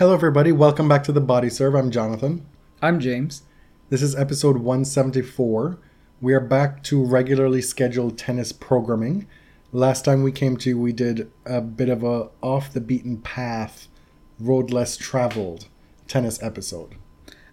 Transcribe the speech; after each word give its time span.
Hello, 0.00 0.14
everybody. 0.14 0.50
Welcome 0.50 0.88
back 0.88 1.04
to 1.04 1.12
the 1.12 1.20
Body 1.20 1.50
Serve. 1.50 1.74
I'm 1.74 1.90
Jonathan. 1.90 2.46
I'm 2.80 3.00
James. 3.00 3.42
This 3.90 4.00
is 4.00 4.16
episode 4.16 4.56
174. 4.56 5.78
We 6.22 6.32
are 6.32 6.40
back 6.40 6.82
to 6.84 7.04
regularly 7.04 7.60
scheduled 7.60 8.16
tennis 8.16 8.50
programming. 8.50 9.26
Last 9.72 10.06
time 10.06 10.22
we 10.22 10.32
came 10.32 10.56
to, 10.56 10.78
we 10.78 10.94
did 10.94 11.30
a 11.44 11.60
bit 11.60 11.90
of 11.90 12.02
a 12.02 12.30
off 12.40 12.72
the 12.72 12.80
beaten 12.80 13.18
path, 13.18 13.88
road 14.38 14.70
less 14.70 14.96
traveled 14.96 15.68
tennis 16.08 16.42
episode. 16.42 16.94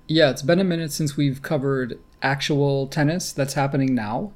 Yeah, 0.08 0.30
it's 0.30 0.42
been 0.42 0.62
a 0.62 0.64
minute 0.64 0.94
since 0.94 1.18
we've 1.18 1.42
covered 1.42 2.00
actual 2.22 2.88
tennis 2.88 3.34
that's 3.34 3.56
happening 3.56 3.94
now. 3.94 4.32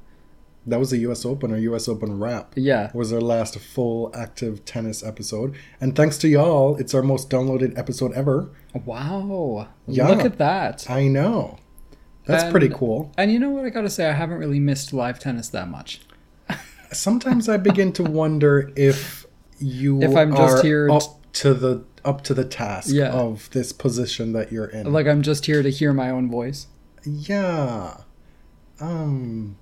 That 0.66 0.78
was 0.78 0.90
the 0.90 0.98
US 0.98 1.24
Open 1.24 1.50
or 1.52 1.56
US 1.56 1.88
Open 1.88 2.18
wrap. 2.20 2.52
Yeah. 2.56 2.90
Was 2.94 3.12
our 3.12 3.20
last 3.20 3.58
full 3.58 4.10
active 4.14 4.64
tennis 4.64 5.02
episode. 5.02 5.56
And 5.80 5.96
thanks 5.96 6.18
to 6.18 6.28
y'all, 6.28 6.76
it's 6.76 6.94
our 6.94 7.02
most 7.02 7.28
downloaded 7.30 7.76
episode 7.76 8.12
ever. 8.12 8.50
Wow. 8.84 9.68
Yeah. 9.86 10.08
Look 10.08 10.24
at 10.24 10.38
that. 10.38 10.88
I 10.88 11.08
know. 11.08 11.58
That's 12.24 12.48
pretty 12.52 12.68
cool. 12.68 13.12
And 13.18 13.32
you 13.32 13.40
know 13.40 13.50
what 13.50 13.64
I 13.64 13.70
gotta 13.70 13.90
say, 13.90 14.08
I 14.08 14.12
haven't 14.12 14.38
really 14.38 14.60
missed 14.60 14.92
live 14.92 15.18
tennis 15.18 15.48
that 15.48 15.68
much. 15.68 16.02
Sometimes 16.92 17.48
I 17.48 17.56
begin 17.56 17.92
to 17.94 18.04
wonder 18.04 18.70
if 18.76 19.26
you 19.58 20.00
If 20.02 20.14
I'm 20.16 20.30
just 20.30 20.58
are 20.58 20.62
here 20.62 20.88
up 20.90 21.02
to 21.34 21.54
the 21.54 21.84
up 22.04 22.22
to 22.24 22.34
the 22.34 22.44
task 22.44 22.88
Yeah. 22.92 23.10
of 23.10 23.50
this 23.50 23.72
position 23.72 24.32
that 24.34 24.52
you're 24.52 24.66
in. 24.66 24.92
Like 24.92 25.06
I'm 25.08 25.22
just 25.22 25.46
here 25.46 25.62
to 25.64 25.70
hear 25.70 25.92
my 25.92 26.10
own 26.10 26.30
voice. 26.30 26.68
yeah. 27.04 27.96
Um 28.80 29.56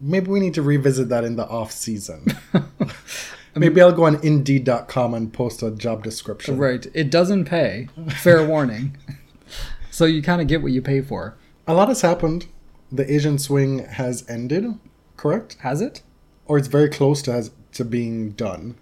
maybe 0.00 0.30
we 0.30 0.40
need 0.40 0.54
to 0.54 0.62
revisit 0.62 1.08
that 1.08 1.24
in 1.24 1.36
the 1.36 1.46
off 1.46 1.72
season. 1.72 2.26
maybe 3.56 3.80
I'll 3.80 3.92
go 3.92 4.04
on 4.04 4.16
indeed.com 4.24 5.14
and 5.14 5.32
post 5.32 5.62
a 5.62 5.70
job 5.70 6.02
description. 6.02 6.58
Right. 6.58 6.86
It 6.94 7.10
doesn't 7.10 7.46
pay. 7.46 7.88
Fair 8.16 8.46
warning. 8.48 8.96
So 9.90 10.04
you 10.04 10.22
kind 10.22 10.40
of 10.40 10.46
get 10.46 10.62
what 10.62 10.72
you 10.72 10.82
pay 10.82 11.00
for. 11.00 11.36
A 11.66 11.74
lot 11.74 11.88
has 11.88 12.02
happened. 12.02 12.46
The 12.90 13.12
Asian 13.12 13.38
swing 13.38 13.80
has 13.84 14.24
ended, 14.28 14.78
correct? 15.16 15.56
Has 15.60 15.80
it? 15.80 16.02
Or 16.46 16.56
it's 16.56 16.68
very 16.68 16.88
close 16.88 17.20
to 17.22 17.32
has, 17.32 17.50
to 17.72 17.84
being 17.84 18.30
done, 18.30 18.76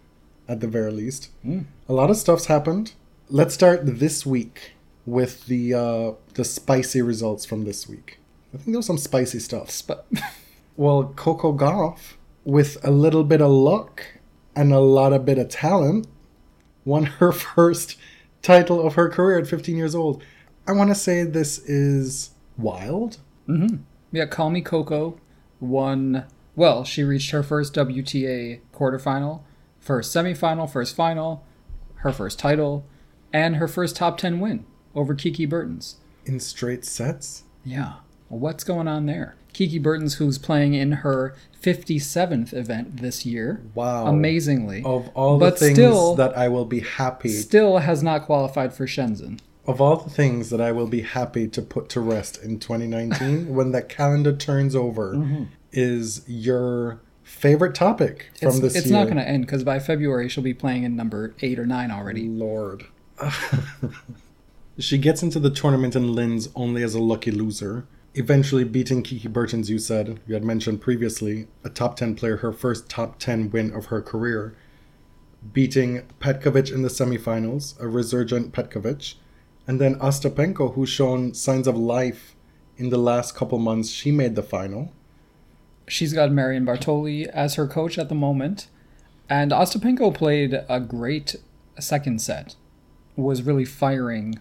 at 0.47 0.61
the 0.61 0.69
very 0.69 0.93
least. 0.93 1.31
Hmm. 1.43 1.63
A 1.89 1.93
lot 1.93 2.11
of 2.11 2.17
stuff's 2.17 2.47
happened. 2.47 2.93
Let's 3.29 3.55
start 3.55 3.81
this 3.85 4.25
week 4.25 4.73
with 5.05 5.47
the 5.47 5.75
uh, 5.75 6.13
the 6.35 6.45
spicy 6.45 7.03
results 7.03 7.45
from 7.45 7.65
this 7.65 7.89
week. 7.89 8.19
I 8.55 8.59
think 8.59 8.69
there 8.69 8.77
was 8.77 8.87
some 8.87 8.99
spicy 8.99 9.41
stuff. 9.41 9.83
But 9.87 10.07
Well, 10.77 11.13
Coco 11.17 11.53
Gauff, 11.53 12.15
with 12.45 12.77
a 12.85 12.91
little 12.91 13.25
bit 13.25 13.41
of 13.41 13.51
luck 13.51 14.05
and 14.55 14.73
a 14.73 14.81
lot 14.81 15.13
of 15.13 15.25
bit 15.25 15.39
of 15.39 15.49
talent, 15.49 16.07
won 16.85 17.05
her 17.21 17.33
first 17.33 17.97
title 18.43 18.85
of 18.87 18.95
her 18.95 19.09
career 19.09 19.39
at 19.39 19.47
15 19.47 19.77
years 19.77 19.95
old. 19.95 20.23
I 20.67 20.73
want 20.73 20.91
to 20.91 20.95
say 20.95 21.23
this 21.25 21.59
is 21.59 22.31
wild. 22.57 23.19
Mm-hmm. 23.49 23.77
yeah, 24.13 24.27
Call 24.27 24.51
Me 24.51 24.61
Coco 24.61 25.19
won. 25.61 26.25
Well, 26.57 26.85
she 26.85 27.05
reached 27.05 27.31
her 27.31 27.43
first 27.43 27.75
WTA 27.75 28.61
quarterfinal, 28.73 29.43
first 29.79 30.15
semifinal, 30.15 30.71
first 30.71 30.97
final, 30.97 31.45
her 31.97 32.13
first 32.13 32.39
title, 32.39 32.87
and 33.33 33.57
her 33.57 33.69
first 33.69 33.95
top 33.97 34.19
10 34.19 34.41
win 34.41 34.65
over 34.95 35.15
Kiki 35.15 35.47
Bertens. 35.47 35.97
In 36.25 36.41
straight 36.41 36.85
sets? 36.85 37.45
Yeah. 37.65 37.95
Well, 38.29 38.41
what's 38.41 38.65
going 38.65 38.89
on 38.89 39.07
there? 39.07 39.37
Kiki 39.57 39.79
Bertens, 39.79 40.17
who's 40.17 40.37
playing 40.37 40.75
in 40.75 40.93
her 40.93 41.35
57th 41.63 42.53
event 42.53 42.99
this 42.99 43.25
year. 43.25 43.63
Wow. 43.75 44.07
Amazingly. 44.07 44.83
Of 44.85 45.09
all 45.15 45.39
But 45.39 45.55
the 45.55 45.61
things 45.61 45.79
still- 45.79 46.15
that 46.17 46.37
I 46.37 46.49
will 46.49 46.67
be 46.67 46.81
happy, 46.81 47.31
Still 47.31 47.79
has 47.79 48.03
not 48.03 48.27
qualified 48.27 48.75
for 48.75 48.87
Shenzhen. 48.87 49.39
of 49.67 49.81
all 49.81 49.97
the 49.97 50.11
things 50.11 50.51
that 50.51 50.61
I 50.61 50.73
will 50.73 50.87
be 50.87 51.01
happy 51.01 51.49
to 51.49 51.63
put 51.63 51.89
to 51.89 52.03
rest 52.03 52.39
in 52.45 52.59
2019, 52.59 53.55
when 53.55 53.73
the 53.73 53.81
calendar 53.81 54.37
turns 54.37 54.77
over, 54.77 55.15
mm-hmm. 55.15 55.45
is 55.73 56.23
your 56.27 57.01
favorite 57.23 57.75
topic 57.75 58.27
from 58.39 58.49
It's, 58.49 58.61
this 58.61 58.77
it's 58.77 58.87
year. 58.89 58.99
not 58.99 59.05
going 59.05 59.17
to 59.17 59.27
end 59.27 59.47
because 59.47 59.65
by 59.65 59.79
February 59.79 60.29
she'll 60.29 60.45
be 60.45 60.53
playing 60.53 60.83
in 60.83 60.97
number 60.97 61.35
eight 61.41 61.59
or 61.59 61.65
nine 61.65 61.91
already. 61.91 62.29
Lord. 62.29 62.85
she 64.79 64.99
gets 64.99 65.23
into 65.23 65.41
the 65.41 65.49
tournament 65.51 65.97
in 65.97 66.15
Linz 66.15 66.51
only 66.55 66.83
as 66.83 66.95
a 66.95 67.01
lucky 67.01 67.31
loser, 67.31 67.87
eventually 68.17 68.65
beating 68.65 69.03
Kiki 69.03 69.29
Bertens, 69.29 69.69
you 69.69 69.79
said, 69.79 70.19
you 70.27 70.35
had 70.35 70.43
mentioned 70.43 70.81
previously, 70.81 71.49
a 71.63 71.69
top 71.69 71.97
10 71.97 72.15
player, 72.15 72.39
her 72.39 72.53
first 72.53 72.89
top 72.89 73.19
10 73.19 73.51
win 73.51 73.73
of 73.73 73.87
her 73.87 74.01
career, 74.01 74.57
beating 75.53 76.03
Petkovic 76.19 76.73
in 76.73 76.81
the 76.81 76.89
semifinals, 76.89 77.79
a 77.79 77.87
resurgent 77.87 78.53
Petkovic, 78.53 79.15
and 79.67 79.79
then 79.79 79.97
Ostapenko, 79.97 80.75
who's 80.75 80.89
shown 80.89 81.35
signs 81.35 81.67
of 81.67 81.77
life 81.77 82.35
in 82.79 82.89
the 82.89 82.97
last 82.97 83.35
couple 83.35 83.59
months. 83.59 83.91
She 83.91 84.11
made 84.11 84.35
the 84.35 84.43
final. 84.43 84.93
She's 85.87 86.15
got 86.15 86.33
Marion 86.33 86.65
Bartoli 86.65 87.27
as 87.27 87.57
her 87.57 87.67
coach 87.67 87.99
at 87.99 88.09
the 88.09 88.15
moment. 88.15 88.69
And 89.29 89.51
Ostapenko 89.51 90.15
played 90.15 90.65
a 90.69 90.81
great 90.81 91.37
second 91.79 92.23
set. 92.23 92.57
Was 93.15 93.43
really 93.43 93.65
firing 93.65 94.39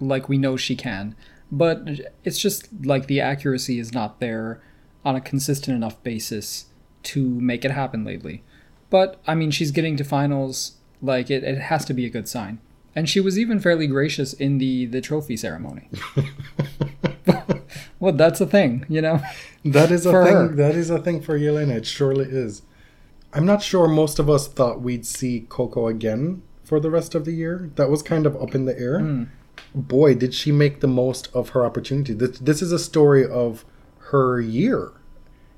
like 0.00 0.28
we 0.28 0.38
know 0.38 0.56
she 0.56 0.76
can. 0.76 1.16
But 1.52 1.88
it's 2.24 2.38
just 2.38 2.68
like 2.84 3.06
the 3.06 3.20
accuracy 3.20 3.78
is 3.78 3.92
not 3.92 4.20
there 4.20 4.60
on 5.04 5.16
a 5.16 5.20
consistent 5.20 5.76
enough 5.76 6.02
basis 6.02 6.66
to 7.04 7.28
make 7.40 7.64
it 7.64 7.70
happen 7.70 8.04
lately. 8.04 8.42
But 8.90 9.20
I 9.26 9.34
mean 9.34 9.50
she's 9.50 9.70
getting 9.70 9.96
to 9.96 10.04
finals, 10.04 10.76
like 11.02 11.30
it, 11.30 11.42
it 11.42 11.58
has 11.58 11.84
to 11.86 11.94
be 11.94 12.04
a 12.06 12.10
good 12.10 12.28
sign. 12.28 12.60
And 12.94 13.08
she 13.08 13.20
was 13.20 13.38
even 13.38 13.60
fairly 13.60 13.86
gracious 13.86 14.32
in 14.32 14.58
the, 14.58 14.86
the 14.86 15.00
trophy 15.00 15.36
ceremony. 15.36 15.88
well, 18.00 18.12
that's 18.12 18.40
a 18.40 18.46
thing, 18.46 18.84
you 18.88 19.00
know? 19.00 19.20
That 19.64 19.90
is 19.92 20.06
a 20.06 20.10
For 20.10 20.24
thing. 20.24 20.34
her. 20.34 20.48
That 20.48 20.74
is 20.74 20.90
a 20.90 20.98
thing 21.00 21.20
for 21.20 21.38
Yelena. 21.38 21.76
It 21.76 21.86
surely 21.86 22.26
is. 22.28 22.62
I'm 23.32 23.46
not 23.46 23.62
sure 23.62 23.86
most 23.86 24.18
of 24.18 24.28
us 24.28 24.48
thought 24.48 24.80
we'd 24.80 25.06
see 25.06 25.46
Coco 25.48 25.86
again 25.86 26.42
for 26.64 26.80
the 26.80 26.90
rest 26.90 27.14
of 27.14 27.24
the 27.24 27.32
year. 27.32 27.70
That 27.76 27.90
was 27.90 28.02
kind 28.02 28.26
of 28.26 28.34
up 28.42 28.54
in 28.54 28.64
the 28.64 28.76
air. 28.78 28.98
Hmm. 28.98 29.24
Boy, 29.74 30.14
did 30.14 30.34
she 30.34 30.52
make 30.52 30.80
the 30.80 30.88
most 30.88 31.28
of 31.34 31.50
her 31.50 31.64
opportunity. 31.64 32.12
This, 32.12 32.38
this 32.38 32.62
is 32.62 32.72
a 32.72 32.78
story 32.78 33.26
of 33.26 33.64
her 34.10 34.40
year. 34.40 34.92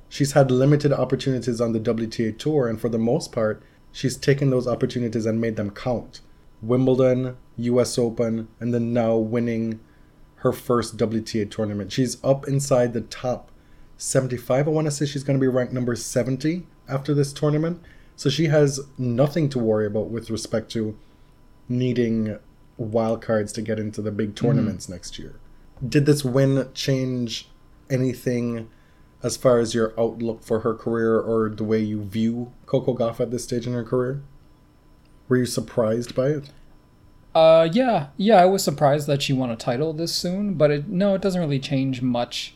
She's 0.08 0.32
had 0.32 0.50
limited 0.50 0.92
opportunities 0.92 1.60
on 1.60 1.72
the 1.72 1.80
WTA 1.80 2.38
tour, 2.38 2.68
and 2.68 2.80
for 2.80 2.90
the 2.90 2.98
most 2.98 3.32
part, 3.32 3.62
she's 3.90 4.16
taken 4.16 4.50
those 4.50 4.68
opportunities 4.68 5.24
and 5.24 5.40
made 5.40 5.56
them 5.56 5.70
count. 5.70 6.20
Wimbledon, 6.60 7.36
US 7.56 7.98
Open, 7.98 8.48
and 8.60 8.74
then 8.74 8.92
now 8.92 9.16
winning 9.16 9.80
her 10.36 10.52
first 10.52 10.96
WTA 10.96 11.50
tournament. 11.50 11.92
She's 11.92 12.22
up 12.22 12.46
inside 12.46 12.92
the 12.92 13.00
top 13.00 13.50
75. 13.96 14.66
I 14.66 14.70
want 14.70 14.86
to 14.86 14.90
say 14.90 15.06
she's 15.06 15.24
going 15.24 15.38
to 15.38 15.40
be 15.40 15.48
ranked 15.48 15.72
number 15.72 15.94
70 15.96 16.66
after 16.88 17.14
this 17.14 17.32
tournament. 17.32 17.80
So 18.16 18.28
she 18.28 18.46
has 18.46 18.80
nothing 18.98 19.48
to 19.50 19.58
worry 19.58 19.86
about 19.86 20.10
with 20.10 20.30
respect 20.30 20.70
to 20.72 20.98
needing 21.68 22.38
wildcards 22.82 23.52
to 23.54 23.62
get 23.62 23.78
into 23.78 24.02
the 24.02 24.10
big 24.10 24.34
tournaments 24.34 24.88
next 24.88 25.18
year. 25.18 25.36
Did 25.86 26.06
this 26.06 26.24
win 26.24 26.68
change 26.74 27.48
anything 27.90 28.68
as 29.22 29.36
far 29.36 29.58
as 29.58 29.74
your 29.74 29.92
outlook 29.98 30.42
for 30.42 30.60
her 30.60 30.74
career 30.74 31.18
or 31.18 31.48
the 31.48 31.64
way 31.64 31.78
you 31.78 32.02
view 32.02 32.52
Coco 32.66 32.94
Gauff 32.94 33.20
at 33.20 33.30
this 33.30 33.44
stage 33.44 33.66
in 33.66 33.72
her 33.72 33.84
career? 33.84 34.22
Were 35.28 35.38
you 35.38 35.46
surprised 35.46 36.14
by 36.14 36.28
it? 36.28 36.50
Uh, 37.34 37.68
yeah, 37.72 38.08
yeah. 38.16 38.36
I 38.36 38.44
was 38.44 38.62
surprised 38.62 39.06
that 39.06 39.22
she 39.22 39.32
won 39.32 39.50
a 39.50 39.56
title 39.56 39.92
this 39.92 40.14
soon, 40.14 40.54
but 40.54 40.70
it 40.70 40.88
no, 40.88 41.14
it 41.14 41.22
doesn't 41.22 41.40
really 41.40 41.58
change 41.58 42.02
much. 42.02 42.54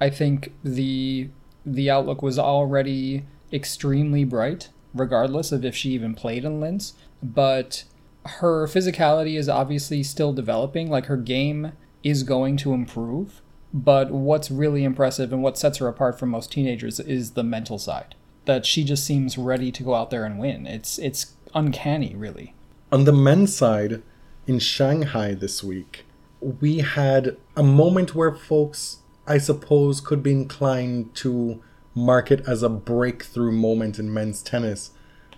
I 0.00 0.10
think 0.10 0.52
the 0.62 1.30
the 1.64 1.90
outlook 1.90 2.22
was 2.22 2.38
already 2.38 3.24
extremely 3.52 4.24
bright, 4.24 4.68
regardless 4.92 5.52
of 5.52 5.64
if 5.64 5.74
she 5.74 5.90
even 5.90 6.14
played 6.14 6.44
in 6.44 6.60
Linz. 6.60 6.94
But 7.22 7.84
her 8.26 8.66
physicality 8.66 9.38
is 9.38 9.48
obviously 9.48 10.02
still 10.02 10.32
developing. 10.32 10.90
Like 10.90 11.06
her 11.06 11.16
game 11.16 11.72
is 12.02 12.22
going 12.22 12.56
to 12.58 12.72
improve. 12.72 13.42
But 13.72 14.10
what's 14.10 14.50
really 14.50 14.82
impressive 14.84 15.32
and 15.32 15.42
what 15.42 15.56
sets 15.56 15.78
her 15.78 15.86
apart 15.86 16.18
from 16.18 16.30
most 16.30 16.50
teenagers 16.50 16.98
is 16.98 17.32
the 17.32 17.44
mental 17.44 17.78
side. 17.78 18.14
That 18.46 18.66
she 18.66 18.82
just 18.84 19.04
seems 19.04 19.38
ready 19.38 19.70
to 19.70 19.82
go 19.82 19.94
out 19.94 20.10
there 20.10 20.24
and 20.24 20.38
win. 20.38 20.66
It's 20.66 20.98
it's 20.98 21.34
uncanny, 21.54 22.16
really. 22.16 22.54
On 22.90 23.04
the 23.04 23.12
men's 23.12 23.56
side, 23.56 24.02
in 24.46 24.58
Shanghai 24.58 25.34
this 25.34 25.62
week, 25.62 26.04
we 26.40 26.78
had 26.78 27.36
a 27.56 27.62
moment 27.62 28.14
where 28.14 28.34
folks, 28.34 28.98
I 29.26 29.38
suppose, 29.38 30.00
could 30.00 30.22
be 30.22 30.32
inclined 30.32 31.14
to 31.16 31.62
mark 31.94 32.30
it 32.32 32.42
as 32.48 32.62
a 32.62 32.68
breakthrough 32.68 33.52
moment 33.52 33.98
in 33.98 34.12
men's 34.12 34.42
tennis 34.42 34.90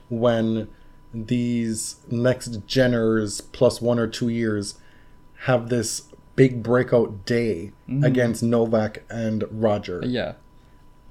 when 0.08 0.68
these 1.12 1.96
next 2.10 2.66
geners 2.66 3.42
plus 3.52 3.80
one 3.80 3.98
or 3.98 4.06
two 4.06 4.28
years 4.28 4.78
have 5.40 5.68
this 5.68 6.02
big 6.36 6.62
breakout 6.62 7.24
day 7.26 7.72
mm-hmm. 7.88 8.04
against 8.04 8.42
Novak 8.42 9.02
and 9.10 9.44
Roger. 9.50 10.00
Yeah. 10.04 10.34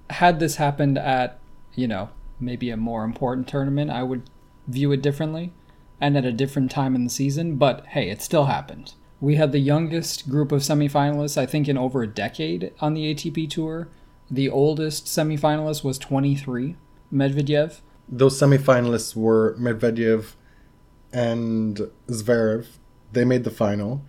Had 0.09 0.39
this 0.39 0.55
happened 0.55 0.97
at, 0.97 1.39
you 1.75 1.87
know, 1.87 2.09
maybe 2.39 2.69
a 2.69 2.77
more 2.77 3.03
important 3.03 3.47
tournament, 3.47 3.91
I 3.91 4.03
would 4.03 4.23
view 4.67 4.91
it 4.91 5.01
differently 5.01 5.51
and 5.99 6.17
at 6.17 6.25
a 6.25 6.31
different 6.31 6.71
time 6.71 6.95
in 6.95 7.03
the 7.03 7.09
season, 7.09 7.55
but 7.55 7.85
hey, 7.87 8.09
it 8.09 8.21
still 8.21 8.45
happened. 8.45 8.93
We 9.19 9.35
had 9.35 9.51
the 9.51 9.59
youngest 9.59 10.27
group 10.27 10.51
of 10.51 10.61
semifinalists, 10.61 11.37
I 11.37 11.45
think, 11.45 11.67
in 11.67 11.77
over 11.77 12.01
a 12.01 12.07
decade 12.07 12.73
on 12.81 12.95
the 12.95 13.13
ATP 13.13 13.51
Tour. 13.51 13.87
The 14.29 14.49
oldest 14.49 15.05
semifinalist 15.05 15.83
was 15.83 15.99
23, 15.99 16.75
Medvedev. 17.13 17.81
Those 18.11 18.39
semifinalists 18.39 19.15
were 19.15 19.55
Medvedev 19.57 20.33
and 21.13 21.89
Zverev. 22.07 22.67
They 23.11 23.25
made 23.25 23.43
the 23.43 23.51
final. 23.51 24.03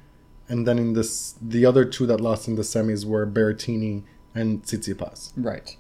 And 0.49 0.67
then 0.67 0.79
in 0.79 0.93
this, 0.93 1.35
the 1.41 1.65
other 1.65 1.85
two 1.85 2.07
that 2.07 2.21
lost 2.21 2.49
in 2.49 2.57
the 2.57 2.63
semis 2.63 3.05
were 3.05 3.27
Berrettini 3.27 4.03
and 4.35 4.63
Tsitsipas. 4.63 5.33
Right. 5.37 5.77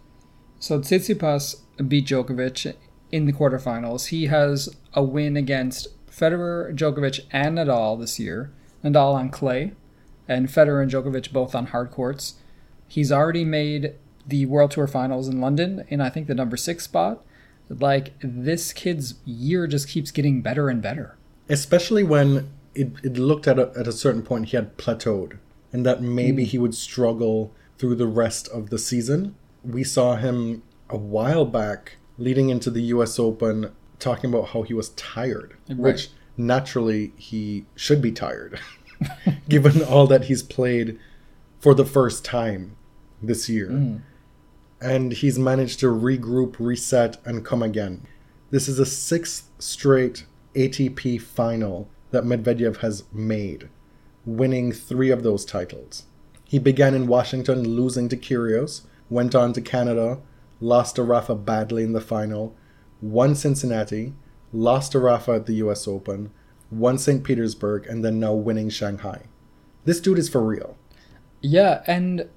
So 0.58 0.78
Tsitsipas 0.78 1.60
beat 1.88 2.06
Djokovic 2.06 2.74
in 3.10 3.26
the 3.26 3.32
quarterfinals. 3.32 4.08
He 4.08 4.26
has 4.26 4.74
a 4.94 5.02
win 5.02 5.36
against 5.36 5.88
Federer, 6.06 6.74
Djokovic, 6.74 7.20
and 7.30 7.58
Nadal 7.58 7.98
this 7.98 8.18
year. 8.18 8.52
Nadal 8.84 9.14
on 9.14 9.30
clay, 9.30 9.72
and 10.28 10.48
Federer 10.48 10.82
and 10.82 10.90
Djokovic 10.90 11.32
both 11.32 11.54
on 11.54 11.66
hard 11.66 11.90
courts. 11.90 12.34
He's 12.88 13.12
already 13.12 13.44
made 13.44 13.94
the 14.26 14.46
World 14.46 14.70
Tour 14.70 14.86
Finals 14.86 15.28
in 15.28 15.40
London 15.40 15.84
in 15.88 16.00
I 16.00 16.08
think 16.10 16.26
the 16.26 16.34
number 16.34 16.56
six 16.56 16.84
spot. 16.84 17.24
Like 17.68 18.12
this 18.22 18.72
kid's 18.72 19.14
year 19.24 19.66
just 19.66 19.88
keeps 19.88 20.10
getting 20.10 20.42
better 20.42 20.68
and 20.68 20.82
better. 20.82 21.16
Especially 21.48 22.02
when 22.02 22.50
it, 22.74 22.92
it 23.02 23.18
looked 23.18 23.46
at 23.46 23.58
a, 23.58 23.72
at 23.76 23.86
a 23.86 23.92
certain 23.92 24.22
point 24.22 24.48
he 24.48 24.56
had 24.56 24.76
plateaued 24.76 25.38
and 25.72 25.86
that 25.86 26.02
maybe 26.02 26.44
mm. 26.44 26.48
he 26.48 26.58
would 26.58 26.74
struggle 26.74 27.52
through 27.78 27.94
the 27.94 28.06
rest 28.06 28.48
of 28.48 28.70
the 28.70 28.78
season. 28.78 29.34
We 29.64 29.84
saw 29.84 30.16
him 30.16 30.62
a 30.88 30.96
while 30.96 31.44
back 31.44 31.96
leading 32.18 32.50
into 32.50 32.70
the 32.70 32.82
US 32.82 33.18
Open 33.18 33.72
talking 33.98 34.30
about 34.30 34.50
how 34.50 34.62
he 34.62 34.74
was 34.74 34.90
tired, 34.90 35.56
which 35.68 36.10
naturally 36.36 37.12
he 37.16 37.64
should 37.74 38.02
be 38.02 38.12
tired 38.12 38.60
given 39.48 39.82
all 39.82 40.06
that 40.06 40.24
he's 40.24 40.42
played 40.42 40.98
for 41.60 41.74
the 41.74 41.84
first 41.84 42.24
time 42.24 42.76
this 43.22 43.48
year. 43.48 43.68
Mm. 43.68 44.02
And 44.82 45.12
he's 45.12 45.38
managed 45.38 45.80
to 45.80 45.86
regroup, 45.86 46.56
reset, 46.58 47.18
and 47.24 47.44
come 47.44 47.62
again. 47.62 48.06
This 48.50 48.68
is 48.68 48.78
a 48.78 48.86
sixth 48.86 49.48
straight 49.58 50.26
ATP 50.54 51.20
final 51.20 51.88
that 52.10 52.24
Medvedev 52.24 52.78
has 52.78 53.04
made, 53.12 53.68
winning 54.26 54.72
three 54.72 55.10
of 55.10 55.22
those 55.22 55.44
titles. 55.44 56.06
He 56.44 56.58
began 56.58 56.94
in 56.94 57.06
Washington, 57.06 57.62
losing 57.62 58.08
to 58.10 58.16
Kyrgios, 58.16 58.82
went 59.08 59.34
on 59.34 59.52
to 59.54 59.60
Canada, 59.60 60.18
lost 60.60 60.96
to 60.96 61.02
Rafa 61.02 61.34
badly 61.34 61.82
in 61.84 61.92
the 61.92 62.00
final, 62.00 62.54
won 63.00 63.34
Cincinnati, 63.34 64.12
lost 64.52 64.92
to 64.92 64.98
Rafa 64.98 65.32
at 65.32 65.46
the 65.46 65.54
US 65.54 65.88
Open, 65.88 66.30
won 66.70 66.98
St. 66.98 67.24
Petersburg, 67.24 67.86
and 67.86 68.04
then 68.04 68.20
now 68.20 68.34
winning 68.34 68.68
Shanghai. 68.68 69.22
This 69.84 70.00
dude 70.00 70.18
is 70.18 70.28
for 70.28 70.42
real. 70.42 70.76
Yeah, 71.40 71.82
and 71.86 72.28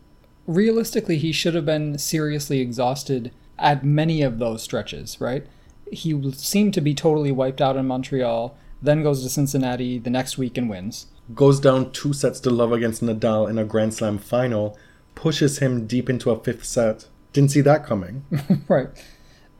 realistically, 0.48 1.18
he 1.18 1.32
should 1.32 1.56
have 1.56 1.66
been 1.66 1.98
seriously 1.98 2.60
exhausted 2.60 3.32
at 3.58 3.84
many 3.84 4.22
of 4.22 4.40
those 4.40 4.62
stretches, 4.62 5.20
right? 5.20 5.46
He 5.92 6.32
seemed 6.34 6.74
to 6.74 6.82
be 6.82 6.94
totally 6.94 7.32
wiped 7.32 7.62
out 7.62 7.78
in 7.78 7.88
Montreal, 7.88 8.58
then 8.82 9.04
goes 9.04 9.24
to 9.24 9.30
Cincinnati 9.30 9.98
the 10.00 10.10
next 10.10 10.38
week 10.38 10.58
and 10.58 10.70
wins. 10.70 11.08
Goes 11.34 11.60
down 11.60 11.92
two 11.92 12.14
sets 12.14 12.40
to 12.42 12.50
love 12.50 12.72
against 12.72 13.02
Nadal 13.04 13.50
in 13.50 13.58
a 13.58 13.66
Grand 13.66 13.94
Slam 13.94 14.18
final, 14.18 14.78
pushes 15.16 15.60
him 15.60 15.88
deep 15.88 16.10
into 16.10 16.32
a 16.32 16.40
fifth 16.40 16.66
set. 16.66 17.08
Didn't 17.34 17.52
see 17.52 17.62
that 17.62 17.86
coming. 17.86 18.26
right. 18.68 18.90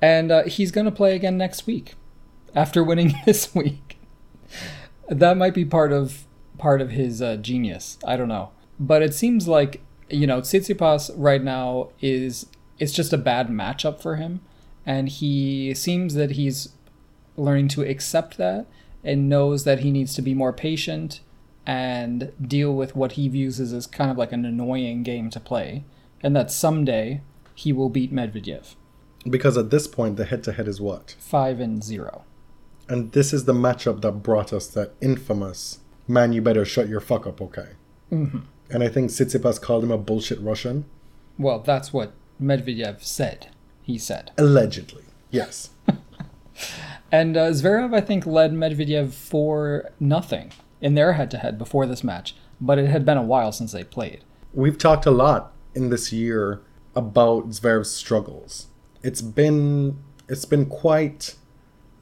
And 0.02 0.32
uh, 0.32 0.44
he's 0.44 0.72
going 0.72 0.86
to 0.86 0.92
play 0.92 1.16
again 1.16 1.38
next 1.38 1.66
week 1.66 1.96
after 2.54 2.84
winning 2.84 3.14
this 3.26 3.54
week. 3.56 3.98
That 5.08 5.38
might 5.38 5.54
be 5.54 5.66
part 5.66 5.92
of 5.92 6.26
part 6.58 6.82
of 6.82 6.92
his 6.92 7.22
uh, 7.22 7.36
genius. 7.38 7.98
I 8.06 8.16
don't 8.16 8.28
know. 8.28 8.52
But 8.80 9.02
it 9.02 9.14
seems 9.14 9.48
like, 9.48 9.82
you 10.10 10.28
know, 10.28 10.42
Tsitsipas 10.42 11.12
right 11.16 11.44
now 11.44 11.90
is 12.02 12.48
it's 12.78 12.92
just 12.92 13.14
a 13.14 13.18
bad 13.18 13.48
matchup 13.48 14.02
for 14.02 14.18
him 14.18 14.42
and 14.86 15.10
he 15.10 15.74
seems 15.74 16.14
that 16.14 16.32
he's 16.32 16.70
learning 17.38 17.68
to 17.70 17.82
accept 17.82 18.38
that 18.38 18.66
and 19.04 19.30
knows 19.30 19.64
that 19.64 19.80
he 19.80 19.92
needs 19.92 20.14
to 20.16 20.22
be 20.22 20.34
more 20.34 20.54
patient 20.54 21.22
and 21.66 22.32
deal 22.42 22.74
with 22.74 22.96
what 22.96 23.14
he 23.14 23.28
views 23.28 23.60
as, 23.60 23.88
kind 23.88 24.12
of 24.12 24.18
like 24.18 24.32
an 24.32 24.46
annoying 24.46 25.04
game 25.04 25.30
to 25.30 25.40
play 25.40 25.84
and 26.22 26.36
that 26.36 26.52
someday 26.52 27.22
he 27.56 27.74
will 27.74 27.90
beat 27.90 28.14
Medvedev 28.14 28.76
Because 29.30 29.58
at 29.58 29.72
this 29.72 29.88
point, 29.88 30.18
the 30.18 30.26
head 30.26 30.44
to 30.44 30.52
head 30.52 30.68
is 30.68 30.80
what? 30.80 31.16
5 31.20 31.60
and 31.60 31.84
0. 31.84 32.24
And 32.88 33.12
this 33.14 33.34
is 33.34 33.46
the 33.46 33.54
matchup 33.54 34.02
that 34.02 34.12
brought 34.24 34.54
us 34.54 34.68
that 34.68 34.94
infamous 35.02 35.80
man, 36.08 36.34
you 36.34 36.42
better 36.42 36.66
shut 36.66 36.88
your 36.88 37.00
fuck 37.00 37.26
up, 37.28 37.42
okay? 37.42 37.70
Mm-hmm. 38.12 38.40
And 38.70 38.84
I 38.84 38.88
think 38.88 39.10
Tsitsipas 39.10 39.62
called 39.62 39.84
him 39.84 39.92
a 39.92 39.98
bullshit 39.98 40.40
Russian. 40.40 40.86
Well, 41.38 41.60
that's 41.60 41.94
what 41.94 42.14
Medvedev 42.42 43.04
said. 43.04 43.50
He 43.82 43.98
said. 43.98 44.32
Allegedly. 44.38 45.04
Yes. 45.30 45.70
And 47.12 47.38
uh, 47.38 47.52
Zverev, 47.52 47.96
I 47.96 48.02
think, 48.02 48.26
led 48.26 48.52
Medvedev 48.52 49.14
for 49.14 49.90
nothing 50.00 50.52
in 50.82 50.96
their 50.96 51.14
head 51.14 51.32
to 51.32 51.38
head 51.38 51.58
before 51.58 51.86
this 51.86 52.04
match, 52.04 52.36
but 52.60 52.78
it 52.78 52.88
had 52.88 53.06
been 53.06 53.18
a 53.18 53.24
while 53.24 53.52
since 53.52 53.72
they 53.72 53.84
played. 53.84 54.24
We've 54.54 54.78
talked 54.78 55.06
a 55.06 55.12
lot 55.12 55.54
in 55.74 55.90
this 55.90 56.12
year 56.12 56.62
about 56.96 57.50
Zverev's 57.52 57.92
struggles. 57.92 58.68
It's 59.02 59.22
been 59.22 59.98
it's 60.28 60.46
been 60.46 60.66
quite 60.66 61.36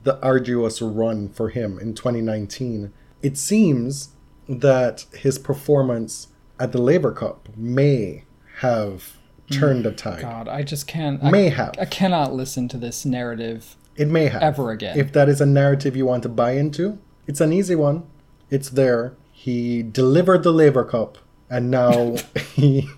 the 0.04 0.20
arduous 0.22 0.82
run 0.82 1.30
for 1.30 1.50
him 1.50 1.78
in 1.80 1.94
2019. 1.94 2.94
It 3.22 3.38
seems 3.38 4.10
that 4.48 5.06
his 5.14 5.38
performance 5.38 6.28
at 6.64 6.72
the 6.72 6.82
Laver 6.82 7.12
Cup 7.12 7.50
may 7.58 8.24
have 8.60 9.18
turned 9.52 9.86
a 9.86 9.92
tide. 9.92 10.22
God, 10.22 10.48
I 10.48 10.64
just 10.64 10.88
can't. 10.88 11.22
May 11.22 11.48
I, 11.48 11.50
have. 11.50 11.76
I 11.78 11.84
cannot 11.84 12.34
listen 12.34 12.70
to 12.70 12.78
this 12.78 13.04
narrative 13.04 13.76
It 13.98 14.08
may 14.08 14.28
have. 14.28 14.42
ever 14.42 14.72
again. 14.72 14.98
If 14.98 15.12
that 15.12 15.28
is 15.28 15.42
a 15.42 15.46
narrative 15.46 15.98
you 15.98 16.06
want 16.06 16.24
to 16.24 16.30
buy 16.30 16.52
into, 16.52 17.00
it's 17.28 17.42
an 17.42 17.52
easy 17.52 17.76
one. 17.76 18.04
It's 18.50 18.70
there. 18.70 19.18
He 19.34 19.84
delivered 19.84 20.44
the 20.44 20.54
Laver 20.54 20.86
Cup, 20.86 21.18
and 21.50 21.70
now 21.70 22.16
he 22.54 22.90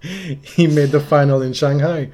he 0.00 0.66
made 0.66 0.90
the 0.90 1.00
final 1.00 1.40
in 1.40 1.52
Shanghai. 1.52 2.10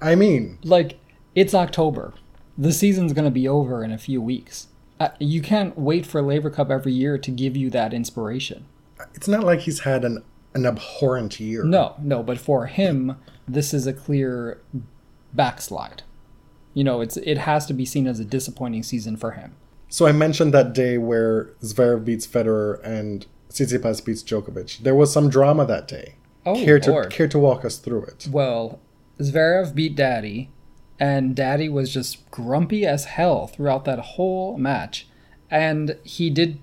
I 0.00 0.16
mean, 0.16 0.58
like, 0.64 0.98
it's 1.36 1.54
October. 1.54 2.14
The 2.56 2.72
season's 2.72 3.12
going 3.12 3.26
to 3.26 3.30
be 3.30 3.46
over 3.46 3.84
in 3.84 3.92
a 3.92 3.98
few 3.98 4.20
weeks. 4.20 4.66
Uh, 4.98 5.10
you 5.20 5.40
can't 5.40 5.78
wait 5.78 6.04
for 6.04 6.20
Laver 6.20 6.50
Cup 6.50 6.68
every 6.68 6.92
year 6.92 7.16
to 7.16 7.30
give 7.30 7.56
you 7.56 7.70
that 7.70 7.94
inspiration. 7.94 8.66
it's 9.14 9.28
not 9.28 9.44
like 9.44 9.60
he's 9.60 9.80
had 9.80 10.04
an 10.04 10.24
an 10.54 10.66
abhorrent 10.66 11.38
year. 11.40 11.64
No, 11.64 11.94
no, 12.00 12.22
but 12.22 12.38
for 12.38 12.66
him, 12.66 13.16
this 13.46 13.72
is 13.74 13.86
a 13.86 13.92
clear 13.92 14.60
backslide. 15.32 16.02
You 16.74 16.84
know, 16.84 17.00
it's 17.00 17.16
it 17.18 17.38
has 17.38 17.66
to 17.66 17.74
be 17.74 17.84
seen 17.84 18.06
as 18.06 18.20
a 18.20 18.24
disappointing 18.24 18.82
season 18.82 19.16
for 19.16 19.32
him. 19.32 19.56
So 19.88 20.06
I 20.06 20.12
mentioned 20.12 20.52
that 20.54 20.74
day 20.74 20.98
where 20.98 21.46
Zverev 21.62 22.04
beats 22.04 22.26
Federer 22.26 22.78
and 22.84 23.26
Tsitsipas 23.50 24.04
beats 24.04 24.22
Djokovic. 24.22 24.78
There 24.78 24.94
was 24.94 25.12
some 25.12 25.30
drama 25.30 25.64
that 25.66 25.88
day. 25.88 26.16
Oh, 26.44 26.54
care 26.54 26.78
to 26.80 26.90
Lord. 26.90 27.10
care 27.10 27.28
to 27.28 27.38
walk 27.38 27.64
us 27.64 27.78
through 27.78 28.04
it? 28.04 28.28
Well, 28.30 28.80
Zverev 29.18 29.74
beat 29.74 29.96
Daddy, 29.96 30.50
and 31.00 31.34
Daddy 31.34 31.68
was 31.68 31.92
just 31.92 32.30
grumpy 32.30 32.86
as 32.86 33.06
hell 33.06 33.46
throughout 33.46 33.84
that 33.86 33.98
whole 33.98 34.56
match. 34.58 35.08
And 35.50 35.96
he 36.04 36.30
did 36.30 36.58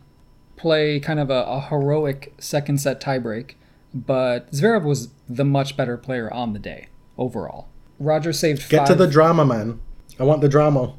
play 0.55 0.99
kind 0.99 1.19
of 1.19 1.29
a, 1.29 1.43
a 1.43 1.59
heroic 1.61 2.33
second 2.37 2.79
set 2.79 3.01
tiebreak, 3.01 3.55
but 3.95 4.51
Zverev 4.51 4.83
was 4.83 5.09
the 5.29 5.45
much 5.45 5.77
better 5.77 5.95
player 5.95 6.31
on 6.31 6.51
the 6.51 6.59
day 6.59 6.89
overall. 7.17 7.69
Roger 7.97 8.33
saved 8.33 8.69
Get 8.69 8.79
five. 8.79 8.87
to 8.89 8.95
the 8.95 9.07
drama, 9.07 9.45
man. 9.45 9.79
I 10.19 10.23
want 10.23 10.41
the 10.41 10.49
drama. 10.49 10.93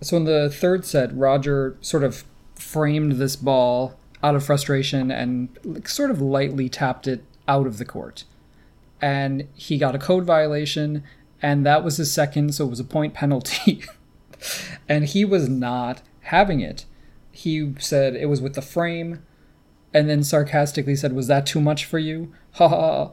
So 0.00 0.16
in 0.16 0.24
the 0.24 0.48
third 0.48 0.86
set, 0.86 1.14
Roger 1.14 1.76
sort 1.82 2.02
of 2.02 2.24
framed 2.54 3.12
this 3.12 3.36
ball 3.36 3.98
out 4.22 4.34
of 4.34 4.44
frustration 4.44 5.10
and 5.10 5.48
sort 5.84 6.10
of 6.10 6.22
lightly 6.22 6.68
tapped 6.70 7.06
it 7.06 7.22
out 7.46 7.66
of 7.66 7.76
the 7.78 7.84
court. 7.84 8.24
And 9.00 9.46
he 9.54 9.76
got 9.78 9.94
a 9.94 9.98
code 9.98 10.24
violation, 10.24 11.04
and 11.42 11.64
that 11.66 11.84
was 11.84 11.98
his 11.98 12.12
second, 12.12 12.54
so 12.54 12.66
it 12.66 12.70
was 12.70 12.80
a 12.80 12.84
point 12.84 13.14
penalty. 13.14 13.84
and 14.88 15.04
he 15.04 15.24
was 15.24 15.48
not 15.48 16.02
having 16.22 16.60
it. 16.60 16.84
He 17.30 17.74
said 17.78 18.16
it 18.16 18.26
was 18.26 18.40
with 18.40 18.54
the 18.54 18.62
frame, 18.62 19.22
and 19.94 20.08
then 20.08 20.22
sarcastically 20.22 20.94
said, 20.96 21.12
"Was 21.12 21.26
that 21.28 21.46
too 21.46 21.60
much 21.60 21.84
for 21.84 21.98
you?" 21.98 22.32
Ha 22.52 22.68
ha. 22.68 23.10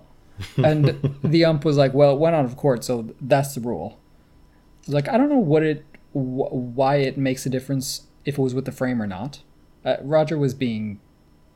And 0.58 1.18
the 1.24 1.46
ump 1.46 1.64
was 1.66 1.78
like, 1.78 1.94
"Well, 1.94 2.14
it 2.14 2.20
went 2.20 2.36
out 2.36 2.46
of 2.46 2.58
court, 2.58 2.84
so 2.84 3.14
that's 3.22 3.56
the 3.56 3.62
rule." 3.62 4.00
I 4.00 4.88
was 4.88 4.94
like, 4.94 5.08
I 5.08 5.18
don't 5.18 5.30
know 5.30 5.38
what 5.40 5.64
it, 5.64 5.84
wh- 6.14 6.52
why 6.78 6.98
it 6.98 7.18
makes 7.18 7.46
a 7.46 7.50
difference 7.50 8.04
if 8.24 8.38
it 8.38 8.42
was 8.42 8.54
with 8.54 8.66
the 8.66 8.72
frame 8.72 9.02
or 9.02 9.08
not. 9.08 9.42
Uh, 9.84 9.96
Roger 10.02 10.38
was 10.38 10.54
being 10.54 11.00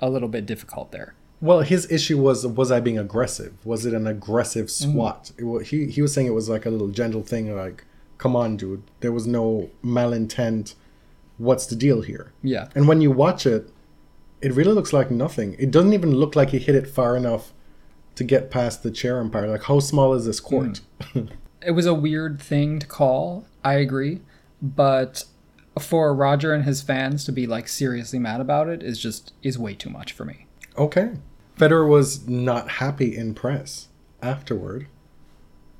a 0.01 0.09
little 0.09 0.29
bit 0.29 0.45
difficult 0.47 0.91
there. 0.91 1.13
Well, 1.41 1.61
his 1.61 1.89
issue 1.91 2.17
was 2.17 2.45
was 2.47 2.71
I 2.71 2.79
being 2.79 2.97
aggressive? 2.97 3.53
Was 3.65 3.85
it 3.85 3.93
an 3.93 4.07
aggressive 4.07 4.67
Mm-hmm. 4.67 4.91
swat? 4.93 5.31
It 5.37 5.67
he 5.67 5.85
he 5.87 6.01
was 6.01 6.13
saying 6.13 6.27
it 6.27 6.33
was 6.33 6.49
like 6.49 6.65
a 6.65 6.69
little 6.69 6.87
gentle 6.89 7.21
thing, 7.21 7.55
like, 7.55 7.85
"Come 8.17 8.35
on, 8.35 8.57
dude. 8.57 8.83
There 9.01 9.11
was 9.11 9.27
no 9.27 9.69
malintent. 9.83 10.75
What's 11.37 11.65
the 11.65 11.75
deal 11.75 12.01
here?" 12.01 12.31
Yeah. 12.43 12.69
And 12.75 12.87
when 12.87 12.99
you 13.01 13.11
watch 13.11 13.45
it, 13.45 13.69
it 14.41 14.53
really 14.53 14.73
looks 14.73 14.93
like 14.93 15.11
nothing. 15.11 15.55
It 15.59 15.71
doesn't 15.71 15.93
even 15.93 16.13
look 16.15 16.35
like 16.35 16.49
he 16.49 16.59
hit 16.59 16.75
it 16.75 16.87
far 16.87 17.15
enough 17.17 17.53
to 18.15 18.23
get 18.23 18.51
past 18.51 18.83
the 18.83 18.91
chair 18.91 19.19
umpire. 19.19 19.47
Like, 19.47 19.63
how 19.63 19.79
small 19.79 20.13
is 20.13 20.25
this 20.25 20.39
court? 20.39 20.81
Hmm. 21.01 21.25
it 21.61 21.71
was 21.71 21.85
a 21.85 21.93
weird 21.93 22.41
thing 22.41 22.79
to 22.79 22.87
call. 22.87 23.45
I 23.63 23.73
agree, 23.75 24.21
but 24.61 25.25
for 25.79 26.13
Roger 26.13 26.53
and 26.53 26.65
his 26.65 26.81
fans 26.81 27.23
to 27.25 27.31
be 27.31 27.47
like 27.47 27.67
seriously 27.67 28.19
mad 28.19 28.41
about 28.41 28.67
it 28.67 28.83
is 28.83 28.99
just 28.99 29.33
is 29.41 29.57
way 29.57 29.73
too 29.75 29.89
much 29.89 30.11
for 30.11 30.25
me. 30.25 30.45
okay. 30.77 31.11
Federer 31.57 31.89
was 31.89 32.25
not 32.25 32.69
happy 32.69 33.17
in 33.17 33.33
press 33.33 33.89
afterward. 34.21 34.87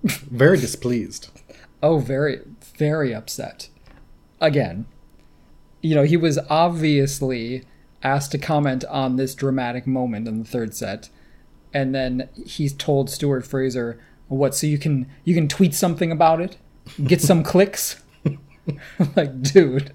Very 0.04 0.58
displeased. 0.62 1.30
Oh, 1.82 2.00
very 2.00 2.39
very 2.78 3.13
upset. 3.13 3.70
Again, 4.42 4.86
you 5.82 5.96
know, 5.96 6.04
he 6.04 6.18
was 6.18 6.38
obviously 6.50 7.63
asked 8.03 8.32
to 8.32 8.38
comment 8.38 8.86
on 8.86 9.15
this 9.15 9.36
dramatic 9.36 9.86
moment 9.86 10.27
in 10.27 10.39
the 10.39 10.50
third 10.50 10.75
set, 10.75 11.10
and 11.74 11.94
then 11.94 12.29
he's 12.46 12.74
told 12.74 13.10
Stuart 13.10 13.46
Fraser, 13.46 14.00
"What? 14.27 14.56
So 14.56 14.68
you 14.68 14.77
can 14.77 15.08
you 15.24 15.34
can 15.34 15.48
tweet 15.48 15.74
something 15.74 16.12
about 16.12 16.41
it, 16.41 16.58
get 17.03 17.22
some 17.22 17.44
clicks." 17.51 18.01
like, 19.15 19.41
dude, 19.41 19.91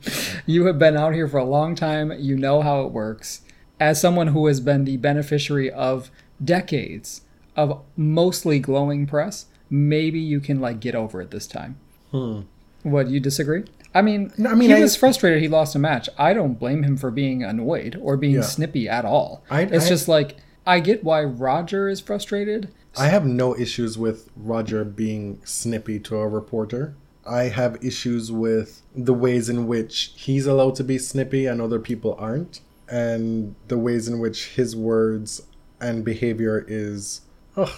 you 0.46 0.66
have 0.66 0.78
been 0.78 0.96
out 0.96 1.14
here 1.14 1.28
for 1.28 1.38
a 1.38 1.44
long 1.44 1.74
time. 1.74 2.12
You 2.18 2.36
know 2.36 2.62
how 2.62 2.82
it 2.82 2.92
works. 2.92 3.42
As 3.80 4.00
someone 4.00 4.28
who 4.28 4.46
has 4.46 4.60
been 4.60 4.84
the 4.84 4.96
beneficiary 4.96 5.70
of 5.70 6.10
decades 6.42 7.22
of 7.56 7.82
mostly 7.96 8.58
glowing 8.58 9.06
press, 9.06 9.46
maybe 9.70 10.18
you 10.18 10.40
can 10.40 10.60
like 10.60 10.80
get 10.80 10.94
over 10.94 11.20
it 11.20 11.30
this 11.30 11.46
time. 11.46 11.78
Hmm. 12.10 12.42
What 12.82 13.08
you 13.08 13.20
disagree? 13.20 13.64
I 13.94 14.02
mean, 14.02 14.32
I 14.46 14.54
mean, 14.54 14.70
he 14.70 14.76
I- 14.76 14.80
was 14.80 14.96
frustrated. 14.96 15.40
He 15.40 15.48
lost 15.48 15.74
a 15.74 15.78
match. 15.78 16.08
I 16.18 16.34
don't 16.34 16.58
blame 16.58 16.82
him 16.82 16.96
for 16.96 17.10
being 17.10 17.42
annoyed 17.44 17.98
or 18.02 18.16
being 18.16 18.34
Yeah. 18.36 18.40
snippy 18.42 18.88
at 18.88 19.04
all. 19.04 19.44
I- 19.50 19.62
it's 19.62 19.86
I- 19.86 19.88
just 19.88 20.08
like 20.08 20.36
I 20.66 20.80
get 20.80 21.04
why 21.04 21.22
Roger 21.22 21.88
is 21.88 22.00
frustrated. 22.00 22.68
I 22.96 23.08
have 23.08 23.26
no 23.26 23.56
issues 23.56 23.98
with 23.98 24.30
Roger 24.36 24.84
being 24.84 25.40
snippy 25.44 25.98
to 26.00 26.16
a 26.16 26.26
reporter. 26.28 26.94
I 27.26 27.44
have 27.44 27.78
issues 27.84 28.30
with 28.32 28.82
the 28.94 29.14
ways 29.14 29.48
in 29.48 29.66
which 29.66 30.12
he's 30.16 30.46
allowed 30.46 30.74
to 30.76 30.84
be 30.84 30.98
snippy 30.98 31.46
and 31.46 31.60
other 31.60 31.78
people 31.78 32.16
aren't, 32.18 32.60
and 32.88 33.54
the 33.68 33.78
ways 33.78 34.08
in 34.08 34.18
which 34.20 34.48
his 34.56 34.74
words 34.76 35.42
and 35.80 36.04
behavior 36.04 36.64
is, 36.68 37.22
ugh, 37.56 37.70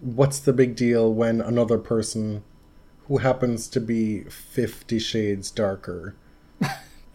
what's 0.00 0.38
the 0.38 0.52
big 0.52 0.74
deal 0.76 1.12
when 1.12 1.40
another 1.40 1.78
person 1.78 2.42
who 3.10 3.18
happens 3.18 3.68
to 3.68 3.80
be 3.80 4.22
50 4.22 4.98
shades 4.98 5.50
darker 5.50 6.14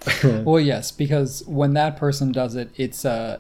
Well, 0.24 0.60
yes, 0.60 0.92
because 0.92 1.44
when 1.48 1.74
that 1.74 1.98
person 1.98 2.32
does 2.32 2.56
it, 2.56 2.70
it's 2.76 3.06
uh, 3.06 3.40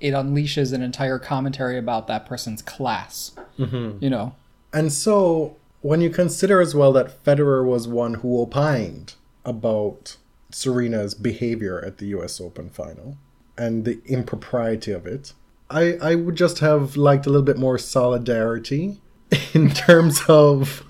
it 0.00 0.12
unleashes 0.12 0.72
an 0.72 0.82
entire 0.82 1.18
commentary 1.18 1.78
about 1.78 2.06
that 2.06 2.26
person's 2.26 2.62
class. 2.62 3.32
Mm-hmm. 3.58 4.02
You 4.02 4.10
know, 4.10 4.34
And 4.72 4.92
so, 4.92 5.56
when 5.82 6.00
you 6.00 6.10
consider 6.10 6.60
as 6.60 6.74
well 6.74 6.92
that 6.92 7.24
Federer 7.24 7.64
was 7.64 7.86
one 7.86 8.14
who 8.14 8.40
opined 8.40 9.14
about 9.44 10.16
Serena's 10.50 11.14
behavior 11.14 11.82
at 11.84 11.98
the 11.98 12.06
US 12.06 12.40
Open 12.40 12.70
final 12.70 13.16
and 13.56 13.84
the 13.84 14.00
impropriety 14.06 14.92
of 14.92 15.06
it, 15.06 15.32
I, 15.68 15.98
I 16.00 16.14
would 16.14 16.36
just 16.36 16.60
have 16.60 16.96
liked 16.96 17.26
a 17.26 17.30
little 17.30 17.44
bit 17.44 17.58
more 17.58 17.76
solidarity 17.76 19.00
in 19.52 19.70
terms 19.70 20.22
of, 20.28 20.84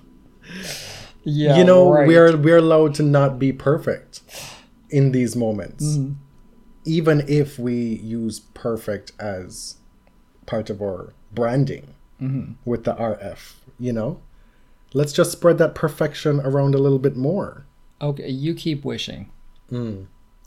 yeah, 1.29 1.57
you 1.59 1.65
know, 1.65 1.91
right. 1.93 2.07
we're, 2.09 2.37
we're 2.37 2.57
allowed 2.59 2.95
to 2.97 3.03
not 3.03 3.39
be 3.39 3.53
perfect 3.53 4.21
in 4.91 5.13
these 5.13 5.37
moments. 5.37 5.85
Mm-hmm. 5.85 6.13
Even 6.85 7.25
if 7.29 7.59
we 7.59 7.75
use 7.75 8.41
perfect 8.41 9.13
as 9.19 9.77
part 10.47 10.71
of 10.71 10.81
our 10.83 11.13
branding 11.33 11.95
Mm-hmm. 12.21 12.55
with 12.65 12.83
the 12.83 12.95
RF, 12.95 13.55
you 13.79 13.93
know? 13.93 14.21
Let's 14.93 15.13
just 15.13 15.31
spread 15.31 15.59
that 15.59 15.77
perfection 15.77 16.41
around 16.41 16.75
a 16.75 16.79
little 16.79 16.99
bit 16.99 17.17
more. 17.17 17.65
okay. 18.01 18.29
You 18.29 18.55
keep 18.55 18.85
wishing. 18.85 19.31
Mm. 19.71 20.07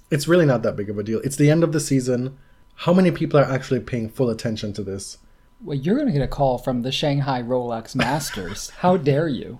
It's 0.09 0.27
really 0.27 0.45
not 0.45 0.63
that 0.63 0.75
big 0.75 0.89
of 0.89 0.97
a 0.97 1.03
deal. 1.03 1.21
It's 1.23 1.37
the 1.37 1.49
end 1.49 1.63
of 1.63 1.71
the 1.71 1.79
season. 1.79 2.37
How 2.75 2.91
many 2.93 3.09
people 3.11 3.39
are 3.39 3.45
actually 3.49 3.79
paying 3.79 4.09
full 4.09 4.29
attention 4.29 4.73
to 4.73 4.83
this? 4.83 5.19
Well, 5.63 5.77
you're 5.77 5.97
gonna 5.97 6.11
get 6.11 6.21
a 6.23 6.27
call 6.27 6.57
from 6.57 6.81
the 6.81 6.91
Shanghai 6.91 7.41
Rolex 7.41 7.95
Masters. 7.95 8.71
How 8.79 8.97
dare 8.97 9.29
you? 9.29 9.59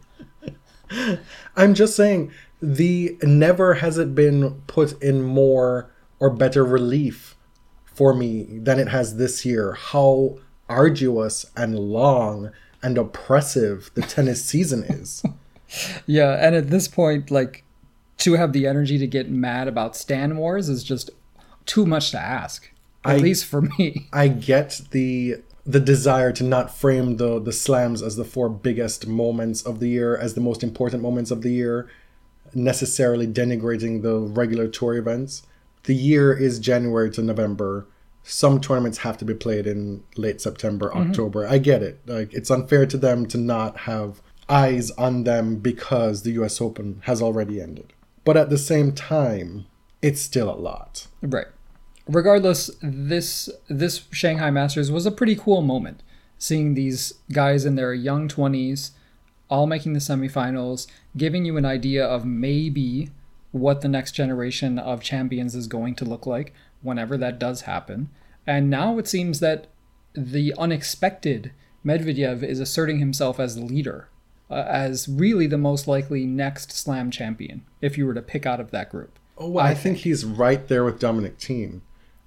I'm 1.56 1.74
just 1.74 1.96
saying, 1.96 2.32
the 2.62 3.18
never 3.24 3.76
has 3.76 3.98
it 3.98 4.14
been 4.16 4.62
put 4.68 5.02
in 5.02 5.22
more 5.24 5.92
or 6.20 6.30
better 6.30 6.64
relief 6.64 7.36
for 7.86 8.14
me 8.14 8.60
than 8.60 8.80
it 8.80 8.88
has 8.90 9.18
this 9.18 9.46
year. 9.46 9.74
How 9.74 10.38
arduous 10.70 11.46
and 11.58 11.78
long 11.78 12.52
and 12.84 12.98
oppressive 12.98 13.92
the 13.94 14.02
tennis 14.02 14.44
season 14.46 14.84
is. 14.84 15.24
Yeah, 16.06 16.32
and 16.46 16.54
at 16.54 16.70
this 16.70 16.90
point, 16.90 17.32
like, 17.32 17.64
to 18.18 18.34
have 18.34 18.52
the 18.52 18.68
energy 18.68 18.98
to 18.98 19.08
get 19.08 19.30
mad 19.30 19.70
about 19.70 19.96
Stan 19.96 20.36
Wars 20.36 20.68
is 20.68 20.84
just 20.84 21.12
too 21.66 21.86
much 21.86 22.12
to 22.12 22.20
ask. 22.20 22.70
At 23.06 23.12
I- 23.16 23.18
least 23.20 23.46
for 23.46 23.62
me. 23.62 24.10
I 24.12 24.28
get 24.28 24.82
the 24.92 25.38
the 25.72 25.80
desire 25.80 26.32
to 26.34 26.44
not 26.44 26.76
frame 26.76 27.18
the 27.18 27.40
the 27.40 27.54
slams 27.54 28.02
as 28.02 28.16
the 28.16 28.26
four 28.26 28.50
biggest 28.50 29.08
moments 29.08 29.62
of 29.62 29.80
the 29.80 29.88
year, 29.88 30.18
as 30.18 30.34
the 30.34 30.42
most 30.42 30.64
important 30.64 31.02
moments 31.02 31.32
of 31.32 31.42
the 31.42 31.52
year, 31.52 31.90
necessarily 32.54 33.28
denigrating 33.28 34.02
the 34.02 34.18
regular 34.20 34.68
tour 34.68 34.96
events. 34.96 35.44
The 35.84 35.96
year 35.96 36.34
is 36.34 36.60
January 36.60 37.10
to 37.12 37.22
November. 37.22 37.88
Some 38.24 38.62
tournaments 38.62 39.00
have 39.00 39.18
to 39.18 39.26
be 39.26 39.34
played 39.34 39.66
in 39.66 40.04
late 40.16 40.42
September, 40.42 40.90
mm-hmm. 40.90 41.10
October. 41.10 41.48
I 41.48 41.58
get 41.58 41.82
it. 41.82 42.00
Like 42.06 42.34
it's 42.34 42.52
unfair 42.52 42.86
to 42.86 42.98
them 42.98 43.26
to 43.28 43.38
not 43.38 43.78
have 43.80 44.22
eyes 44.50 44.92
on 44.92 45.24
them 45.24 45.56
because 45.56 46.24
the 46.24 46.32
US 46.34 46.62
Open 46.62 47.02
has 47.06 47.22
already 47.22 47.62
ended. 47.62 47.94
But 48.24 48.38
at 48.38 48.50
the 48.50 48.58
same 48.58 48.92
time, 48.92 49.66
it's 50.02 50.22
still 50.22 50.50
a 50.50 50.56
lot. 50.56 51.08
Right. 51.22 51.48
Regardless, 52.12 52.70
this 52.82 53.50
this 53.70 54.06
Shanghai 54.12 54.52
Masters 54.52 54.92
was 54.92 55.06
a 55.06 55.12
pretty 55.12 55.36
cool 55.36 55.62
moment. 55.62 56.04
Seeing 56.38 56.74
these 56.74 57.14
guys 57.32 57.66
in 57.66 57.76
their 57.76 57.94
young 57.94 58.28
twenties, 58.28 58.92
all 59.50 59.66
making 59.66 59.94
the 59.94 60.00
semifinals, 60.00 60.88
giving 61.16 61.46
you 61.46 61.56
an 61.56 61.66
idea 61.66 62.06
of 62.06 62.26
maybe 62.26 63.12
what 63.52 63.80
the 63.80 63.88
next 63.88 64.12
generation 64.12 64.78
of 64.78 65.02
champions 65.02 65.56
is 65.56 65.68
going 65.68 65.96
to 65.96 66.06
look 66.06 66.26
like 66.26 66.54
whenever 66.82 67.16
that 67.18 67.40
does 67.40 67.62
happen. 67.62 68.10
And 68.46 68.70
now 68.70 68.98
it 68.98 69.08
seems 69.08 69.40
that 69.40 69.68
the 70.14 70.54
unexpected 70.58 71.54
Medvedev 71.86 72.44
is 72.44 72.60
asserting 72.60 73.00
himself 73.00 73.40
as 73.40 73.56
the 73.56 73.64
leader, 73.64 74.10
uh, 74.50 74.66
as 74.68 75.08
really 75.08 75.48
the 75.48 75.58
most 75.58 75.88
likely 75.88 76.26
next 76.26 76.74
Slam 76.74 77.10
champion 77.10 77.64
if 77.82 77.98
you 77.98 78.06
were 78.06 78.14
to 78.14 78.22
pick 78.22 78.46
out 78.46 78.60
of 78.60 78.72
that 78.72 78.90
group. 78.90 79.18
Oh, 79.38 79.50
well, 79.50 79.66
I, 79.66 79.74
think, 79.74 80.00
he's 80.00 80.26
right 80.26 80.68
there 80.68 80.84
with 80.84 81.00
Dominic 81.00 81.38
Thiem. 81.38 81.82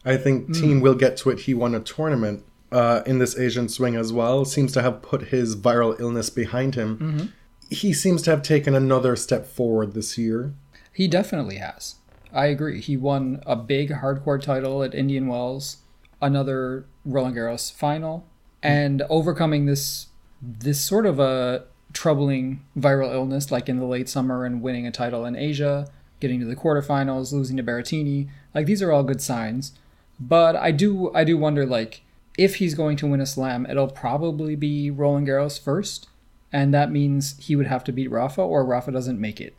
I 0.04 0.16
think 0.16 0.46
hmm. 0.46 0.52
Thiem 0.52 0.80
will 0.80 0.94
get 0.94 1.16
to 1.18 1.30
it. 1.30 1.40
He 1.40 1.54
won 1.54 1.75
a 1.75 1.80
tournament 1.80 2.44
uh, 2.70 3.02
in 3.06 3.18
this 3.18 3.38
Asian 3.38 3.68
swing 3.68 3.94
as 3.96 4.12
well. 4.12 4.44
Seems 4.44 4.73
to 4.73 4.82
have 4.82 5.00
put 5.00 5.28
his 5.28 5.56
viral 5.56 5.99
illness 6.00 6.30
behind 6.30 6.75
him. 6.75 6.99
Mm-hmm. 6.99 7.26
He 7.70 7.92
seems 7.92 8.23
to 8.23 8.30
have 8.30 8.42
taken 8.42 8.75
another 8.75 9.16
step 9.16 9.46
forward 9.46 9.94
this 9.94 10.18
year. 10.18 10.52
He 10.92 11.08
definitely 11.08 11.56
has. 11.56 11.96
I 12.32 12.46
agree. 12.46 12.80
He 12.80 12.96
won 12.96 13.42
a 13.46 13.56
big 13.56 13.90
hardcore 13.90 14.42
title 14.42 14.82
at 14.82 14.94
Indian 14.94 15.28
Wells, 15.28 15.78
another 16.20 16.84
Roland 17.04 17.37
Garros 17.37 17.73
final, 17.73 18.18
hmm. 18.18 18.25
and 18.68 19.02
overcoming 19.08 19.66
this 19.66 20.08
this 20.42 20.80
sort 20.80 21.06
of 21.06 21.18
a 21.18 21.64
troubling 21.94 22.62
viral 22.76 23.14
illness 23.14 23.50
like 23.50 23.68
in 23.68 23.78
the 23.78 23.87
late 23.87 24.08
summer 24.08 24.44
and 24.44 24.61
winning 24.61 24.87
a 24.87 24.90
title 24.90 25.25
in 25.25 25.37
Asia, 25.37 25.87
getting 26.20 26.40
to 26.40 26.46
the 26.46 26.56
quarterfinals, 26.56 27.32
losing 27.32 27.56
to 27.56 27.62
Berrettini. 27.62 28.28
Like 28.52 28.66
these 28.66 28.82
are 28.82 28.92
all 28.92 29.04
good 29.04 29.23
signs. 29.23 29.73
But 30.18 30.56
I 30.56 30.71
do 30.71 31.12
I 31.14 31.25
do 31.25 31.37
wonder 31.37 31.66
like 31.66 32.02
if 32.37 32.56
he's 32.56 32.75
going 32.75 32.97
to 32.99 33.06
win 33.06 33.21
a 33.21 33.26
slam, 33.26 33.66
it'll 33.66 33.88
probably 33.88 34.56
be 34.56 34.90
Roland 34.90 35.28
Garros 35.28 35.61
first, 35.61 36.09
and 36.52 36.75
that 36.75 36.90
means 36.90 37.38
he 37.38 37.56
would 37.56 37.66
have 37.66 37.85
to 37.85 37.92
beat 37.92 38.11
Rafa 38.11 38.42
or 38.42 38.64
Rafa 38.64 38.90
doesn't 38.92 39.21
make 39.21 39.40
it. 39.40 39.56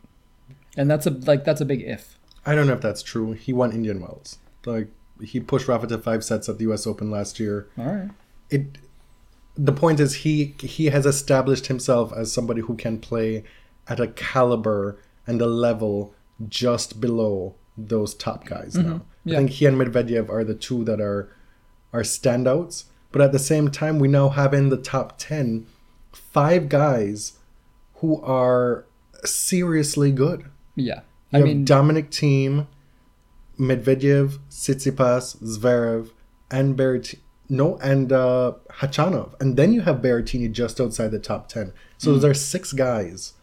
And 0.76 0.90
that's 0.90 1.06
a 1.06 1.10
like 1.10 1.44
that's 1.44 1.60
a 1.60 1.64
big 1.64 1.82
if. 1.82 2.18
I 2.44 2.54
don't 2.54 2.66
know 2.66 2.74
if 2.74 2.80
that's 2.80 3.02
true. 3.02 3.32
He 3.32 3.52
won 3.52 3.72
Indian 3.72 4.00
Wells. 4.00 4.38
Like 4.64 4.88
he 5.22 5.40
pushed 5.40 5.68
Rafa 5.68 5.86
to 5.88 5.98
five 5.98 6.24
sets 6.24 6.48
at 6.48 6.58
the 6.58 6.64
U.S. 6.64 6.86
Open 6.86 7.10
last 7.10 7.40
year. 7.40 7.68
All 7.78 7.86
right. 7.86 8.10
It. 8.50 8.78
The 9.58 9.72
point 9.72 10.00
is 10.00 10.16
he 10.16 10.54
he 10.60 10.86
has 10.86 11.06
established 11.06 11.66
himself 11.66 12.12
as 12.12 12.30
somebody 12.30 12.60
who 12.60 12.76
can 12.76 12.98
play 12.98 13.44
at 13.88 14.00
a 14.00 14.08
caliber 14.08 14.98
and 15.26 15.40
a 15.40 15.46
level 15.46 16.14
just 16.48 17.00
below 17.00 17.54
those 17.76 18.14
top 18.14 18.44
guys 18.44 18.74
mm-hmm. 18.74 18.90
now. 18.90 19.02
Yeah. 19.26 19.34
I 19.34 19.38
think 19.40 19.50
he 19.50 19.66
and 19.66 19.76
Medvedev 19.76 20.30
are 20.30 20.44
the 20.44 20.54
two 20.54 20.84
that 20.84 21.00
are 21.00 21.28
are 21.92 22.02
standouts. 22.02 22.84
But 23.12 23.20
at 23.22 23.32
the 23.32 23.38
same 23.38 23.70
time, 23.70 23.98
we 23.98 24.08
now 24.08 24.28
have 24.30 24.52
in 24.54 24.68
the 24.70 24.76
top 24.76 25.14
ten 25.18 25.66
five 26.12 26.68
guys 26.68 27.38
who 27.96 28.20
are 28.22 28.84
seriously 29.24 30.12
good. 30.12 30.46
Yeah. 30.74 31.00
You 31.30 31.36
I 31.36 31.36
have 31.38 31.46
mean, 31.46 31.64
Dominic 31.64 32.10
Thiem, 32.10 32.66
Medvedev, 33.58 34.38
Tsitsipas, 34.50 35.36
Zverev, 35.42 36.10
and 36.50 36.76
Berrettini. 36.76 37.20
No, 37.48 37.76
and 37.78 38.12
uh, 38.12 38.54
Khachanov, 38.70 39.40
and 39.40 39.56
then 39.56 39.72
you 39.72 39.82
have 39.82 39.98
Berrettini 39.98 40.50
just 40.50 40.80
outside 40.80 41.12
the 41.12 41.20
top 41.20 41.48
ten. 41.48 41.72
So 41.96 42.14
Hmm. 42.14 42.18
there 42.20 42.30
are 42.32 42.34
six 42.34 42.72
guys 42.72 43.34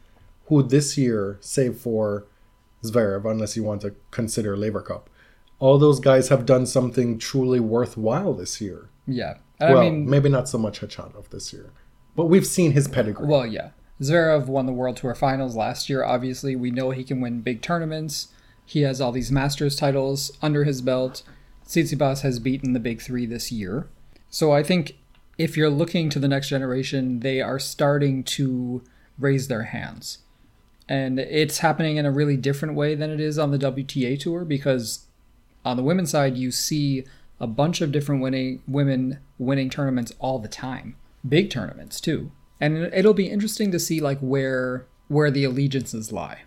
who 0.47 0.61
this 0.61 0.97
year, 0.97 1.37
save 1.39 1.77
for 1.77 2.25
Zverev, 2.83 3.23
unless 3.29 3.55
you 3.55 3.63
want 3.63 3.79
to 3.81 3.95
consider 4.11 4.57
Laver 4.57 4.81
Cup, 4.81 5.09
all 5.63 5.77
those 5.77 6.01
guys 6.01 6.27
have 6.27 6.45
done 6.45 6.65
something 6.65 7.17
truly 7.17 7.57
worthwhile 7.57 8.33
this 8.33 8.59
year. 8.59 8.89
yeah. 9.07 9.35
And 9.61 9.73
well, 9.73 9.81
I 9.81 9.89
mean, 9.89 10.09
maybe 10.09 10.27
not 10.27 10.49
so 10.49 10.57
much 10.57 10.81
Khachanov 10.81 11.29
this 11.29 11.53
year, 11.53 11.71
but 12.17 12.25
we've 12.25 12.45
seen 12.45 12.73
his 12.73 12.89
pedigree. 12.89 13.27
Well, 13.27 13.45
yeah. 13.45 13.69
Zverev 14.01 14.47
won 14.47 14.65
the 14.65 14.73
World 14.73 14.97
Tour 14.97 15.15
Finals 15.15 15.55
last 15.55 15.89
year. 15.89 16.03
Obviously, 16.03 16.53
we 16.57 16.69
know 16.69 16.89
he 16.89 17.05
can 17.05 17.21
win 17.21 17.39
big 17.39 17.61
tournaments. 17.61 18.27
He 18.65 18.81
has 18.81 18.99
all 18.99 19.13
these 19.13 19.31
Masters 19.31 19.77
titles 19.77 20.33
under 20.41 20.65
his 20.65 20.81
belt. 20.81 21.23
Tsitsipas 21.65 22.23
has 22.23 22.39
beaten 22.39 22.73
the 22.73 22.79
big 22.81 23.01
three 23.01 23.25
this 23.25 23.53
year. 23.53 23.87
So 24.29 24.51
I 24.51 24.63
think 24.63 24.97
if 25.37 25.55
you're 25.55 25.69
looking 25.69 26.09
to 26.09 26.19
the 26.19 26.27
next 26.27 26.49
generation, 26.49 27.21
they 27.21 27.39
are 27.39 27.59
starting 27.59 28.25
to 28.25 28.83
raise 29.17 29.47
their 29.47 29.63
hands. 29.63 30.17
And 30.89 31.19
it's 31.19 31.59
happening 31.59 31.95
in 31.95 32.05
a 32.05 32.11
really 32.11 32.35
different 32.35 32.75
way 32.75 32.95
than 32.95 33.11
it 33.11 33.21
is 33.21 33.39
on 33.39 33.51
the 33.51 33.59
WTA 33.59 34.19
Tour 34.19 34.43
because 34.43 35.05
on 35.65 35.77
the 35.77 35.83
women's 35.83 36.11
side, 36.11 36.37
you 36.37 36.51
see 36.51 37.05
a 37.39 37.47
bunch 37.47 37.81
of 37.81 37.91
different 37.91 38.21
winning 38.21 38.61
women 38.67 39.19
winning 39.37 39.69
tournaments 39.69 40.13
all 40.19 40.39
the 40.39 40.47
time, 40.47 40.95
big 41.27 41.49
tournaments 41.49 41.99
too. 41.99 42.31
And 42.61 42.77
it'll 42.93 43.13
be 43.13 43.29
interesting 43.29 43.71
to 43.71 43.79
see 43.79 43.99
like 43.99 44.19
where 44.19 44.87
where 45.07 45.31
the 45.31 45.43
allegiances 45.43 46.11
lie 46.11 46.41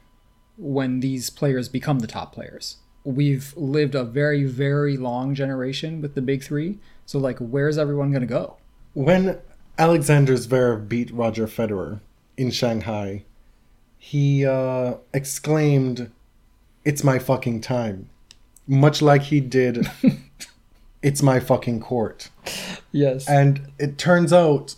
when 0.56 1.00
these 1.00 1.28
players 1.28 1.68
become 1.68 1.98
the 1.98 2.06
top 2.06 2.32
players. 2.32 2.78
We've 3.04 3.54
lived 3.56 3.94
a 3.94 4.04
very 4.04 4.44
very 4.44 4.96
long 4.96 5.34
generation 5.34 6.00
with 6.00 6.14
the 6.14 6.22
big 6.22 6.42
3, 6.42 6.78
so 7.04 7.18
like 7.18 7.38
where's 7.38 7.78
everyone 7.78 8.10
going 8.10 8.22
to 8.22 8.26
go? 8.26 8.56
When 8.94 9.38
Alexander 9.78 10.34
Zverev 10.34 10.88
beat 10.88 11.10
Roger 11.10 11.46
Federer 11.46 12.00
in 12.38 12.50
Shanghai, 12.50 13.24
he 13.98 14.46
uh, 14.46 14.94
exclaimed, 15.12 16.10
It's 16.84 17.04
my 17.04 17.18
fucking 17.18 17.60
time. 17.60 18.08
Much 18.66 19.00
like 19.02 19.22
he 19.22 19.40
did, 19.40 19.88
It's 21.02 21.22
my 21.22 21.38
fucking 21.38 21.80
court. 21.80 22.30
Yes. 22.90 23.28
And 23.28 23.70
it 23.78 23.96
turns 23.96 24.32
out 24.32 24.74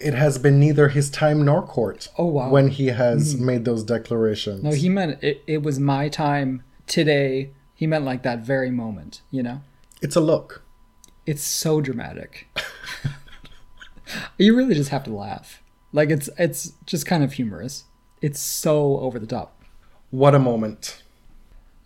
it 0.00 0.14
has 0.14 0.36
been 0.38 0.58
neither 0.58 0.88
his 0.88 1.10
time 1.10 1.44
nor 1.44 1.62
court 1.62 2.08
Oh, 2.18 2.24
wow. 2.24 2.50
when 2.50 2.68
he 2.68 2.88
has 2.88 3.34
hmm. 3.34 3.44
made 3.44 3.64
those 3.64 3.84
declarations. 3.84 4.64
no, 4.64 4.72
he 4.72 4.88
meant 4.88 5.22
it, 5.22 5.42
it 5.46 5.62
was 5.62 5.78
my 5.78 6.08
time 6.08 6.62
today. 6.86 7.50
He 7.74 7.86
meant 7.86 8.04
like 8.04 8.22
that 8.24 8.40
very 8.40 8.70
moment, 8.70 9.22
you 9.30 9.42
know? 9.42 9.60
it's 10.02 10.16
a 10.16 10.20
look. 10.20 10.62
It's 11.26 11.42
so 11.42 11.80
dramatic. 11.80 12.48
you 14.38 14.56
really 14.56 14.74
just 14.74 14.90
have 14.90 15.04
to 15.04 15.12
laugh. 15.12 15.62
Like 15.92 16.10
it's 16.10 16.28
it's 16.38 16.72
just 16.86 17.06
kind 17.06 17.22
of 17.22 17.34
humorous. 17.34 17.84
It's 18.22 18.40
so 18.40 18.98
over 18.98 19.18
the 19.18 19.26
top. 19.26 19.62
What 20.10 20.34
a 20.34 20.38
moment. 20.38 21.02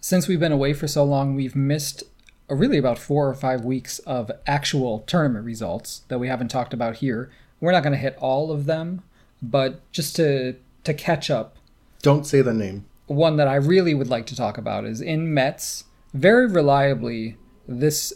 Since 0.05 0.29
we've 0.29 0.39
been 0.39 0.53
away 0.53 0.75
for 0.75 0.87
so 0.87 1.03
long, 1.03 1.35
we've 1.35 1.57
missed 1.57 2.03
uh, 2.51 2.55
really 2.57 2.77
about 2.77 2.99
4 2.99 3.27
or 3.27 3.33
5 3.33 3.65
weeks 3.65 4.01
of 4.01 4.31
actual 4.47 4.99
tournament 5.07 5.47
results 5.47 6.03
that 6.09 6.19
we 6.19 6.29
haven't 6.29 6.49
talked 6.49 6.75
about 6.75 6.97
here. 6.97 7.31
We're 7.59 7.73
not 7.73 7.83
going 7.83 7.95
to 7.95 7.99
hit 7.99 8.15
all 8.21 8.53
of 8.53 8.67
them, 8.67 9.01
but 9.41 9.81
just 9.93 10.15
to 10.17 10.57
to 10.85 10.93
catch 10.93 11.31
up, 11.31 11.57
Don't 12.03 12.27
say 12.27 12.43
the 12.43 12.53
name. 12.53 12.85
one 13.07 13.39
that 13.39 13.49
I 13.49 13.55
really 13.55 13.95
would 13.95 14.11
like 14.11 14.27
to 14.27 14.37
talk 14.37 14.59
about 14.59 14.85
is 14.85 15.01
in 15.01 15.33
Metz. 15.33 15.85
Very 16.13 16.47
reliably, 16.47 17.39
this 17.67 18.13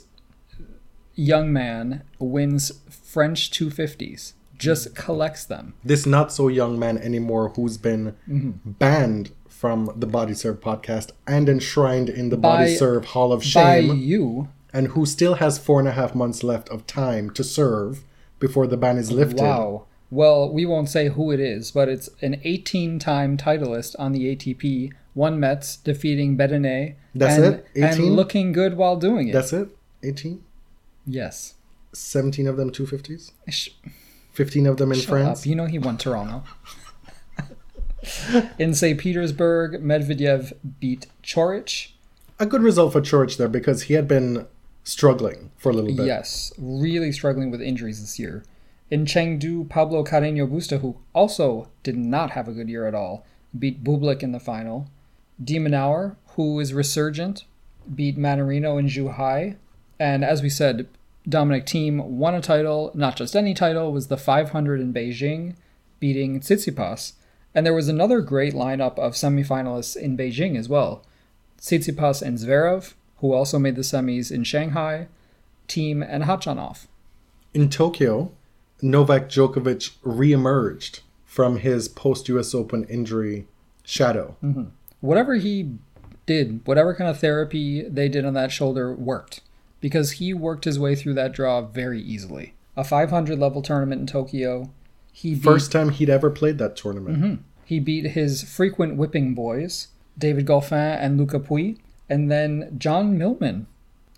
young 1.15 1.51
man 1.51 2.03
wins 2.19 2.71
French 2.91 3.51
250s, 3.51 4.35
just 4.59 4.95
collects 4.95 5.47
them. 5.47 5.73
This 5.83 6.05
not 6.05 6.31
so 6.33 6.49
young 6.49 6.79
man 6.79 6.99
anymore 6.99 7.49
who's 7.57 7.79
been 7.79 8.15
Mm-hmm. 8.29 8.73
banned 8.73 9.31
from 9.59 9.91
the 9.97 10.07
Body 10.07 10.35
Serve 10.35 10.61
podcast 10.61 11.11
and 11.27 11.49
enshrined 11.49 12.09
in 12.09 12.29
the 12.29 12.37
By- 12.37 12.59
Body 12.59 12.77
Serve 12.77 13.07
Hall 13.07 13.33
of 13.33 13.43
Shame. 13.43 13.89
By 13.89 13.95
you, 13.95 14.49
and 14.73 14.89
who 14.89 15.05
still 15.05 15.35
has 15.35 15.59
four 15.59 15.81
and 15.81 15.89
a 15.89 15.93
half 15.93 16.15
months 16.15 16.45
left 16.45 16.69
of 16.69 16.87
time 16.87 17.31
to 17.31 17.43
serve 17.43 18.05
before 18.39 18.69
the 18.69 18.77
ban 18.77 18.99
is 18.99 19.11
lifted. 19.11 19.41
wow. 19.41 19.87
Well, 20.11 20.51
we 20.53 20.65
won't 20.65 20.89
say 20.89 21.09
who 21.09 21.33
it 21.33 21.41
is, 21.41 21.73
but 21.73 21.89
it's 21.89 22.09
an 22.23 22.41
18 22.45 23.01
time 23.01 23.37
titleist 23.37 23.97
on 23.99 24.13
the 24.13 24.35
ATP, 24.35 24.93
one 25.15 25.41
Metz, 25.41 25.77
defeating 25.77 26.39
Bedene. 26.39 26.95
That's 27.15 27.37
and, 27.37 27.55
it? 27.57 27.67
18? 27.75 27.85
And 27.85 28.17
looking 28.17 28.53
good 28.53 28.77
while 28.77 28.97
doing 28.97 29.29
it. 29.29 29.33
That's 29.33 29.53
it? 29.53 29.69
18? 30.05 30.43
yes. 31.05 31.55
17 31.95 32.47
of 32.47 32.57
them 32.57 32.71
250s? 32.71 33.33
Sh- 33.49 33.71
15 34.33 34.67
of 34.67 34.77
them 34.77 34.93
in 34.93 34.99
Shut 35.01 35.09
France? 35.09 35.41
up. 35.41 35.47
You 35.47 35.57
know 35.57 35.65
he 35.67 35.81
won 35.81 35.99
Toronto. 35.99 36.45
In 38.59 38.75
St. 38.75 38.99
Petersburg, 38.99 39.83
Medvedev 39.83 40.53
beat 40.81 41.07
Coric. 41.23 41.93
A 42.39 42.47
good 42.47 42.63
result 42.63 42.93
for 42.93 43.01
Coric 43.01 43.37
there 43.37 43.49
because 43.49 43.83
he 43.83 43.95
had 43.95 44.07
been 44.07 44.47
struggling 44.85 45.51
for 45.59 45.71
a 45.71 45.73
little 45.73 45.95
bit. 45.95 46.07
Yes, 46.07 46.53
really 46.59 47.13
struggling 47.13 47.51
with 47.51 47.61
injuries 47.61 48.01
this 48.01 48.19
year. 48.19 48.45
In 48.91 49.05
Chengdu, 49.05 49.69
Pablo 49.69 50.03
Carreño 50.03 50.51
Busta, 50.51 50.81
who 50.81 50.97
also 51.13 51.69
did 51.83 51.97
not 51.97 52.31
have 52.31 52.49
a 52.49 52.53
good 52.53 52.69
year 52.71 52.87
at 52.87 52.95
all, 52.95 53.27
beat 53.59 53.85
Bublik 53.85 54.23
in 54.23 54.33
the 54.33 54.41
final. 54.41 54.89
de 55.43 55.59
Minaur, 55.59 56.17
who 56.37 56.59
is 56.59 56.73
resurgent, 56.73 57.45
beat 57.95 58.17
Mannarino 58.19 58.79
in 58.79 58.87
Zhuhai. 58.89 59.57
And 60.01 60.25
as 60.25 60.43
we 60.43 60.49
said, 60.49 60.89
Dominic 61.29 61.67
Thiem 61.67 62.03
won 62.05 62.35
a 62.35 62.41
title, 62.41 62.91
not 62.95 63.17
just 63.17 63.37
any 63.37 63.53
title, 63.55 63.93
was 63.93 64.09
the 64.09 64.17
500 64.17 64.81
in 64.81 64.93
Beijing, 64.95 65.55
beating 66.01 66.41
Tsitsipas. 66.41 67.13
And 67.59 67.67
there 67.67 67.75
was 67.75 67.89
another 67.89 68.21
great 68.21 68.55
lineup 68.55 68.97
of 69.01 69.15
semifinalists 69.15 69.97
in 69.97 70.17
Beijing 70.17 70.57
as 70.57 70.69
well. 70.69 71.05
Tsitsipas 71.61 72.23
and 72.23 72.39
Zverev, 72.39 72.95
who 73.17 73.33
also 73.33 73.59
made 73.59 73.75
the 73.75 73.83
semis 73.83 74.31
in 74.31 74.45
Shanghai, 74.45 75.09
Thiem 75.67 76.07
and 76.09 76.23
Khachanov. 76.23 76.87
In 77.53 77.69
Tokyo, 77.69 78.31
Novak 78.81 79.29
Djokovic 79.29 79.97
reemerged 80.05 81.01
from 81.25 81.57
his 81.57 81.89
post 81.89 82.29
US 82.29 82.55
Open 82.55 82.85
injury 82.85 83.49
shadow. 83.83 84.37
Mm-hmm. 84.41 84.67
Whatever 85.01 85.35
he 85.35 85.79
did, 86.27 86.65
whatever 86.65 86.95
kind 86.95 87.11
of 87.11 87.19
therapy 87.19 87.83
they 87.89 88.09
did 88.09 88.25
on 88.25 88.35
that 88.35 88.53
shoulder 88.53 88.95
worked 88.95 89.41
because 89.81 90.13
he 90.13 90.33
worked 90.33 90.65
his 90.65 90.79
way 90.79 90.95
through 90.95 91.15
that 91.15 91.33
draw 91.33 91.61
very 91.63 92.01
easily. 92.01 92.55
A 92.77 92.85
500 92.85 93.37
level 93.37 93.63
tournament 93.63 94.01
in 94.01 94.07
Tokyo. 94.07 94.71
He 95.13 95.35
beat, 95.35 95.43
First 95.43 95.73
time 95.73 95.89
he'd 95.89 96.09
ever 96.09 96.31
played 96.31 96.59
that 96.59 96.77
tournament. 96.77 97.17
Mm-hmm. 97.17 97.43
He 97.69 97.81
beat 97.81 98.13
his 98.13 98.43
frequent 98.43 98.97
whipping 98.97 99.35
boys, 99.35 99.89
David 100.17 100.47
Goffin 100.47 100.97
and 100.99 101.19
Lucas 101.19 101.47
Pouille, 101.47 101.77
and 102.09 102.31
then 102.31 102.75
John 102.79 103.19
Millman 103.19 103.67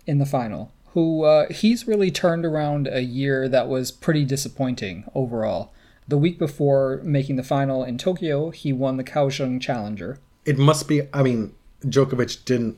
in 0.07 0.19
the 0.19 0.25
final, 0.25 0.71
who 0.93 1.25
uh, 1.25 1.51
he's 1.51 1.85
really 1.85 2.11
turned 2.11 2.45
around 2.45 2.87
a 2.87 3.01
year 3.01 3.49
that 3.49 3.67
was 3.67 3.91
pretty 3.91 4.23
disappointing 4.23 5.03
overall. 5.13 5.73
The 6.07 6.17
week 6.17 6.39
before 6.39 7.01
making 7.03 7.35
the 7.35 7.43
final 7.43 7.83
in 7.83 7.97
Tokyo, 7.97 8.51
he 8.51 8.71
won 8.71 8.95
the 8.95 9.03
Kaohsiung 9.03 9.59
Challenger. 9.59 10.19
It 10.45 10.57
must 10.57 10.87
be, 10.87 11.01
I 11.13 11.21
mean, 11.21 11.53
Djokovic 11.83 12.45
didn't 12.45 12.77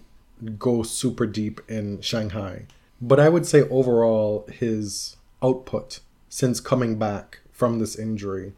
go 0.57 0.81
super 0.81 1.27
deep 1.27 1.62
in 1.69 2.01
Shanghai, 2.01 2.65
but 2.99 3.19
I 3.19 3.29
would 3.29 3.45
say 3.45 3.62
overall 3.69 4.47
his 4.51 5.17
output 5.43 5.99
since 6.29 6.59
coming 6.59 6.97
back 6.97 7.41
from 7.51 7.77
this 7.77 7.95
injury 7.95 8.53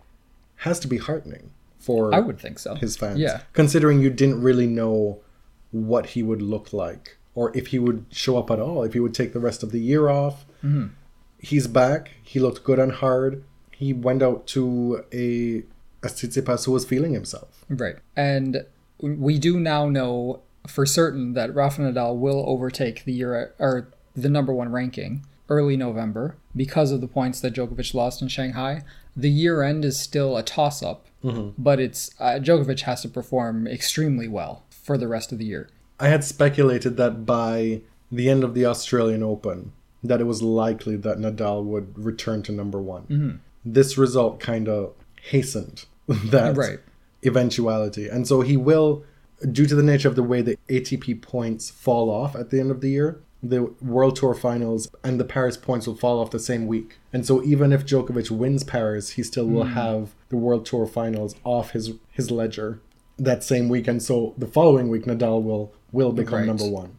has 0.60 0.80
to 0.80 0.88
be 0.88 0.98
heartening 0.98 1.52
for 1.86 2.14
I 2.14 2.20
would 2.20 2.40
think 2.40 2.58
so. 2.58 2.74
his 2.74 2.98
fans. 2.98 3.20
Yeah. 3.20 3.42
Considering 3.54 4.02
you 4.02 4.10
didn't 4.10 4.42
really 4.42 4.66
know 4.66 5.20
what 5.72 6.08
he 6.08 6.24
would 6.24 6.42
look 6.42 6.74
like 6.74 7.18
or 7.36 7.56
if 7.56 7.68
he 7.68 7.78
would 7.78 8.06
show 8.12 8.38
up 8.38 8.50
at 8.50 8.60
all, 8.60 8.82
if 8.84 8.94
he 8.94 9.00
would 9.00 9.14
take 9.14 9.34
the 9.34 9.40
rest 9.40 9.62
of 9.62 9.72
the 9.72 9.80
year 9.80 10.10
off. 10.10 10.46
Mm-hmm. 10.64 10.88
He's 11.38 11.68
back. 11.68 12.12
He 12.24 12.40
looked 12.40 12.64
good 12.64 12.80
and 12.80 12.92
hard. 12.92 13.44
He 13.72 13.94
went 13.94 14.24
out 14.24 14.48
to 14.48 15.04
a, 15.14 15.64
a 16.02 16.10
Tsitsipas 16.10 16.66
who 16.66 16.72
was 16.72 16.86
feeling 16.86 17.14
himself. 17.14 17.64
Right. 17.70 17.98
And 18.16 18.66
we 19.00 19.38
do 19.38 19.60
now 19.60 19.88
know 19.88 20.42
for 20.66 20.86
certain 20.88 21.34
that 21.34 21.54
Rafa 21.54 21.82
Nadal 21.82 22.18
will 22.18 22.44
overtake 22.48 23.06
the 23.06 23.14
year 23.14 23.54
or 23.60 23.90
the 24.16 24.30
number 24.30 24.54
one 24.54 24.72
ranking 24.72 25.24
early 25.50 25.78
November 25.78 26.38
because 26.56 26.92
of 26.92 27.02
the 27.02 27.08
points 27.08 27.40
that 27.42 27.54
Djokovic 27.54 27.94
lost 27.94 28.22
in 28.22 28.28
Shanghai. 28.28 28.84
The 29.16 29.30
year 29.30 29.62
end 29.64 29.86
is 29.86 30.00
still 30.00 30.36
a 30.38 30.44
toss 30.44 30.84
up, 30.84 31.06
but 31.58 31.80
it's 31.80 32.12
uh, 32.20 32.40
Djokovic 32.42 32.82
has 32.82 33.02
to 33.02 33.10
perform 33.10 33.68
extremely 33.68 34.28
well 34.28 34.64
for 34.70 34.98
the 34.98 35.08
rest 35.08 35.32
of 35.32 35.38
the 35.40 35.46
year. 35.46 35.70
I 36.00 36.10
had 36.10 36.24
speculated 36.24 36.98
that 36.98 37.26
by 37.26 37.82
the 38.12 38.30
end 38.30 38.44
of 38.44 38.54
the 38.54 38.66
Australian 38.66 39.24
Open, 39.24 39.72
that 40.04 40.22
it 40.22 40.26
was 40.26 40.42
likely 40.44 40.96
that 40.98 41.18
Nadal 41.18 41.64
would 41.64 41.98
return 41.98 42.44
to 42.44 42.52
number 42.52 42.80
one. 42.82 43.42
This 43.64 43.98
result 43.98 44.40
kind 44.40 44.68
of 44.70 44.94
hastened 45.22 45.86
that 46.08 46.56
Right. 46.56 46.80
eventuality, 47.24 48.08
and 48.08 48.28
so 48.28 48.42
he 48.42 48.56
will, 48.58 49.04
due 49.52 49.66
to 49.66 49.76
the 49.76 49.84
nature 49.84 50.08
of 50.08 50.16
the 50.16 50.24
way 50.24 50.42
the 50.42 50.58
ATP 50.70 51.22
points 51.22 51.70
fall 51.70 52.10
off 52.10 52.36
at 52.36 52.50
the 52.52 52.60
end 52.60 52.70
of 52.72 52.82
the 52.82 52.90
year. 52.90 53.20
The 53.50 53.74
World 53.82 54.16
Tour 54.16 54.34
finals 54.34 54.88
and 55.04 55.20
the 55.20 55.26
Paris 55.26 55.58
points 55.58 55.88
will 55.88 55.96
fall 55.96 56.20
off 56.20 56.32
the 56.32 56.40
same 56.40 56.68
week. 56.68 56.98
And 57.14 57.26
so 57.26 57.44
even 57.44 57.72
if 57.72 57.86
Djokovic 57.86 58.32
wins 58.32 58.64
Paris, 58.64 59.12
he 59.12 59.24
still 59.24 59.46
will 59.46 59.66
hmm. 59.66 59.74
have 59.74 60.16
the 60.30 60.38
World 60.38 60.66
Tour 60.66 60.88
finals 60.88 61.36
off 61.44 61.72
his 61.72 61.94
his 62.12 62.32
ledger 62.32 62.80
that 63.18 63.44
same 63.44 63.70
week. 63.70 63.88
And 63.88 64.02
so 64.02 64.34
the 64.38 64.48
following 64.48 64.90
week 64.90 65.04
Nadal 65.04 65.44
will 65.44 65.74
will 65.92 66.12
become 66.12 66.40
Right. 66.40 66.48
number 66.48 66.68
one. 66.68 66.98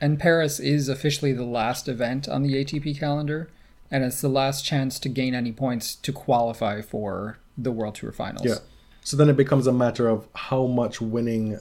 And 0.00 0.18
Paris 0.18 0.58
is 0.60 0.88
officially 0.88 1.32
the 1.32 1.44
last 1.44 1.88
event 1.88 2.28
on 2.28 2.42
the 2.42 2.54
ATP 2.54 2.98
calendar, 2.98 3.50
and 3.90 4.02
it's 4.02 4.22
the 4.22 4.30
last 4.30 4.64
chance 4.64 4.98
to 5.00 5.08
gain 5.10 5.34
any 5.34 5.52
points 5.52 5.94
to 5.96 6.12
qualify 6.12 6.80
for 6.80 7.38
the 7.58 7.70
World 7.70 7.96
Tour 7.96 8.12
finals. 8.12 8.46
Yeah. 8.46 8.58
So 9.02 9.16
then 9.16 9.28
it 9.28 9.36
becomes 9.36 9.66
a 9.66 9.72
matter 9.72 10.08
of 10.08 10.26
how 10.34 10.66
much 10.66 11.00
winning 11.00 11.58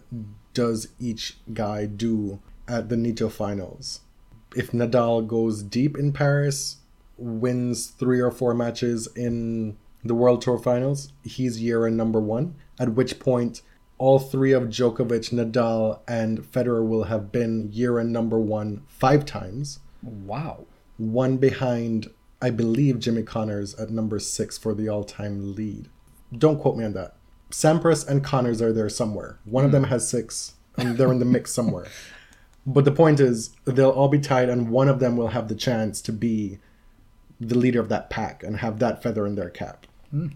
does 0.54 0.88
each 1.00 1.38
guy 1.54 1.86
do 1.86 2.40
at 2.68 2.90
the 2.90 2.96
Nitto 2.96 3.32
finals. 3.32 4.02
If 4.56 4.72
Nadal 4.72 5.28
goes 5.28 5.62
deep 5.64 5.98
in 5.98 6.12
Paris, 6.12 6.78
wins 7.18 7.88
three 7.88 8.20
or 8.20 8.32
four 8.32 8.54
matches 8.54 9.08
in 9.16 9.78
the 10.04 10.16
World 10.16 10.42
Tour 10.42 10.58
finals, 10.58 11.12
he's 11.24 11.62
year 11.62 11.86
in 11.86 11.98
number 11.98 12.20
one. 12.20 12.56
At 12.80 12.94
which 12.94 13.20
point, 13.20 13.62
all 13.98 14.18
three 14.18 14.54
of 14.54 14.64
Djokovic, 14.64 15.32
Nadal, 15.32 16.00
and 16.08 16.40
Federer 16.40 16.88
will 16.88 17.04
have 17.04 17.32
been 17.32 17.70
year 17.72 18.00
in 18.00 18.12
number 18.12 18.40
one 18.40 18.82
five 18.88 19.26
times 19.26 19.80
Wow. 20.02 20.66
one 20.98 21.38
behind, 21.38 22.10
I 22.42 22.50
believe, 22.50 23.00
Jimmy 23.00 23.24
Connors 23.24 23.76
at 23.76 23.90
number 23.90 24.20
six 24.20 24.58
for 24.58 24.74
the 24.74 24.88
all 24.88 25.04
time 25.04 25.56
lead. 25.56 25.90
Don't 26.36 26.60
quote 26.60 26.78
me 26.78 26.86
on 26.86 26.94
that. 26.94 27.16
Sampras 27.52 28.08
and 28.08 28.24
Connors 28.24 28.62
are 28.62 28.72
there 28.72 28.90
somewhere. 28.90 29.40
One 29.44 29.66
of 29.66 29.72
hmm. 29.72 29.76
them 29.76 29.84
has 29.86 30.08
six, 30.08 30.54
and 30.78 30.98
they're 30.98 31.12
in 31.12 31.20
the 31.20 31.26
mix 31.26 31.52
somewhere. 31.52 31.88
But 32.74 32.86
the 32.86 32.92
point 32.92 33.20
is, 33.20 33.50
they'll 33.66 33.90
all 33.90 34.10
be 34.10 34.20
tied, 34.20 34.48
and 34.48 34.70
one 34.70 34.90
of 34.90 35.00
them 35.00 35.18
will 35.18 35.30
have 35.30 35.48
the 35.48 35.56
chance 35.56 36.02
to 36.02 36.14
be 36.14 36.60
the 37.40 37.58
leader 37.58 37.80
of 37.80 37.90
that 37.90 38.10
pack 38.10 38.44
and 38.44 38.58
have 38.58 38.80
that 38.80 39.02
feather 39.02 39.26
in 39.26 39.36
their 39.36 39.50
cap. 39.50 39.88
Hmm. 40.12 40.28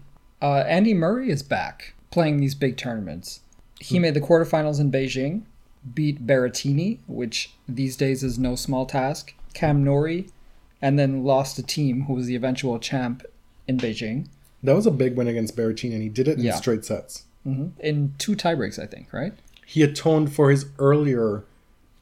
Uh, 0.42 0.64
Andy 0.66 0.94
Murray 0.94 1.30
is 1.30 1.42
back 1.42 1.94
playing 2.10 2.38
these 2.38 2.54
big 2.54 2.76
tournaments. 2.76 3.40
He 3.78 3.96
hmm. 3.96 4.02
made 4.02 4.14
the 4.14 4.20
quarterfinals 4.20 4.80
in 4.80 4.90
Beijing, 4.90 5.42
beat 5.94 6.26
Berrettini, 6.26 6.98
which 7.06 7.52
these 7.68 7.96
days 7.96 8.24
is 8.24 8.38
no 8.38 8.56
small 8.56 8.86
task, 8.86 9.34
Cam 9.52 9.84
Norrie, 9.84 10.26
and 10.82 10.98
then 10.98 11.24
lost 11.24 11.56
to 11.56 11.62
Thiem, 11.62 12.06
who 12.06 12.14
was 12.14 12.26
the 12.26 12.34
eventual 12.34 12.78
champ 12.78 13.24
in 13.66 13.78
Beijing, 13.78 14.26
That 14.62 14.74
was 14.74 14.86
a 14.86 14.90
big 14.90 15.14
win 15.16 15.28
against 15.28 15.56
Berrettini, 15.56 15.92
and 15.92 16.02
he 16.02 16.08
did 16.08 16.26
it 16.26 16.38
in 16.38 16.44
Yeah. 16.44 16.56
straight 16.56 16.84
sets. 16.84 17.24
Mm-hmm. 17.46 17.78
in 17.80 18.14
two 18.16 18.34
tiebreaks, 18.34 18.82
I 18.82 18.86
think, 18.86 19.12
right? 19.12 19.34
He 19.66 19.82
atoned 19.82 20.32
for 20.32 20.50
his 20.50 20.64
earlier 20.78 21.44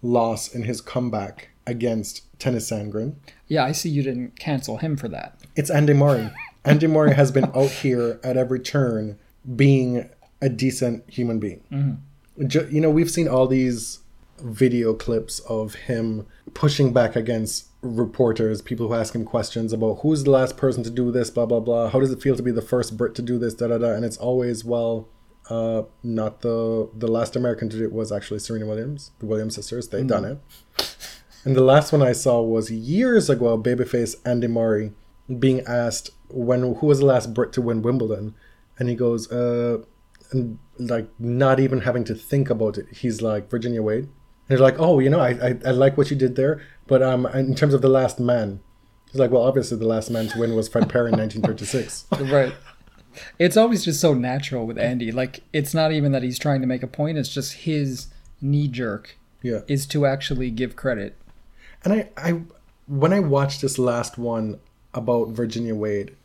loss 0.02 0.52
in 0.54 0.64
his 0.64 0.80
comeback 0.80 1.50
against 1.66 2.22
Tennys 2.38 2.70
Sandgren. 2.70 3.14
Yeah, 3.46 3.64
I 3.64 3.72
see 3.72 3.88
you 3.88 4.02
didn't 4.02 4.38
cancel 4.38 4.78
him 4.78 4.96
for 4.96 5.08
that. 5.08 5.38
It's 5.56 5.70
Andy 5.70 5.92
Murray. 5.94 6.28
Andy 6.64 6.86
Murray 6.88 7.14
has 7.14 7.30
been 7.30 7.44
out 7.54 7.70
here 7.70 8.20
at 8.24 8.36
every 8.36 8.60
turn 8.60 9.18
being 9.56 10.08
a 10.40 10.48
decent 10.48 11.08
human 11.08 11.38
being. 11.38 11.62
Mm-hmm. 11.72 12.46
Ju- 12.48 12.68
You 12.70 12.80
know, 12.80 12.90
we've 12.90 13.10
seen 13.10 13.28
all 13.28 13.46
these 13.46 14.00
video 14.40 14.92
clips 14.92 15.38
of 15.40 15.74
him 15.74 16.26
pushing 16.54 16.92
back 16.92 17.14
against 17.14 17.66
reporters, 17.80 18.60
people 18.62 18.88
who 18.88 18.94
ask 18.94 19.14
him 19.14 19.24
questions 19.24 19.72
about 19.72 20.00
who's 20.02 20.24
the 20.24 20.30
last 20.30 20.56
person 20.56 20.82
to 20.82 20.90
do 20.90 21.12
this, 21.12 21.30
blah, 21.30 21.46
blah, 21.46 21.60
blah. 21.60 21.88
How 21.90 22.00
does 22.00 22.10
it 22.10 22.20
feel 22.22 22.36
to 22.36 22.42
be 22.42 22.50
the 22.50 22.62
first 22.62 22.96
Brit 22.96 23.14
to 23.16 23.22
do 23.22 23.38
this, 23.38 23.54
da, 23.54 23.68
da, 23.68 23.78
da. 23.78 23.90
And 23.92 24.04
it's 24.04 24.16
always, 24.16 24.64
well, 24.64 25.08
uh, 25.52 25.82
not 26.02 26.40
the 26.40 26.88
the 26.96 27.08
last 27.08 27.36
American 27.36 27.68
to 27.68 27.76
do 27.76 27.84
it 27.84 27.92
was 27.92 28.10
actually 28.10 28.38
Serena 28.38 28.66
Williams, 28.66 29.10
the 29.18 29.26
Williams 29.26 29.54
sisters. 29.54 29.88
They've 29.88 30.06
done 30.06 30.24
it. 30.24 30.38
And 31.44 31.54
the 31.56 31.64
last 31.64 31.92
one 31.92 32.02
I 32.02 32.12
saw 32.12 32.40
was 32.40 32.70
years 32.70 33.28
ago, 33.28 33.58
babyface 33.58 34.14
Andy 34.24 34.46
Murray 34.46 34.92
being 35.38 35.60
asked 35.66 36.10
when 36.28 36.76
who 36.76 36.86
was 36.86 37.00
the 37.00 37.06
last 37.06 37.34
Brit 37.34 37.52
to 37.54 37.60
win 37.60 37.82
Wimbledon, 37.82 38.34
and 38.78 38.88
he 38.88 38.94
goes, 38.94 39.30
uh, 39.30 39.78
and 40.30 40.58
like 40.78 41.08
not 41.18 41.60
even 41.60 41.82
having 41.82 42.04
to 42.04 42.14
think 42.14 42.48
about 42.48 42.78
it, 42.78 42.86
he's 42.90 43.20
like 43.20 43.50
Virginia 43.50 43.82
Wade. 43.82 44.04
And 44.04 44.56
he's 44.56 44.60
like, 44.60 44.78
oh, 44.78 45.00
you 45.00 45.10
know, 45.10 45.20
I, 45.20 45.30
I 45.48 45.58
I 45.66 45.70
like 45.72 45.98
what 45.98 46.10
you 46.10 46.16
did 46.16 46.36
there, 46.36 46.62
but 46.86 47.02
um, 47.02 47.26
in 47.26 47.54
terms 47.54 47.74
of 47.74 47.82
the 47.82 47.88
last 47.88 48.18
man, 48.18 48.60
he's 49.10 49.20
like, 49.20 49.30
well, 49.30 49.42
obviously 49.42 49.76
the 49.76 49.86
last 49.86 50.10
man 50.10 50.28
to 50.28 50.38
win 50.38 50.56
was 50.56 50.68
Fred 50.68 50.88
Perry 50.88 51.12
in 51.12 51.18
1936. 51.18 52.06
Right. 52.32 52.54
It's 53.38 53.56
always 53.56 53.84
just 53.84 54.00
so 54.00 54.14
natural 54.14 54.66
with 54.66 54.78
Andy. 54.78 55.12
Like, 55.12 55.42
it's 55.52 55.74
not 55.74 55.92
even 55.92 56.12
that 56.12 56.22
he's 56.22 56.38
trying 56.38 56.60
to 56.60 56.66
make 56.66 56.82
a 56.82 56.86
point, 56.86 57.18
it's 57.18 57.28
just 57.32 57.52
his 57.54 58.08
knee 58.40 58.68
jerk 58.68 59.16
Yeah. 59.42 59.60
is 59.68 59.86
to 59.86 60.06
actually 60.06 60.50
give 60.50 60.76
credit. 60.76 61.16
And 61.84 61.92
I, 61.92 62.08
I, 62.16 62.40
when 62.86 63.12
I 63.12 63.20
watched 63.20 63.60
this 63.60 63.78
last 63.78 64.18
one 64.18 64.58
about 64.94 65.28
Virginia 65.30 65.74
Wade, 65.74 66.16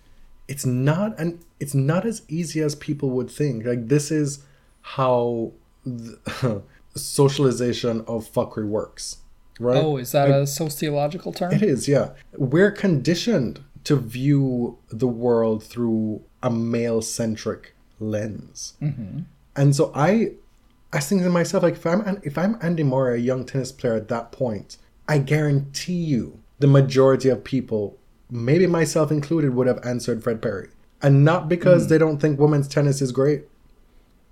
it's 0.48 0.66
not 0.66 1.20
and 1.20 1.40
it's 1.60 1.74
not 1.74 2.06
as 2.06 2.22
easy 2.30 2.62
as 2.62 2.74
people 2.76 3.10
would 3.12 3.30
think. 3.30 3.66
Like 3.66 3.88
this 3.90 4.12
is 4.12 4.44
how 4.82 5.52
the 5.86 6.64
socialization 6.96 8.02
of 8.08 8.32
fuckery 8.32 8.68
works, 8.68 9.18
right? 9.60 9.78
Oh, 9.84 9.98
is 9.98 10.12
that 10.12 10.30
a 10.30 10.46
sociological 10.48 11.34
term? 11.34 11.52
It 11.54 11.64
is, 11.64 11.88
yeah. 11.88 12.12
We're 12.38 12.72
conditioned 12.72 13.62
to 13.86 13.96
view 13.96 14.78
the 14.90 15.08
world 15.08 15.64
through 15.64 16.22
a 16.44 16.50
male-centric 16.50 17.76
lens, 18.00 18.74
mm-hmm. 18.82 19.22
and 19.56 19.76
so 19.76 19.92
I, 19.96 20.34
I 20.94 21.00
think 21.00 21.24
to 21.24 21.30
myself, 21.30 21.64
like, 21.64 21.76
if 21.76 21.86
I'm 21.86 22.22
if 22.24 22.38
I'm 22.38 22.58
Andy 22.62 22.84
Murray, 22.84 23.20
a 23.20 23.22
young 23.22 23.46
tennis 23.46 23.72
player 23.72 23.96
at 23.96 24.08
that 24.10 24.32
point, 24.32 24.78
I 25.08 25.18
guarantee 25.20 25.94
you, 25.94 26.40
the 26.60 26.68
majority 26.68 27.30
of 27.30 27.44
people, 27.44 27.98
maybe 28.30 28.68
myself 28.68 29.12
included, 29.12 29.54
would 29.56 29.68
have 29.68 29.84
answered 29.86 30.24
Fred 30.24 30.42
Perry, 30.42 30.70
and 31.02 31.26
not 31.26 31.50
because 31.50 31.84
mm-hmm. 31.84 31.90
they 31.90 31.98
don't 31.98 32.20
think 32.20 32.40
women's 32.40 32.68
tennis 32.68 33.02
is 33.02 33.12
great. 33.12 33.44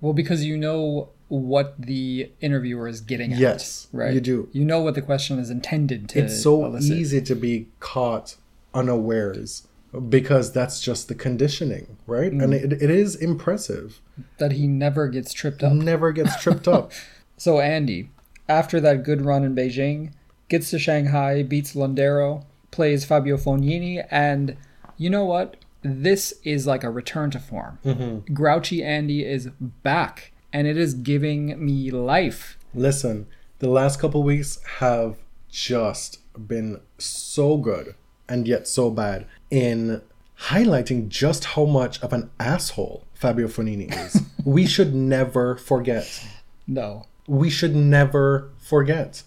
Well, 0.01 0.13
because 0.13 0.43
you 0.43 0.57
know 0.57 1.09
what 1.27 1.75
the 1.79 2.31
interviewer 2.41 2.87
is 2.87 3.01
getting 3.01 3.33
at. 3.33 3.39
Yes, 3.39 3.87
right. 3.91 4.13
you 4.13 4.21
do. 4.21 4.49
You 4.51 4.65
know 4.65 4.81
what 4.81 4.95
the 4.95 5.01
question 5.01 5.39
is 5.39 5.49
intended 5.49 6.09
to. 6.09 6.19
it's 6.19 6.41
so 6.41 6.65
elicit. 6.65 6.91
easy 6.91 7.21
to 7.21 7.35
be 7.35 7.67
caught 7.79 8.35
unawares 8.73 9.67
because 9.99 10.51
that's 10.51 10.79
just 10.79 11.07
the 11.07 11.15
conditioning, 11.15 11.97
right? 12.07 12.31
And 12.31 12.41
mm. 12.41 12.53
it, 12.53 12.73
it 12.73 12.89
is 12.89 13.15
impressive. 13.15 14.01
that 14.37 14.53
he 14.53 14.67
never 14.67 15.07
gets 15.07 15.33
tripped 15.33 15.63
up. 15.63 15.73
Never 15.73 16.11
gets 16.11 16.41
tripped 16.41 16.67
up. 16.67 16.91
So 17.37 17.59
Andy, 17.59 18.11
after 18.47 18.79
that 18.79 19.03
good 19.03 19.25
run 19.25 19.43
in 19.43 19.57
Beijing, 19.57 20.13
gets 20.47 20.69
to 20.69 20.79
Shanghai, 20.79 21.43
beats 21.43 21.75
Londero, 21.75 22.45
plays 22.71 23.03
Fabio 23.03 23.35
Fognini, 23.35 24.07
and 24.09 24.55
you 24.95 25.09
know 25.09 25.25
what? 25.25 25.57
This 25.81 26.33
is 26.45 26.65
like 26.65 26.85
a 26.85 26.89
return 26.89 27.31
to 27.31 27.39
form. 27.39 27.79
Mm-hmm. 27.83 28.33
Grouchy 28.33 28.81
Andy 28.81 29.25
is 29.25 29.49
back, 29.59 30.31
and 30.53 30.65
it 30.65 30.77
is 30.77 30.93
giving 30.93 31.63
me 31.63 31.91
life. 31.91 32.57
Listen, 32.73 33.27
the 33.59 33.69
last 33.69 33.99
couple 33.99 34.23
weeks 34.23 34.63
have 34.79 35.17
just 35.49 36.19
been 36.47 36.81
so 36.97 37.57
good 37.57 37.95
and 38.27 38.47
yet 38.47 38.67
so 38.67 38.89
bad 38.89 39.25
in 39.49 40.01
highlighting 40.39 41.07
just 41.07 41.45
how 41.45 41.65
much 41.65 42.01
of 42.01 42.13
an 42.13 42.29
asshole 42.39 43.05
Fabio 43.13 43.47
Fognini 43.47 43.93
is. 44.05 44.21
we 44.45 44.65
should 44.65 44.93
never 44.93 45.55
forget. 45.57 46.25
No. 46.67 47.05
We 47.27 47.49
should 47.49 47.75
never 47.75 48.51
forget. 48.57 49.23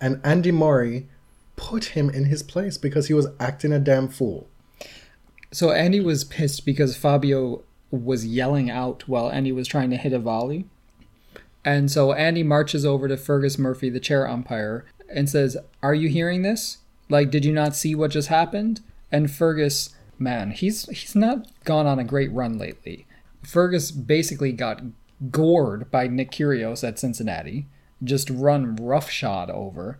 And 0.00 0.20
Andy 0.24 0.52
Murray 0.52 1.08
put 1.56 1.86
him 1.86 2.10
in 2.10 2.24
his 2.24 2.42
place 2.42 2.78
because 2.78 3.08
he 3.08 3.14
was 3.14 3.28
acting 3.38 3.72
a 3.72 3.78
damn 3.78 4.08
fool. 4.08 4.48
So 5.50 5.70
Andy 5.70 6.00
was 6.00 6.24
pissed 6.24 6.64
because 6.64 6.96
Fabio 6.96 7.62
was 7.90 8.24
yelling 8.24 8.70
out 8.70 9.06
while 9.06 9.30
Andy 9.30 9.52
was 9.52 9.68
trying 9.68 9.90
to 9.90 9.96
hit 9.96 10.12
a 10.12 10.18
volley. 10.18 10.64
And 11.64 11.90
so 11.90 12.12
Andy 12.12 12.42
marches 12.42 12.84
over 12.84 13.06
to 13.06 13.16
Fergus 13.16 13.58
Murphy, 13.58 13.90
the 13.90 14.00
chair 14.00 14.26
umpire, 14.26 14.84
and 15.08 15.28
says, 15.28 15.56
Are 15.82 15.94
you 15.94 16.08
hearing 16.08 16.42
this? 16.42 16.78
Like, 17.08 17.30
did 17.30 17.44
you 17.44 17.52
not 17.52 17.76
see 17.76 17.94
what 17.94 18.10
just 18.10 18.28
happened? 18.28 18.80
And 19.12 19.30
Fergus, 19.30 19.90
man, 20.18 20.50
he's 20.50 20.86
he's 20.86 21.14
not 21.14 21.46
gone 21.64 21.86
on 21.86 21.98
a 22.00 22.04
great 22.04 22.32
run 22.32 22.58
lately. 22.58 23.06
Fergus 23.44 23.90
basically 23.90 24.52
got 24.52 24.80
gored 25.30 25.90
by 25.90 26.08
Nick 26.08 26.30
Kyrgios 26.32 26.86
at 26.86 26.98
Cincinnati, 26.98 27.66
just 28.02 28.30
run 28.30 28.74
roughshod 28.76 29.50
over. 29.50 29.98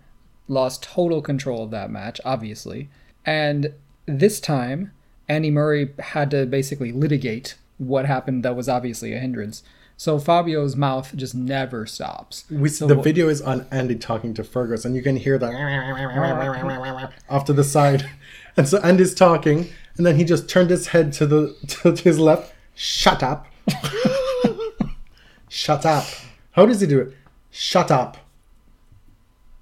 lost 0.48 0.82
total 0.82 1.22
control 1.22 1.64
of 1.64 1.70
that 1.70 1.90
match, 1.90 2.20
obviously. 2.24 2.88
And 3.24 3.74
this 4.06 4.40
time, 4.40 4.92
Andy 5.28 5.50
Murray 5.50 5.94
had 5.98 6.30
to 6.32 6.44
basically 6.46 6.92
litigate 6.92 7.56
what 7.78 8.06
happened 8.06 8.44
that 8.44 8.56
was 8.56 8.68
obviously 8.68 9.12
a 9.14 9.18
hindrance. 9.18 9.62
So 9.96 10.18
Fabio's 10.18 10.74
mouth 10.74 11.14
just 11.14 11.34
never 11.34 11.86
stops. 11.86 12.44
We, 12.50 12.68
So 12.70 12.86
the 12.86 12.96
video 12.96 13.28
is 13.28 13.40
on 13.40 13.66
Andy 13.70 13.94
talking 13.94 14.34
to 14.34 14.42
Fergus, 14.42 14.84
and 14.84 14.96
you 14.96 15.02
can 15.02 15.16
hear 15.16 15.38
the 15.38 15.46
off 17.30 17.44
to 17.44 17.52
the 17.52 17.62
side. 17.64 18.10
And 18.56 18.68
so 18.68 18.78
Andy's 18.80 19.14
talking, 19.14 19.68
and 19.96 20.04
then 20.06 20.16
he 20.16 20.24
just 20.24 20.48
turned 20.48 20.70
his 20.70 20.88
head 20.88 21.12
to 21.14 21.26
the 21.26 21.54
to 21.82 21.92
his 22.02 22.18
left. 22.18 22.52
Shut 22.74 23.22
up. 23.22 23.46
Shut 25.48 25.84
up. 25.86 26.04
How 26.52 26.66
does 26.66 26.80
he 26.80 26.86
do 26.86 27.00
it? 27.00 27.14
Shut 27.50 27.90
up. 27.90 28.16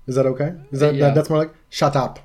Is 0.07 0.15
that 0.17 0.27
okay? 0.27 0.55
Is 0.73 0.81
that, 0.81 0.95
Yeah. 0.95 1.07
that 1.07 1.15
that's 1.15 1.31
more 1.31 1.39
like 1.41 1.55
shut 1.69 1.95
up. 1.97 2.19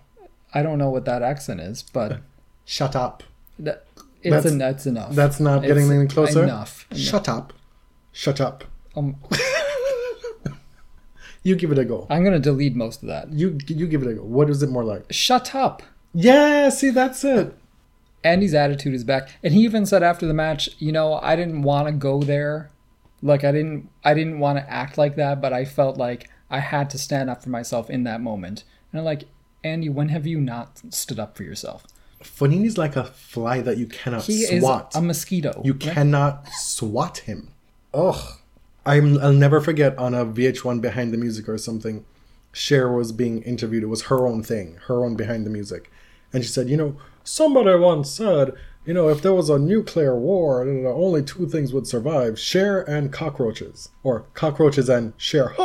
I 0.53 0.61
don't 0.63 0.77
know 0.77 0.89
what 0.89 1.05
that 1.05 1.21
accent 1.21 1.59
is, 1.61 1.83
but 1.83 2.19
Shut 2.65 2.95
up. 2.95 3.23
that, 3.59 3.85
it's, 4.23 4.31
That's- 4.31 4.45
en- 4.51 4.57
that's 4.57 4.85
enough. 4.87 5.13
That's 5.13 5.39
not 5.39 5.61
getting 5.63 5.91
any 5.91 6.07
closer. 6.07 6.43
Enough. 6.43 6.87
Shut 6.95 7.27
up. 7.29 7.53
Shut 8.11 8.39
up. 8.41 8.63
Um, 8.95 9.15
You 11.43 11.55
give 11.55 11.71
it 11.71 11.77
a 11.77 11.85
go. 11.85 12.07
I'm 12.09 12.23
gonna 12.23 12.39
delete 12.39 12.75
most 12.75 13.03
of 13.03 13.09
that. 13.09 13.31
You 13.31 13.59
you 13.67 13.85
give 13.85 14.01
it 14.01 14.09
a 14.09 14.13
go. 14.15 14.23
What 14.23 14.49
is 14.49 14.63
it 14.63 14.69
more 14.71 14.83
like? 14.83 15.05
Shut 15.11 15.53
up. 15.53 15.83
Yeah, 16.17 16.69
see 16.69 16.91
that's 16.91 17.23
it. 17.25 17.53
Andy's 18.23 18.53
attitude 18.53 18.93
is 18.93 19.03
back, 19.03 19.29
and 19.43 19.53
he 19.53 19.61
even 19.65 19.85
said 19.85 20.01
after 20.01 20.25
the 20.25 20.33
match, 20.33 20.69
you 20.79 20.91
know, 20.91 21.15
I 21.21 21.35
didn't 21.35 21.61
want 21.61 21.87
to 21.87 21.91
go 21.91 22.21
there, 22.21 22.71
like 23.21 23.43
I 23.43 23.51
didn't, 23.51 23.89
I 24.03 24.13
didn't 24.15 24.39
want 24.39 24.57
to 24.57 24.67
act 24.71 24.97
like 24.97 25.15
that, 25.17 25.41
but 25.41 25.53
I 25.53 25.65
felt 25.65 25.97
like 25.97 26.29
I 26.49 26.59
had 26.59 26.89
to 26.91 26.97
stand 26.97 27.29
up 27.29 27.43
for 27.43 27.49
myself 27.49 27.89
in 27.89 28.03
that 28.05 28.21
moment. 28.21 28.63
And 28.91 28.99
I'm 28.99 29.05
like, 29.05 29.25
Andy, 29.63 29.89
when 29.89 30.09
have 30.09 30.25
you 30.25 30.39
not 30.39 30.81
stood 30.91 31.19
up 31.19 31.35
for 31.37 31.43
yourself? 31.43 31.83
Fognini's 32.23 32.77
like 32.77 32.95
a 32.95 33.03
fly 33.03 33.61
that 33.61 33.77
you 33.77 33.85
cannot 33.85 34.23
He 34.23 34.45
swat. 34.59 34.89
is 34.91 34.95
a 34.95 35.01
mosquito. 35.01 35.61
you 35.63 35.73
cannot 35.75 36.47
swat 36.53 37.19
him. 37.19 37.49
Ugh. 37.93 38.39
I'm, 38.87 39.19
I'll 39.19 39.33
never 39.33 39.59
forget 39.61 39.97
on 39.97 40.13
a 40.15 40.25
VH1 40.25 40.81
Behind 40.81 41.11
the 41.13 41.17
Music 41.17 41.47
or 41.49 41.57
something, 41.59 42.05
Cher 42.53 42.91
was 42.91 43.11
being 43.11 43.41
interviewed. 43.43 43.83
It 43.83 43.87
was 43.87 44.03
her 44.03 44.25
own 44.25 44.41
thing, 44.43 44.79
her 44.87 45.03
own 45.03 45.15
Behind 45.15 45.45
the 45.45 45.49
Music. 45.51 45.91
And 46.33 46.43
she 46.43 46.49
said, 46.49 46.69
You 46.69 46.77
know, 46.77 46.97
somebody 47.23 47.77
once 47.77 48.09
said, 48.09 48.53
you 48.85 48.93
know, 48.93 49.09
if 49.09 49.21
there 49.21 49.33
was 49.33 49.49
a 49.49 49.57
nuclear 49.57 50.15
war, 50.15 50.61
only 50.61 51.23
two 51.23 51.47
things 51.47 51.73
would 51.73 51.87
survive 51.87 52.39
Cher 52.39 52.81
and 52.83 53.11
cockroaches. 53.11 53.89
Or 54.03 54.25
cockroaches 54.35 54.89
and 54.89 55.13
Cher. 55.17 55.55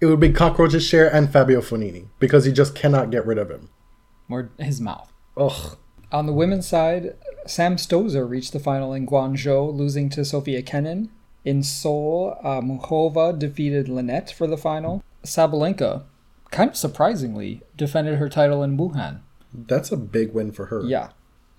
it 0.00 0.06
would 0.06 0.20
be 0.20 0.32
cockroaches, 0.32 0.86
Cher, 0.86 1.12
and 1.14 1.30
Fabio 1.30 1.60
Fognini 1.60 2.06
because 2.18 2.46
you 2.46 2.52
just 2.52 2.74
cannot 2.74 3.10
get 3.10 3.26
rid 3.26 3.36
of 3.36 3.50
him. 3.50 3.68
or 4.30 4.50
his 4.58 4.80
mouth. 4.80 5.12
Ugh. 5.36 5.76
On 6.10 6.24
the 6.24 6.32
women's 6.32 6.66
side, 6.66 7.14
Sam 7.46 7.76
Stosur 7.76 8.26
reached 8.28 8.54
the 8.54 8.58
final 8.58 8.94
in 8.94 9.06
Guangzhou, 9.06 9.74
losing 9.74 10.08
to 10.10 10.24
Sofia 10.24 10.62
Kenin. 10.62 11.10
In 11.44 11.62
Seoul, 11.62 12.38
uh, 12.42 12.60
Muchova 12.62 13.38
defeated 13.38 13.88
Linette 13.88 14.30
for 14.30 14.46
the 14.46 14.56
final. 14.56 15.04
Sabalenka, 15.24 16.04
kind 16.50 16.70
of 16.70 16.76
surprisingly, 16.76 17.62
defended 17.76 18.18
her 18.18 18.28
title 18.28 18.62
in 18.62 18.76
Wuhan. 18.76 19.20
That's 19.52 19.92
a 19.92 19.96
big 19.96 20.32
win 20.32 20.52
for 20.52 20.66
her. 20.66 20.82
Yeah, 20.84 21.10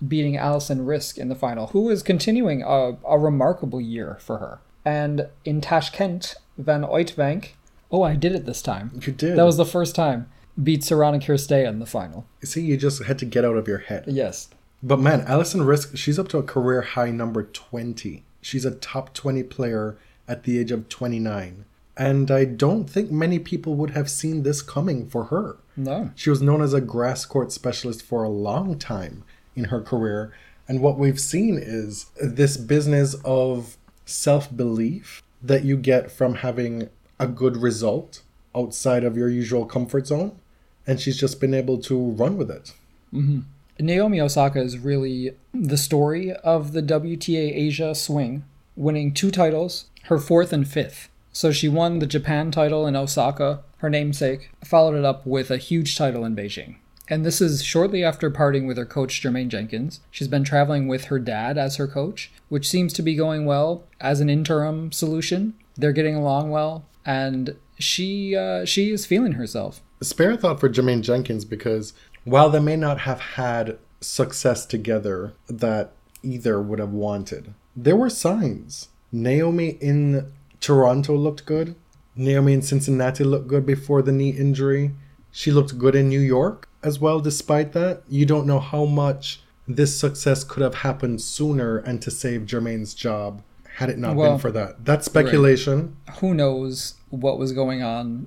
beating 0.06 0.36
Alison 0.36 0.86
Riske 0.86 1.18
in 1.18 1.28
the 1.28 1.34
final, 1.34 1.68
who 1.68 1.88
is 1.90 2.02
continuing 2.02 2.62
a, 2.62 2.96
a 3.06 3.18
remarkable 3.18 3.80
year 3.80 4.18
for 4.20 4.38
her. 4.38 4.60
And 4.84 5.28
in 5.44 5.60
Tashkent, 5.60 6.36
Van 6.56 6.82
Uytvanck, 6.82 7.50
oh, 7.90 8.02
I 8.02 8.14
did 8.16 8.34
it 8.34 8.46
this 8.46 8.62
time. 8.62 9.00
You 9.04 9.12
did. 9.12 9.36
That 9.36 9.44
was 9.44 9.56
the 9.56 9.64
first 9.64 9.94
time. 9.94 10.30
Beat 10.62 10.82
Sorana 10.82 11.22
Cirstea 11.22 11.68
in 11.68 11.78
the 11.78 11.86
final. 11.86 12.26
See, 12.42 12.62
you 12.62 12.76
just 12.76 13.04
had 13.04 13.18
to 13.20 13.24
get 13.24 13.44
out 13.44 13.56
of 13.56 13.68
your 13.68 13.78
head. 13.78 14.04
Yes. 14.06 14.48
But 14.82 14.98
man, 14.98 15.22
Alison 15.22 15.60
Riske, 15.60 15.96
she's 15.96 16.18
up 16.18 16.28
to 16.28 16.38
a 16.38 16.42
career 16.42 16.82
high 16.82 17.10
number 17.10 17.42
20. 17.42 18.24
She's 18.40 18.64
a 18.64 18.70
top 18.70 19.12
20 19.14 19.42
player 19.44 19.98
at 20.26 20.44
the 20.44 20.58
age 20.58 20.70
of 20.70 20.88
29. 20.88 21.64
And 22.00 22.30
I 22.30 22.46
don't 22.46 22.88
think 22.88 23.10
many 23.10 23.38
people 23.38 23.74
would 23.74 23.90
have 23.90 24.08
seen 24.08 24.42
this 24.42 24.62
coming 24.62 25.06
for 25.06 25.24
her. 25.24 25.58
No. 25.76 26.12
She 26.14 26.30
was 26.30 26.40
known 26.40 26.62
as 26.62 26.72
a 26.72 26.80
grass 26.80 27.26
court 27.26 27.52
specialist 27.52 28.02
for 28.02 28.22
a 28.22 28.28
long 28.30 28.78
time 28.78 29.22
in 29.54 29.64
her 29.64 29.82
career. 29.82 30.32
And 30.66 30.80
what 30.80 30.98
we've 30.98 31.20
seen 31.20 31.58
is 31.60 32.06
this 32.18 32.56
business 32.56 33.16
of 33.22 33.76
self 34.06 34.56
belief 34.56 35.22
that 35.42 35.64
you 35.64 35.76
get 35.76 36.10
from 36.10 36.36
having 36.36 36.88
a 37.18 37.26
good 37.26 37.58
result 37.58 38.22
outside 38.56 39.04
of 39.04 39.14
your 39.14 39.28
usual 39.28 39.66
comfort 39.66 40.06
zone. 40.06 40.38
And 40.86 40.98
she's 40.98 41.20
just 41.20 41.38
been 41.38 41.52
able 41.52 41.76
to 41.82 41.98
run 42.12 42.38
with 42.38 42.50
it. 42.50 42.72
Mm-hmm. 43.12 43.40
Naomi 43.78 44.22
Osaka 44.22 44.62
is 44.62 44.78
really 44.78 45.34
the 45.52 45.76
story 45.76 46.32
of 46.32 46.72
the 46.72 46.82
WTA 46.82 47.54
Asia 47.54 47.94
swing, 47.94 48.44
winning 48.74 49.12
two 49.12 49.30
titles, 49.30 49.90
her 50.04 50.16
fourth 50.16 50.54
and 50.54 50.66
fifth. 50.66 51.09
So 51.32 51.52
she 51.52 51.68
won 51.68 51.98
the 51.98 52.06
Japan 52.06 52.50
title 52.50 52.86
in 52.86 52.96
Osaka, 52.96 53.60
her 53.78 53.90
namesake, 53.90 54.50
followed 54.64 54.96
it 54.96 55.04
up 55.04 55.24
with 55.26 55.50
a 55.50 55.56
huge 55.56 55.96
title 55.96 56.24
in 56.24 56.34
Beijing. 56.34 56.76
And 57.08 57.26
this 57.26 57.40
is 57.40 57.64
shortly 57.64 58.04
after 58.04 58.30
parting 58.30 58.66
with 58.66 58.76
her 58.76 58.86
coach 58.86 59.20
Jermaine 59.20 59.48
Jenkins. 59.48 60.00
She's 60.12 60.28
been 60.28 60.44
traveling 60.44 60.86
with 60.86 61.06
her 61.06 61.18
dad 61.18 61.58
as 61.58 61.76
her 61.76 61.88
coach, 61.88 62.30
which 62.48 62.68
seems 62.68 62.92
to 62.94 63.02
be 63.02 63.16
going 63.16 63.46
well 63.46 63.84
as 64.00 64.20
an 64.20 64.30
interim 64.30 64.92
solution. 64.92 65.54
They're 65.76 65.92
getting 65.92 66.14
along 66.14 66.50
well, 66.50 66.84
and 67.04 67.56
she 67.78 68.36
uh, 68.36 68.64
she 68.64 68.92
is 68.92 69.06
feeling 69.06 69.32
herself. 69.32 69.80
spare 70.00 70.32
a 70.32 70.36
thought 70.36 70.60
for 70.60 70.68
Jermaine 70.68 71.02
Jenkins 71.02 71.44
because 71.44 71.94
while 72.24 72.48
they 72.48 72.60
may 72.60 72.76
not 72.76 73.00
have 73.00 73.20
had 73.20 73.78
success 74.00 74.64
together 74.64 75.32
that 75.48 75.92
either 76.22 76.60
would 76.60 76.78
have 76.78 76.92
wanted, 76.92 77.54
there 77.74 77.96
were 77.96 78.10
signs. 78.10 78.88
Naomi 79.10 79.70
in 79.80 80.30
Toronto 80.60 81.16
looked 81.16 81.44
good. 81.46 81.74
Naomi 82.16 82.52
in 82.52 82.62
Cincinnati 82.62 83.24
looked 83.24 83.48
good 83.48 83.64
before 83.64 84.02
the 84.02 84.12
knee 84.12 84.30
injury. 84.30 84.92
She 85.30 85.50
looked 85.50 85.78
good 85.78 85.94
in 85.94 86.08
New 86.08 86.20
York 86.20 86.68
as 86.82 86.98
well, 86.98 87.20
despite 87.20 87.72
that. 87.72 88.02
You 88.08 88.26
don't 88.26 88.46
know 88.46 88.58
how 88.60 88.84
much 88.84 89.40
this 89.68 89.98
success 89.98 90.42
could 90.44 90.62
have 90.62 90.76
happened 90.76 91.20
sooner 91.22 91.78
and 91.78 92.02
to 92.02 92.10
save 92.10 92.42
Jermaine's 92.42 92.94
job 92.94 93.42
had 93.76 93.88
it 93.88 93.98
not 93.98 94.16
Well, 94.16 94.32
been 94.32 94.40
for 94.40 94.50
that. 94.52 94.84
That's 94.84 95.06
speculation. 95.06 95.96
who 96.18 96.34
knows 96.34 96.94
what 97.08 97.38
was 97.38 97.52
going 97.52 97.82
on 97.82 98.26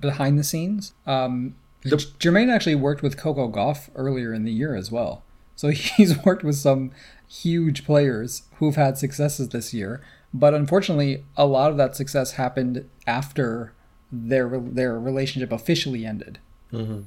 behind 0.00 0.38
the 0.38 0.44
scenes. 0.44 0.92
Um, 1.06 1.56
The- 1.82 1.96
Jermaine 1.96 2.50
actually 2.50 2.76
worked 2.76 3.02
with 3.02 3.16
Coco 3.16 3.48
Gauff 3.50 3.90
earlier 3.96 4.32
in 4.32 4.44
the 4.44 4.52
year 4.52 4.74
as 4.76 4.90
well. 4.92 5.24
So 5.56 5.68
he's 5.70 6.24
worked 6.24 6.44
with 6.44 6.56
some 6.56 6.92
huge 7.28 7.84
players 7.84 8.42
who've 8.58 8.76
had 8.76 8.96
successes 8.96 9.48
this 9.48 9.74
year. 9.74 10.00
But 10.38 10.52
unfortunately, 10.54 11.24
a 11.36 11.46
lot 11.46 11.70
of 11.70 11.76
that 11.78 11.96
success 11.96 12.32
happened 12.32 12.88
after 13.06 13.72
their 14.12 14.60
their 14.60 14.98
relationship 15.00 15.50
officially 15.50 16.04
ended. 16.04 16.38
Mm-hmm. 16.72 17.02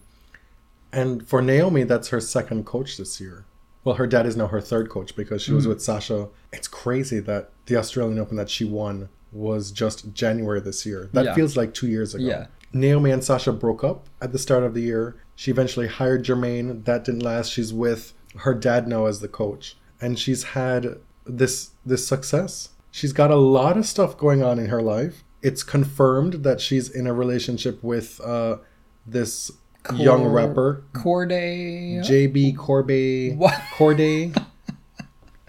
And 0.92 1.28
for 1.28 1.42
Naomi, 1.42 1.84
that's 1.84 2.10
her 2.10 2.20
second 2.20 2.66
coach 2.66 2.98
this 2.98 3.22
year. 3.22 3.46
Well, 3.84 3.96
her 3.96 4.08
dad 4.08 4.26
is 4.26 4.36
now 4.36 4.48
her 4.48 4.62
third 4.62 4.90
coach 4.90 5.16
because 5.16 5.42
she 5.42 5.54
was 5.54 5.64
mm-hmm. 5.64 5.74
with 5.74 5.84
Sasha. 5.84 6.30
It's 6.52 6.68
crazy 6.68 7.20
that 7.20 7.52
the 7.68 7.78
Australian 7.78 8.20
Open 8.20 8.36
that 8.38 8.50
she 8.50 8.66
won 8.66 9.10
was 9.32 9.72
just 9.72 10.14
January 10.14 10.60
this 10.60 10.86
year. 10.86 11.10
That 11.14 11.26
Yeah. 11.26 11.36
feels 11.36 11.56
like 11.56 11.74
two 11.74 11.88
years 11.88 12.16
ago. 12.16 12.26
Yeah. 12.26 12.48
Naomi 12.74 13.12
and 13.12 13.24
Sasha 13.24 13.52
broke 13.52 13.84
up 13.84 14.08
at 14.22 14.32
the 14.32 14.40
start 14.40 14.64
of 14.64 14.74
the 14.74 14.82
year. 14.82 15.16
She 15.36 15.52
eventually 15.52 15.88
hired 15.88 16.26
Jermaine. 16.26 16.84
That 16.86 17.04
didn't 17.04 17.24
last. 17.24 17.52
She's 17.52 17.72
with 17.72 18.14
her 18.38 18.54
dad 18.54 18.88
now 18.88 19.06
as 19.06 19.20
the 19.20 19.28
coach, 19.28 19.78
and 20.02 20.18
she's 20.20 20.44
had 20.44 20.98
this 21.26 21.72
this 21.86 22.08
success. 22.08 22.70
She's 22.92 23.14
got 23.14 23.32
a 23.32 23.36
lot 23.36 23.78
of 23.78 23.86
stuff 23.86 24.18
going 24.18 24.44
on 24.44 24.60
in 24.60 24.68
her 24.68 24.82
life. 24.82 25.24
It's 25.42 25.64
confirmed 25.64 26.44
that 26.44 26.60
she's 26.60 26.90
in 26.90 27.08
a 27.08 27.14
relationship 27.14 27.82
with 27.84 28.20
uh, 28.22 28.58
this 29.06 29.52
young 29.96 30.26
rapper 30.28 30.84
Cordae, 30.94 32.00
JB 32.00 32.58
Corbet. 32.58 33.38
What? 33.38 33.54
Cordae. 33.78 34.36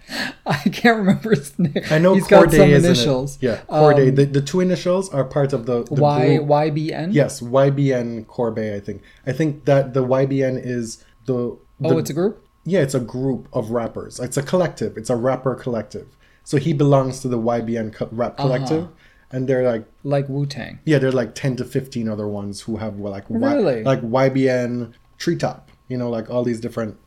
I 0.45 0.57
can't 0.69 0.97
remember 0.97 1.31
his 1.31 1.57
name. 1.57 1.73
I 1.89 1.97
know 1.97 2.13
he's 2.13 2.27
got 2.27 2.47
Cordae 2.47 2.57
some 2.57 2.69
initials. 2.73 3.35
it? 3.37 3.43
Yeah, 3.43 3.61
Cordae. 3.69 4.09
Um, 4.09 4.15
the, 4.15 4.25
the 4.25 4.41
two 4.41 4.59
initials 4.59 5.09
are 5.13 5.23
part 5.23 5.53
of 5.53 5.65
the, 5.65 5.83
the 5.83 5.93
Y 6.01 6.37
group. 6.37 6.49
YBN. 6.49 7.13
Yes, 7.13 7.39
YBN 7.41 8.27
Corbet. 8.27 8.75
I 8.75 8.79
think. 8.79 9.01
I 9.25 9.31
think 9.31 9.65
that 9.65 9.93
the 9.93 10.03
YBN 10.03 10.61
is 10.63 11.03
the. 11.25 11.57
the 11.79 11.89
Oh, 11.89 11.97
it's 11.97 12.09
a 12.09 12.13
group. 12.13 12.45
yeah, 12.65 12.81
it's 12.81 12.93
a 12.93 12.99
group 12.99 13.47
of 13.53 13.71
rappers. 13.71 14.19
It's 14.19 14.37
a 14.37 14.43
collective. 14.43 14.97
It's 14.97 15.09
a 15.09 15.15
rapper 15.15 15.55
collective. 15.55 16.17
So 16.51 16.57
he 16.57 16.73
belongs 16.73 17.21
to 17.21 17.29
the 17.29 17.37
YBN 17.37 17.93
co- 17.93 18.09
rap 18.11 18.33
Uh-huh. 18.37 18.43
collective, 18.43 18.87
and 19.31 19.47
they're 19.47 19.63
like 19.71 19.85
like 20.03 20.27
Wu 20.27 20.45
Tang. 20.45 20.79
yeah, 20.83 20.97
they're 20.99 21.13
like 21.23 21.33
ten 21.33 21.55
to 21.55 21.63
fifteen 21.63 22.09
other 22.09 22.27
ones 22.27 22.59
who 22.65 22.75
have 22.75 22.99
like 22.99 23.29
Y- 23.29 23.53
Really? 23.53 23.83
like 23.85 24.01
YBN 24.01 24.91
Treetop. 25.17 25.69
You 25.87 25.97
know, 25.97 26.09
like 26.09 26.29
all 26.29 26.43
these 26.43 26.59
different 26.59 26.97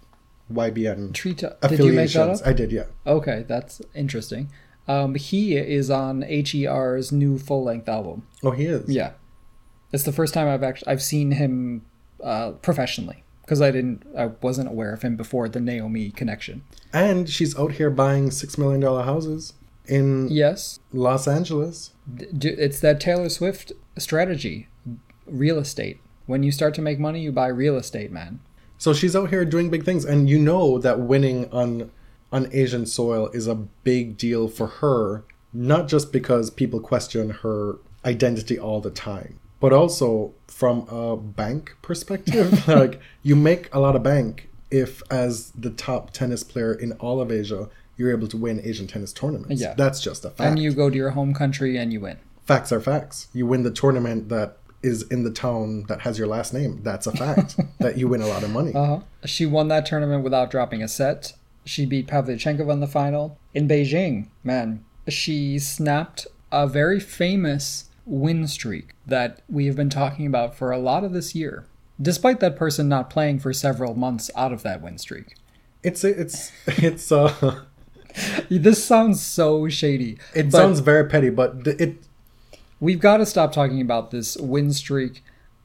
YBN 0.51 1.13
Treat. 1.13 1.39
Did 1.69 1.79
you 1.79 1.93
make 1.93 2.13
that 2.13 2.31
up? 2.31 2.41
I 2.47 2.53
did, 2.55 2.73
yeah. 2.73 2.85
Okay, 3.07 3.45
that's 3.47 3.83
interesting. 3.95 4.49
Um, 4.89 5.15
he 5.15 5.57
is 5.57 5.91
on 5.91 6.23
HER's 6.23 7.13
new 7.13 7.39
full 7.39 7.65
length 7.65 7.89
album. 7.89 8.27
Oh, 8.43 8.51
he 8.53 8.65
is. 8.65 8.89
Yeah, 8.89 9.13
It's 9.93 10.05
the 10.05 10.13
first 10.13 10.33
time 10.35 10.49
I've 10.49 10.63
actually 10.63 10.89
I've 10.93 11.03
seen 11.03 11.33
him 11.33 11.83
uh, 12.23 12.53
professionally 12.63 13.24
because 13.45 13.61
I 13.61 13.71
didn't 13.71 14.07
I 14.17 14.27
wasn't 14.27 14.69
aware 14.69 14.93
of 14.93 15.03
him 15.03 15.17
before 15.17 15.49
the 15.49 15.61
Naomi 15.61 16.11
connection. 16.11 16.63
And 16.93 17.29
she's 17.29 17.59
out 17.59 17.73
here 17.73 17.91
buying 17.91 18.31
six 18.31 18.57
million 18.57 18.81
dollar 18.81 19.03
houses 19.03 19.55
in 19.87 20.29
Yes, 20.29 20.81
Los 20.93 21.29
Angeles. 21.29 21.93
It's 22.19 22.81
that 22.81 23.01
Taylor 23.01 23.29
Swift 23.29 23.73
strategy, 23.99 24.69
real 25.27 25.59
estate. 25.59 26.01
When 26.27 26.43
you 26.43 26.53
start 26.53 26.75
to 26.75 26.83
make 26.83 26.99
money, 26.99 27.21
you 27.21 27.33
buy 27.33 27.49
real 27.49 27.77
estate, 27.77 28.11
man. 28.11 28.41
So 28.79 28.93
she's 28.93 29.15
out 29.15 29.31
here 29.31 29.45
doing 29.45 29.71
big 29.71 29.85
things, 29.85 30.05
and 30.05 30.29
you 30.29 30.39
know 30.39 30.79
that 30.79 31.01
winning 31.01 31.51
on 31.53 31.91
on 32.33 32.49
Asian 32.53 32.87
soil 32.87 33.29
is 33.29 33.47
a 33.47 33.55
big 33.55 34.17
deal 34.17 34.49
for 34.49 34.67
her, 34.67 35.25
not 35.53 35.87
just 35.87 36.13
because 36.13 36.51
people 36.51 36.81
question 36.81 37.31
her 37.31 37.79
identity 38.05 38.59
all 38.59 38.81
the 38.81 38.91
time, 38.91 39.39
but 39.65 39.73
also 39.73 40.35
from 40.47 40.87
a 40.91 41.17
bank 41.17 41.75
perspective. 41.81 42.69
like 42.69 43.01
you 43.23 43.35
make 43.35 43.75
a 43.75 43.81
lot 43.81 43.97
of 43.97 44.03
bank 44.03 44.51
if, 44.71 45.03
as 45.11 45.53
the 45.53 45.71
top 45.71 46.11
tennis 46.11 46.45
player 46.45 46.75
in 46.75 46.93
all 46.93 47.19
of 47.19 47.33
Asia, 47.33 47.71
you're 47.97 48.11
able 48.11 48.29
to 48.29 48.37
win 48.37 48.61
Asian 48.63 48.87
tennis 48.87 49.11
tournaments. 49.11 49.63
Yeah. 49.63 49.73
that's 49.73 50.03
just 50.03 50.23
a 50.23 50.29
fact. 50.29 50.41
And 50.51 50.59
you 50.59 50.75
go 50.75 50.91
to 50.91 50.95
your 50.95 51.13
home 51.13 51.33
country 51.33 51.79
and 51.79 51.95
you 51.95 52.01
win. 52.01 52.19
facts 52.45 52.73
are 52.73 52.81
facts. 52.81 53.29
You 53.33 53.47
win 53.47 53.63
the 53.63 53.71
tournament 53.71 54.29
that 54.29 54.59
is 54.83 55.01
in 55.05 55.25
the 55.25 55.31
town 55.31 55.85
that 55.85 56.03
has 56.03 56.19
your 56.19 56.29
last 56.29 56.53
name. 56.53 56.83
That's 56.83 57.07
a 57.07 57.13
fact. 57.13 57.59
that 57.79 57.97
you 57.97 58.07
win 58.07 58.21
a 58.21 58.27
lot 58.27 58.43
of 58.43 58.51
money. 58.51 58.75
Uh-huh. 58.75 58.99
She 59.25 59.47
won 59.47 59.69
that 59.69 59.87
tournament 59.87 60.25
without 60.25 60.51
dropping 60.51 60.83
a 60.83 60.89
set. 60.89 61.33
She 61.65 61.87
beat 61.87 62.07
Pavlyuchenkova 62.07 62.71
in 62.71 62.81
the 62.81 62.87
final. 62.87 63.39
In 63.55 63.67
Beijing, 63.67 64.29
man, 64.43 64.85
she 65.09 65.59
snapped 65.59 66.27
a 66.53 66.67
very 66.67 67.01
famous 67.01 67.89
win 68.07 68.47
streak 68.47 68.91
that 69.07 69.41
we 69.49 69.67
have 69.67 69.77
been 69.77 69.91
talking 69.91 70.27
about 70.27 70.55
for 70.55 70.71
a 70.71 70.79
lot 70.79 71.05
of 71.05 71.13
this 71.13 71.35
year, 71.35 71.67
despite 72.01 72.41
that 72.41 72.57
person 72.57 72.89
not 72.89 73.11
playing 73.11 73.39
for 73.41 73.53
several 73.53 73.95
months 73.95 74.31
out 74.37 74.53
of 74.53 74.63
that 74.63 74.83
win 74.83 74.99
streak. 74.99 75.37
It's 75.83 76.05
it's 76.05 76.53
it's 76.67 77.11
uh 77.11 77.63
This 78.49 78.85
sounds 78.85 79.21
so 79.21 79.69
shady. 79.69 80.19
it 80.35 80.53
sounds 80.53 80.81
very 80.81 81.09
petty, 81.09 81.31
but 81.31 81.67
it 81.67 81.99
we've 82.79 83.01
got 83.01 83.17
to 83.17 83.27
stop 83.27 83.53
talking 83.53 83.81
about 83.81 84.11
this 84.11 84.37
win 84.37 84.73
streak 84.73 85.24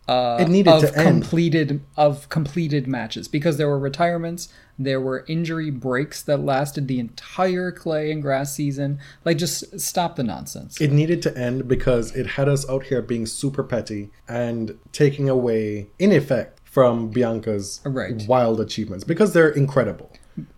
uh, 0.09 0.37
It 0.41 0.49
needed 0.49 0.73
of 0.73 0.81
to 0.81 0.97
end. 0.97 1.07
completed 1.07 1.81
of 1.95 2.27
completed 2.29 2.87
matches 2.87 3.27
because 3.27 3.57
there 3.57 3.67
were 3.67 3.77
retirements, 3.79 4.49
there 4.77 4.99
were 4.99 5.23
injury 5.27 5.69
breaks 5.69 6.21
that 6.23 6.39
lasted 6.39 6.87
the 6.87 6.99
entire 6.99 7.71
clay 7.71 8.11
and 8.11 8.21
grass 8.21 8.53
season. 8.53 8.99
Like, 9.25 9.37
just 9.37 9.79
stop 9.79 10.15
the 10.15 10.23
nonsense. 10.23 10.81
it 10.81 10.91
needed 10.91 11.21
to 11.23 11.37
end 11.37 11.67
because 11.67 12.15
it 12.15 12.25
had 12.37 12.49
us 12.49 12.67
out 12.69 12.83
here 12.85 13.01
being 13.01 13.25
super 13.25 13.63
petty 13.63 14.09
and 14.27 14.77
taking 14.91 15.29
away 15.29 15.87
in 15.99 16.11
effect 16.11 16.59
from 16.63 17.11
Bianca's 17.11 17.81
Right. 17.85 18.25
wild 18.27 18.59
achievements 18.59 19.03
because 19.03 19.33
they're 19.33 19.49
incredible. 19.49 20.11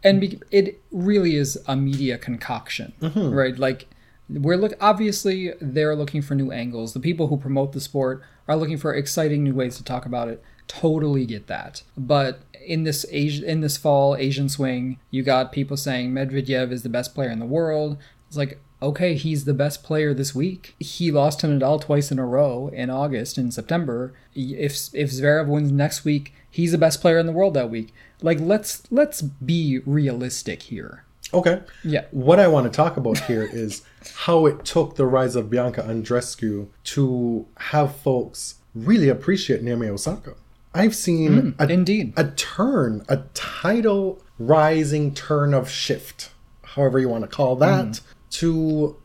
and 0.04 0.22
be- 0.22 0.40
it 0.52 0.80
really 0.92 1.36
is 1.36 1.58
a 1.68 1.76
media 1.76 2.18
concoction, 2.18 2.94
Mm-hmm. 3.02 3.30
right? 3.32 3.58
Like 3.58 3.88
we're 4.34 4.58
look 4.58 4.74
obviously 4.80 5.54
they're 5.60 5.96
looking 5.96 6.22
for 6.22 6.36
new 6.36 6.52
angles. 6.52 6.94
The 6.94 7.00
people 7.00 7.28
who 7.28 7.38
promote 7.38 7.74
the 7.74 7.82
sport 7.82 8.22
are 8.48 8.56
looking 8.56 8.78
for 8.78 8.94
exciting 8.94 9.44
new 9.44 9.54
ways 9.54 9.78
to 9.78 9.84
talk 9.84 10.06
about 10.06 10.28
it. 10.30 10.44
Totally 10.68 11.26
get 11.26 11.48
that. 11.48 11.84
But 11.98 12.42
in 12.66 12.84
this 12.84 13.06
Asian 13.12 13.44
in 13.44 13.62
this 13.62 13.78
fall 13.78 14.16
Asian 14.16 14.50
swing, 14.50 15.00
you 15.10 15.24
got 15.24 15.52
people 15.52 15.78
saying 15.78 16.12
Medvedev 16.12 16.72
is 16.72 16.84
the 16.84 16.90
best 16.90 17.14
player 17.14 17.30
in 17.30 17.40
the 17.40 17.46
world. 17.46 17.98
It's 18.28 18.38
like 18.38 18.60
okay, 18.82 19.14
he's 19.14 19.46
the 19.46 19.54
best 19.54 19.84
player 19.84 20.14
this 20.14 20.34
week. 20.34 20.76
He 20.80 21.12
lost 21.12 21.42
to 21.42 21.48
Nadal 21.48 21.82
twice 21.82 22.12
in 22.12 22.18
a 22.18 22.26
row 22.26 22.70
in 22.74 22.90
August 22.90 23.38
and 23.38 23.54
September. 23.54 24.14
If 24.34 24.94
if 24.94 25.12
Zverev 25.12 25.48
wins 25.48 25.72
next 25.72 26.06
week, 26.06 26.34
he's 26.50 26.72
the 26.72 26.78
best 26.78 27.02
player 27.02 27.20
in 27.20 27.26
the 27.26 27.32
world 27.32 27.54
that 27.56 27.70
week. 27.70 27.94
Like 28.22 28.40
let's 28.40 28.84
let's 28.92 29.22
be 29.22 29.80
realistic 29.86 30.64
here. 30.64 31.04
Okay. 31.34 31.62
Yeah. 31.84 32.06
What 32.12 32.40
I 32.40 32.48
want 32.48 32.72
to 32.72 32.76
talk 32.76 32.98
about 32.98 33.20
here 33.20 33.44
is 33.52 33.84
how 34.16 34.46
it 34.46 34.66
took 34.66 34.96
the 34.96 35.06
rise 35.06 35.36
of 35.36 35.50
Bianca 35.50 35.82
Andreescu 35.84 36.68
to 36.86 37.48
have 37.58 37.96
folks 37.96 38.56
really 38.76 39.10
appreciate 39.10 39.62
Naomi 39.64 39.88
Osaka. 39.88 40.36
I've 40.74 40.96
seen 40.96 41.32
mm, 41.32 41.56
a, 41.60 41.72
Indeed. 41.72 42.14
a 42.16 42.32
turn, 42.32 43.04
a 43.10 43.18
tidal 43.34 44.22
rising 44.40 45.14
turn 45.14 45.54
of 45.54 45.70
shift, 45.70 46.32
however 46.64 47.00
you 47.00 47.10
want 47.10 47.24
to 47.24 47.28
call 47.28 47.56
that, 47.58 47.86
mm. 47.86 48.02
to 48.32 48.98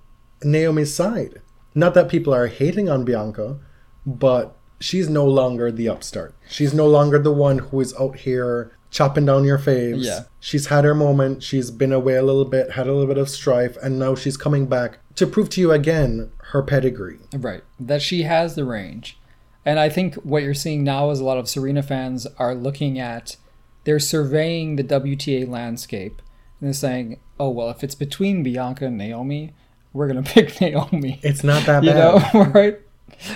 Naomi's 0.42 0.94
side. 0.94 1.40
Not 1.74 1.94
that 1.94 2.08
people 2.08 2.32
are 2.32 2.46
hating 2.46 2.88
on 2.88 3.04
Bianca, 3.04 3.58
but 4.06 4.56
she's 4.80 5.08
no 5.08 5.24
longer 5.26 5.72
the 5.72 5.88
upstart. 5.88 6.34
She's 6.48 6.72
no 6.72 6.86
longer 6.86 7.18
the 7.18 7.32
one 7.32 7.58
who 7.58 7.80
is 7.80 7.94
out 7.98 8.16
here 8.16 8.75
chopping 8.96 9.26
down 9.26 9.44
your 9.44 9.58
faves. 9.58 10.02
Yeah. 10.04 10.22
She's 10.40 10.66
had 10.68 10.84
her 10.84 10.94
moment. 10.94 11.42
She's 11.42 11.70
been 11.70 11.92
away 11.92 12.14
a 12.14 12.22
little 12.22 12.46
bit, 12.46 12.72
had 12.72 12.86
a 12.86 12.92
little 12.92 13.06
bit 13.06 13.18
of 13.18 13.28
strife, 13.28 13.76
and 13.82 13.98
now 13.98 14.14
she's 14.14 14.38
coming 14.38 14.66
back 14.66 14.98
to 15.16 15.26
prove 15.26 15.50
to 15.50 15.60
you 15.60 15.70
again 15.70 16.30
her 16.52 16.62
pedigree. 16.62 17.18
Right. 17.34 17.62
That 17.78 18.00
she 18.00 18.22
has 18.22 18.54
the 18.54 18.64
range. 18.64 19.18
And 19.66 19.78
I 19.78 19.90
think 19.90 20.14
what 20.16 20.42
you're 20.44 20.54
seeing 20.54 20.82
now 20.82 21.10
is 21.10 21.20
a 21.20 21.24
lot 21.24 21.36
of 21.36 21.46
Serena 21.46 21.82
fans 21.82 22.26
are 22.38 22.54
looking 22.54 22.98
at, 22.98 23.36
they're 23.84 23.98
surveying 23.98 24.76
the 24.76 24.84
WTA 24.84 25.46
landscape 25.46 26.22
and 26.60 26.68
they're 26.68 26.72
saying, 26.72 27.20
oh, 27.38 27.50
well, 27.50 27.68
if 27.68 27.84
it's 27.84 27.94
between 27.94 28.42
Bianca 28.42 28.86
and 28.86 28.96
Naomi, 28.96 29.52
we're 29.92 30.08
going 30.08 30.24
to 30.24 30.30
pick 30.30 30.58
Naomi. 30.60 31.20
It's 31.22 31.44
not 31.44 31.66
that 31.66 31.84
You 31.84 31.90
bad. 31.90 32.32
know, 32.34 32.44
right? 32.54 32.78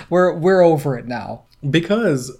We're, 0.09 0.33
we're 0.33 0.61
over 0.63 0.97
it 0.97 1.05
now. 1.05 1.43
Because 1.69 2.35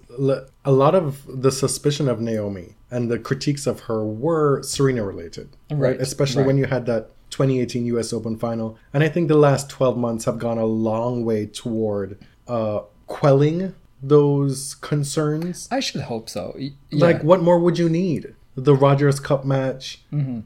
a 0.64 0.72
lot 0.72 0.94
of 0.94 1.24
the 1.42 1.50
suspicion 1.50 2.08
of 2.08 2.20
Naomi 2.20 2.74
and 2.90 3.10
the 3.10 3.18
critiques 3.18 3.66
of 3.66 3.80
her 3.80 4.04
were 4.04 4.62
Serena 4.62 5.04
related, 5.04 5.56
right? 5.70 5.78
Right, 5.78 6.00
Especially 6.00 6.42
right. 6.42 6.46
when 6.46 6.58
you 6.58 6.66
had 6.66 6.86
that 6.86 7.10
2018 7.30 7.86
US 7.86 8.12
Open 8.12 8.36
final. 8.38 8.78
And 8.92 9.02
I 9.02 9.08
think 9.08 9.28
the 9.28 9.36
last 9.36 9.68
12 9.70 9.96
months 9.96 10.24
have 10.26 10.38
gone 10.38 10.58
a 10.58 10.66
long 10.66 11.24
way 11.24 11.46
toward 11.46 12.18
uh, 12.46 12.80
quelling 13.06 13.74
those 14.02 14.74
concerns. 14.76 15.68
I 15.70 15.80
should 15.80 16.02
hope 16.02 16.28
so. 16.28 16.54
Yeah. 16.58 16.70
Like, 16.90 17.22
what 17.22 17.42
more 17.42 17.58
would 17.58 17.78
you 17.78 17.88
need? 17.88 18.34
The 18.56 18.74
Rogers 18.74 19.18
Cup 19.20 19.44
match, 19.44 20.02
Mm-hmm. 20.12 20.40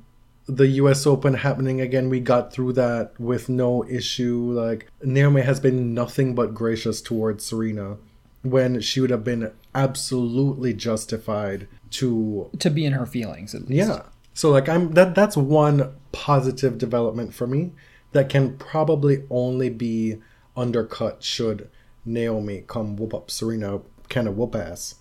the 0.49 0.69
US 0.83 1.07
Open 1.07 1.35
happening 1.35 1.81
again. 1.81 2.09
We 2.09 2.21
got 2.21 2.53
through 2.53 2.75
that 2.75 3.19
with 3.19 3.49
no 3.49 3.85
issue. 3.89 4.53
Like, 4.53 4.91
Naomi 5.03 5.43
has 5.43 5.59
been 5.61 5.93
nothing 5.95 6.35
but 6.35 6.55
gracious 6.55 7.01
towards 7.03 7.45
Serena 7.45 7.97
when 8.51 8.81
she 8.81 9.01
would 9.01 9.11
have 9.11 9.25
been 9.25 9.53
absolutely 9.75 10.75
justified 10.75 11.69
to. 11.91 12.51
to 12.59 12.71
be 12.71 12.85
in 12.85 12.93
her 12.93 13.07
feelings, 13.07 13.55
at 13.55 13.69
least. 13.69 13.89
Yeah. 13.89 14.03
So, 14.35 14.51
like, 14.51 14.69
I'm 14.69 14.93
that 14.93 15.15
that's 15.15 15.37
one 15.37 15.95
positive 16.13 16.79
development 16.79 17.35
for 17.35 17.47
me 17.47 17.73
that 18.13 18.29
can 18.29 18.57
probably 18.59 19.25
only 19.31 19.71
be 19.71 20.19
undercut 20.57 21.23
should 21.23 21.71
Naomi 22.05 22.65
come 22.67 22.97
whoop 22.97 23.13
up 23.13 23.31
Serena 23.31 23.81
kind 24.09 24.29
of 24.29 24.37
whoop 24.37 24.55
ass 24.55 24.95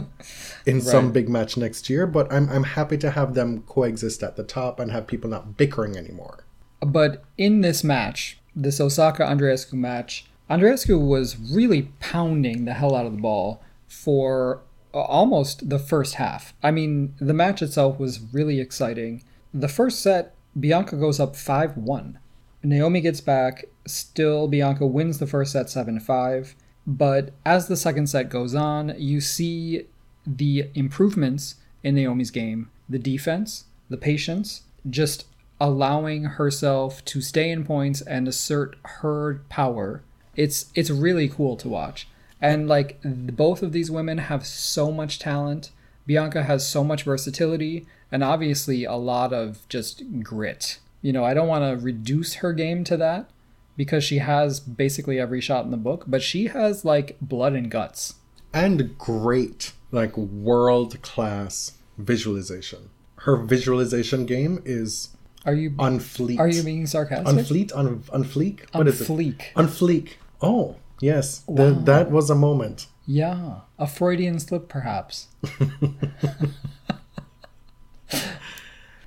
in 0.66 0.80
some 0.80 1.10
big 1.10 1.28
match 1.28 1.56
next 1.56 1.88
year. 1.88 2.06
But 2.06 2.32
I'm 2.32 2.48
I'm 2.48 2.64
happy 2.64 2.98
to 2.98 3.10
have 3.10 3.34
them 3.34 3.62
coexist 3.62 4.22
at 4.22 4.36
the 4.36 4.44
top 4.44 4.78
and 4.78 4.90
have 4.90 5.06
people 5.06 5.30
not 5.30 5.56
bickering 5.56 5.96
anymore. 5.96 6.44
But 6.80 7.24
in 7.38 7.60
this 7.60 7.84
match, 7.84 8.38
this 8.54 8.80
Osaka 8.80 9.22
Andreescu 9.22 9.74
match, 9.74 10.26
Andreescu 10.52 11.00
was 11.00 11.38
really 11.38 11.88
pounding 11.98 12.66
the 12.66 12.74
hell 12.74 12.94
out 12.94 13.06
of 13.06 13.12
the 13.12 13.22
ball 13.22 13.62
for 13.88 14.60
uh, 14.92 15.00
almost 15.00 15.70
the 15.70 15.78
first 15.78 16.16
half. 16.16 16.52
I 16.62 16.70
mean, 16.70 17.14
the 17.18 17.32
match 17.32 17.62
itself 17.62 17.98
was 17.98 18.20
really 18.34 18.60
exciting. 18.60 19.24
The 19.54 19.68
first 19.68 20.00
set, 20.02 20.34
Bianca 20.58 20.96
goes 20.96 21.18
up 21.18 21.36
5 21.36 21.78
1. 21.78 22.18
Naomi 22.64 23.00
gets 23.00 23.22
back. 23.22 23.64
Still, 23.86 24.46
Bianca 24.46 24.86
wins 24.86 25.18
the 25.18 25.26
first 25.26 25.52
set 25.52 25.70
7 25.70 25.98
5. 25.98 26.54
But 26.86 27.30
as 27.46 27.68
the 27.68 27.76
second 27.76 28.08
set 28.08 28.28
goes 28.28 28.54
on, 28.54 28.94
you 28.98 29.22
see 29.22 29.86
the 30.26 30.68
improvements 30.74 31.54
in 31.82 31.94
Naomi's 31.94 32.30
game 32.30 32.70
the 32.90 32.98
defense, 32.98 33.64
the 33.88 33.96
patience, 33.96 34.64
just 34.90 35.24
allowing 35.58 36.24
herself 36.24 37.02
to 37.06 37.22
stay 37.22 37.48
in 37.48 37.64
points 37.64 38.02
and 38.02 38.28
assert 38.28 38.76
her 39.00 39.40
power. 39.48 40.02
It's 40.36 40.66
it's 40.74 40.90
really 40.90 41.28
cool 41.28 41.56
to 41.56 41.68
watch. 41.68 42.08
And 42.40 42.68
like 42.68 42.98
both 43.04 43.62
of 43.62 43.72
these 43.72 43.90
women 43.90 44.18
have 44.18 44.44
so 44.46 44.90
much 44.90 45.18
talent. 45.18 45.70
Bianca 46.06 46.42
has 46.42 46.66
so 46.66 46.82
much 46.82 47.04
versatility 47.04 47.86
and 48.10 48.24
obviously 48.24 48.84
a 48.84 48.94
lot 48.94 49.32
of 49.32 49.66
just 49.68 50.02
grit. 50.22 50.78
You 51.00 51.12
know, 51.12 51.24
I 51.24 51.34
don't 51.34 51.48
want 51.48 51.62
to 51.78 51.84
reduce 51.84 52.34
her 52.34 52.52
game 52.52 52.84
to 52.84 52.96
that 52.96 53.30
because 53.76 54.04
she 54.04 54.18
has 54.18 54.60
basically 54.60 55.18
every 55.18 55.40
shot 55.40 55.64
in 55.64 55.70
the 55.70 55.76
book, 55.76 56.04
but 56.06 56.22
she 56.22 56.46
has 56.48 56.84
like 56.84 57.16
blood 57.20 57.54
and 57.54 57.70
guts. 57.70 58.14
And 58.52 58.96
great, 58.98 59.72
like 59.90 60.16
world 60.16 61.00
class 61.02 61.72
visualization. 61.98 62.90
Her 63.20 63.36
visualization 63.36 64.26
game 64.26 64.60
is 64.64 65.10
Are 65.46 65.54
you 65.54 65.74
on 65.78 66.00
fleek. 66.00 66.38
are 66.38 66.48
you 66.48 66.62
being 66.62 66.86
sarcastic? 66.86 67.28
on 67.28 67.44
fleet? 67.44 67.72
On 67.72 68.02
on 68.12 68.24
fleek? 68.24 68.62
On 68.74 68.80
What 68.80 68.88
is 68.88 69.00
it? 69.00 69.08
fleek. 69.08 69.42
On 69.56 69.66
fleek. 69.68 70.14
Oh, 70.42 70.76
Yes, 71.02 71.42
th- 71.48 71.78
that 71.84 72.12
was 72.12 72.30
a 72.30 72.34
moment. 72.36 72.86
Yeah, 73.06 73.62
a 73.76 73.88
Freudian 73.88 74.38
slip, 74.38 74.68
perhaps. 74.68 75.26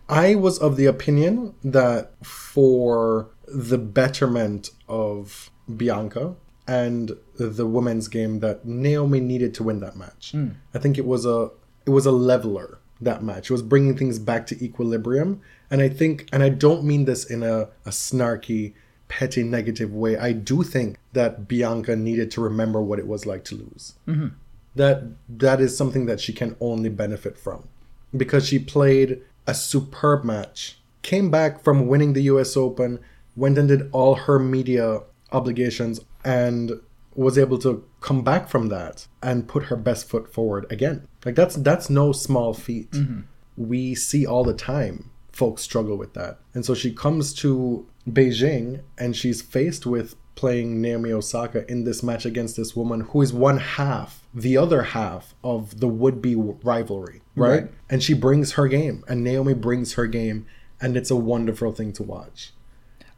I 0.10 0.36
was 0.36 0.60
of 0.60 0.76
the 0.76 0.86
opinion 0.88 1.54
that 1.64 2.12
for 2.24 3.30
the 3.48 3.78
betterment 3.78 4.72
of 4.90 5.50
Bianca 5.74 6.36
and 6.68 7.14
the 7.40 7.66
women's 7.66 8.10
game 8.10 8.40
that 8.42 8.66
Naomi 8.66 9.22
needed 9.22 9.54
to 9.56 9.64
win 9.64 9.80
that 9.80 9.96
match. 9.96 10.32
Hmm. 10.32 10.50
I 10.74 10.80
think 10.80 10.98
it 10.98 11.06
was 11.06 11.26
a 11.26 11.50
it 11.86 11.92
was 11.92 12.06
a 12.06 12.12
leveler 12.12 12.80
that 13.00 13.24
match. 13.24 13.50
It 13.50 13.54
was 13.54 13.62
bringing 13.62 13.96
things 13.98 14.20
back 14.20 14.48
to 14.48 14.64
equilibrium 14.64 15.40
and 15.72 15.82
I 15.82 15.88
think 15.90 16.28
and 16.34 16.44
I 16.44 16.50
don't 16.50 16.84
mean 16.84 17.06
this 17.06 17.24
in 17.24 17.42
a, 17.42 17.70
a 17.86 17.90
snarky 17.92 18.74
petty 19.08 19.44
negative 19.44 19.94
way. 19.94 20.18
I 20.18 20.32
do 20.32 20.64
think 20.64 20.98
that 21.14 21.48
Bianca 21.48 21.96
needed 21.96 22.32
to 22.32 22.42
remember 22.42 22.82
what 22.82 23.00
it 23.00 23.08
was 23.08 23.26
like 23.26 23.44
to 23.46 23.56
lose. 23.56 23.94
Mm-hmm. 24.08 24.28
That 24.76 25.04
that 25.30 25.62
is 25.62 25.78
something 25.78 26.06
that 26.06 26.20
she 26.20 26.34
can 26.34 26.56
only 26.60 26.90
benefit 26.90 27.38
from 27.38 27.70
because 28.16 28.48
she 28.48 28.60
played 28.60 29.22
a 29.48 29.54
superb 29.54 30.24
match, 30.24 30.80
came 31.02 31.32
back 31.32 31.64
from 31.64 31.88
winning 31.88 32.14
the 32.14 32.24
US 32.24 32.58
Open, 32.58 33.00
went 33.36 33.58
and 33.58 33.68
did 33.68 33.90
all 33.92 34.16
her 34.16 34.40
media 34.40 35.02
obligations, 35.32 36.02
and 36.24 36.74
was 37.14 37.38
able 37.38 37.58
to 37.60 37.86
come 38.02 38.22
back 38.22 38.50
from 38.50 38.68
that 38.68 39.08
and 39.24 39.48
put 39.48 39.64
her 39.64 39.78
best 39.78 40.10
foot 40.10 40.32
forward 40.34 40.66
again. 40.70 41.08
Like 41.24 41.36
that's 41.36 41.56
that's 41.56 41.90
no 41.90 42.12
small 42.12 42.54
feat. 42.54 42.92
Mm-hmm. 42.92 43.22
We 43.56 43.96
see 43.96 44.26
all 44.26 44.44
the 44.44 44.54
time 44.54 45.12
folks 45.36 45.62
struggle 45.62 45.98
with 45.98 46.14
that. 46.14 46.40
And 46.54 46.66
so 46.66 46.74
she 46.74 46.94
comes 46.94 47.34
to 47.36 47.86
Beijing 48.10 48.82
and 48.98 49.16
she's 49.16 49.42
faced 49.42 49.86
with 49.86 50.16
playing 50.36 50.82
Naomi 50.82 51.12
Osaka 51.12 51.70
in 51.72 51.86
this 51.86 52.04
match 52.04 52.26
against 52.26 52.58
this 52.58 52.76
woman 52.76 53.02
who 53.02 53.22
is 53.22 53.34
one 53.34 53.58
half, 53.58 54.28
the 54.34 54.58
other 54.58 54.84
half 54.84 55.34
of 55.44 55.80
the 55.80 55.88
would 55.88 56.22
be 56.22 56.36
rivalry, 56.36 57.22
right? 57.36 57.50
Right. 57.50 57.72
And 57.90 58.04
she 58.04 58.14
brings 58.14 58.54
her 58.54 58.68
game, 58.68 59.04
and 59.08 59.24
Naomi 59.24 59.54
brings 59.54 59.94
her 59.94 60.08
game, 60.08 60.46
and 60.82 60.98
it's 60.98 61.10
a 61.10 61.16
wonderful 61.16 61.72
thing 61.72 61.94
to 61.94 62.04
watch. 62.04 62.52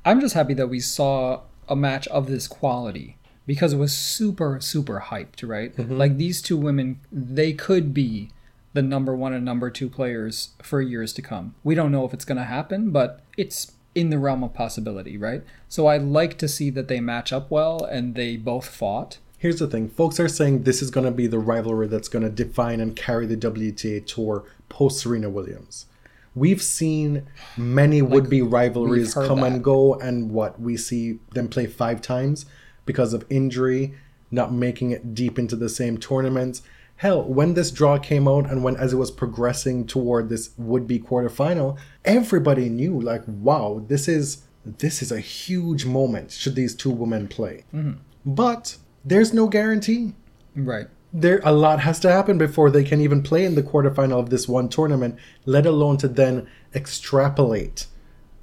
I'm 0.05 0.21
just 0.21 0.35
happy 0.35 0.53
that 0.53 0.67
we 0.67 0.79
saw 0.79 1.41
a 1.67 1.75
match 1.75 2.07
of 2.07 2.27
this 2.27 2.47
quality 2.47 3.17
because 3.45 3.73
it 3.73 3.77
was 3.77 3.95
super, 3.95 4.59
super 4.61 5.05
hyped, 5.07 5.47
right? 5.47 5.75
Mm-hmm. 5.75 5.97
Like 5.97 6.17
these 6.17 6.41
two 6.41 6.57
women, 6.57 6.99
they 7.11 7.53
could 7.53 7.93
be 7.93 8.29
the 8.73 8.81
number 8.81 9.15
one 9.15 9.33
and 9.33 9.43
number 9.43 9.69
two 9.71 9.89
players 9.89 10.49
for 10.61 10.81
years 10.81 11.13
to 11.13 11.21
come. 11.21 11.55
We 11.63 11.73
don't 11.73 11.91
know 11.91 12.05
if 12.05 12.13
it's 12.13 12.25
going 12.25 12.37
to 12.37 12.43
happen, 12.43 12.91
but 12.91 13.21
it's 13.37 13.71
in 13.97 14.11
the 14.11 14.19
realm 14.19 14.43
of 14.43 14.53
possibility, 14.53 15.17
right? 15.17 15.43
So 15.67 15.87
I 15.87 15.97
like 15.97 16.37
to 16.37 16.47
see 16.47 16.69
that 16.69 16.87
they 16.87 16.99
match 16.99 17.33
up 17.33 17.49
well 17.49 17.83
and 17.83 18.13
they 18.13 18.37
both 18.37 18.67
fought. 18.69 19.17
Here's 19.39 19.57
the 19.57 19.65
thing 19.65 19.89
folks 19.89 20.19
are 20.19 20.27
saying 20.27 20.63
this 20.63 20.83
is 20.83 20.91
going 20.91 21.05
to 21.05 21.11
be 21.11 21.25
the 21.25 21.39
rivalry 21.39 21.87
that's 21.87 22.07
going 22.07 22.21
to 22.21 22.29
define 22.29 22.79
and 22.79 22.95
carry 22.95 23.25
the 23.25 23.35
WTA 23.35 24.05
Tour 24.05 24.45
post 24.69 24.99
Serena 24.99 25.31
Williams. 25.31 25.87
We've 26.35 26.61
seen 26.61 27.25
many 27.57 28.03
would 28.03 28.29
be 28.29 28.43
rivalries 28.43 29.15
come 29.15 29.41
that. 29.41 29.51
and 29.53 29.63
go, 29.63 29.95
and 29.95 30.29
what 30.29 30.61
we 30.61 30.77
see 30.77 31.17
them 31.31 31.47
play 31.47 31.65
five 31.65 31.99
times 31.99 32.45
because 32.85 33.13
of 33.13 33.25
injury, 33.31 33.95
not 34.29 34.53
making 34.53 34.91
it 34.91 35.15
deep 35.15 35.39
into 35.39 35.55
the 35.55 35.69
same 35.69 35.97
tournaments. 35.97 36.61
Hell, 36.97 37.23
when 37.23 37.53
this 37.53 37.69
draw 37.69 37.99
came 37.99 38.27
out 38.27 38.49
and 38.49 38.63
when 38.63 38.75
as 38.75 38.91
it 38.91 38.97
was 38.97 39.11
progressing 39.11 39.85
toward 39.85 40.29
this 40.29 40.51
would 40.57 40.87
be 40.87 40.99
quarterfinal, 40.99 41.77
everybody 42.03 42.69
knew 42.69 42.99
like, 42.99 43.21
wow, 43.27 43.83
this 43.87 44.07
is 44.07 44.43
this 44.65 45.01
is 45.01 45.11
a 45.11 45.19
huge 45.19 45.85
moment 45.85 46.31
should 46.31 46.55
these 46.55 46.75
two 46.75 46.89
women 46.89 47.27
play. 47.27 47.63
Mm-hmm. 47.73 47.99
But 48.25 48.77
there's 49.05 49.31
no 49.31 49.47
guarantee. 49.47 50.13
Right. 50.55 50.87
There 51.13 51.39
a 51.43 51.51
lot 51.51 51.79
has 51.81 51.99
to 52.01 52.11
happen 52.11 52.37
before 52.37 52.71
they 52.71 52.83
can 52.83 52.99
even 52.99 53.21
play 53.21 53.45
in 53.45 53.55
the 53.55 53.63
quarterfinal 53.63 54.19
of 54.19 54.31
this 54.31 54.47
one 54.47 54.67
tournament, 54.67 55.17
let 55.45 55.67
alone 55.67 55.97
to 55.97 56.07
then 56.07 56.49
extrapolate 56.73 57.85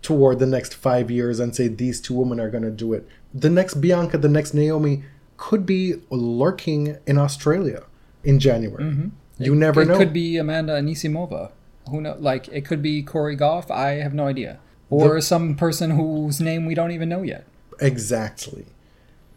toward 0.01 0.39
the 0.39 0.47
next 0.47 0.75
five 0.75 1.11
years 1.11 1.41
and 1.41 1.57
say 1.57 1.67
these 1.67 2.01
two 2.01 2.15
women 2.15 2.39
are 2.39 2.51
going 2.51 2.63
to 2.63 2.71
do 2.71 2.93
it. 2.93 3.07
The 3.35 3.51
next 3.51 3.75
Bianca, 3.81 4.17
the 4.17 4.29
next 4.29 4.55
Naomi 4.55 5.03
could 5.37 5.67
be 5.67 5.95
lurking 6.11 6.97
in 7.07 7.19
Australia 7.19 7.83
in 8.25 8.39
January. 8.41 8.85
Mm-hmm. 8.85 9.09
You 9.43 9.55
never 9.55 9.83
it 9.83 9.89
know. 9.89 9.95
It 9.95 9.99
could 9.99 10.13
be 10.13 10.37
Amanda 10.37 10.75
Anisimova. 10.75 11.51
Who 11.91 12.01
know? 12.01 12.17
Like 12.19 12.49
it 12.49 12.65
could 12.65 12.83
be 12.83 13.03
Cori 13.03 13.37
Gauff. 13.37 13.71
I 13.71 13.95
have 13.95 14.15
no 14.15 14.27
idea. 14.27 14.59
Or 14.91 15.21
some 15.21 15.57
person 15.57 15.91
whose 15.91 16.41
name 16.41 16.67
we 16.67 16.75
don't 16.75 16.93
even 16.93 17.09
know 17.09 17.23
yet. 17.23 17.47
Exactly. 17.81 18.67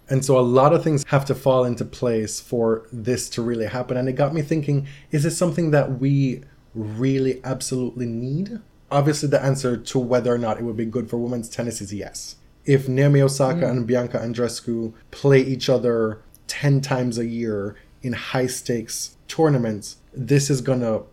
And 0.09 0.23
so 0.23 0.37
a 0.37 0.41
lot 0.41 0.71
of 0.71 0.83
things 0.83 1.03
have 1.07 1.25
to 1.25 1.35
fall 1.35 1.65
into 1.65 1.83
place 1.83 2.39
for 2.39 2.87
this 2.91 3.27
to 3.31 3.41
really 3.41 3.65
happen. 3.65 3.97
And 3.97 4.07
it 4.07 4.13
got 4.13 4.33
me 4.33 4.41
thinking 4.41 4.87
is 5.11 5.25
it 5.25 5.31
something 5.31 5.71
that 5.71 5.99
we 5.99 6.43
really 6.73 7.41
absolutely 7.43 8.05
need? 8.05 8.59
Obviously, 8.89 9.27
the 9.27 9.43
answer 9.43 9.75
to 9.75 9.99
whether 9.99 10.33
or 10.33 10.37
not 10.37 10.57
it 10.59 10.63
would 10.63 10.77
be 10.77 10.85
good 10.85 11.09
for 11.09 11.17
women's 11.17 11.49
tennis 11.49 11.81
is 11.81 11.93
yes. 11.93 12.37
If 12.65 12.87
Naomi 12.87 13.21
Osaka 13.21 13.65
mm. 13.65 13.69
and 13.69 13.87
Bianca 13.87 14.19
Andreescu 14.19 14.93
play 15.11 15.39
each 15.39 15.69
other 15.69 16.21
10 16.47 16.81
times 16.81 17.17
a 17.17 17.25
year 17.25 17.75
in 18.01 18.13
high 18.13 18.47
stakes 18.47 19.17
tournaments, 19.27 19.97
this 20.13 20.49
is 20.49 20.61
going 20.61 20.81
to 20.81 21.03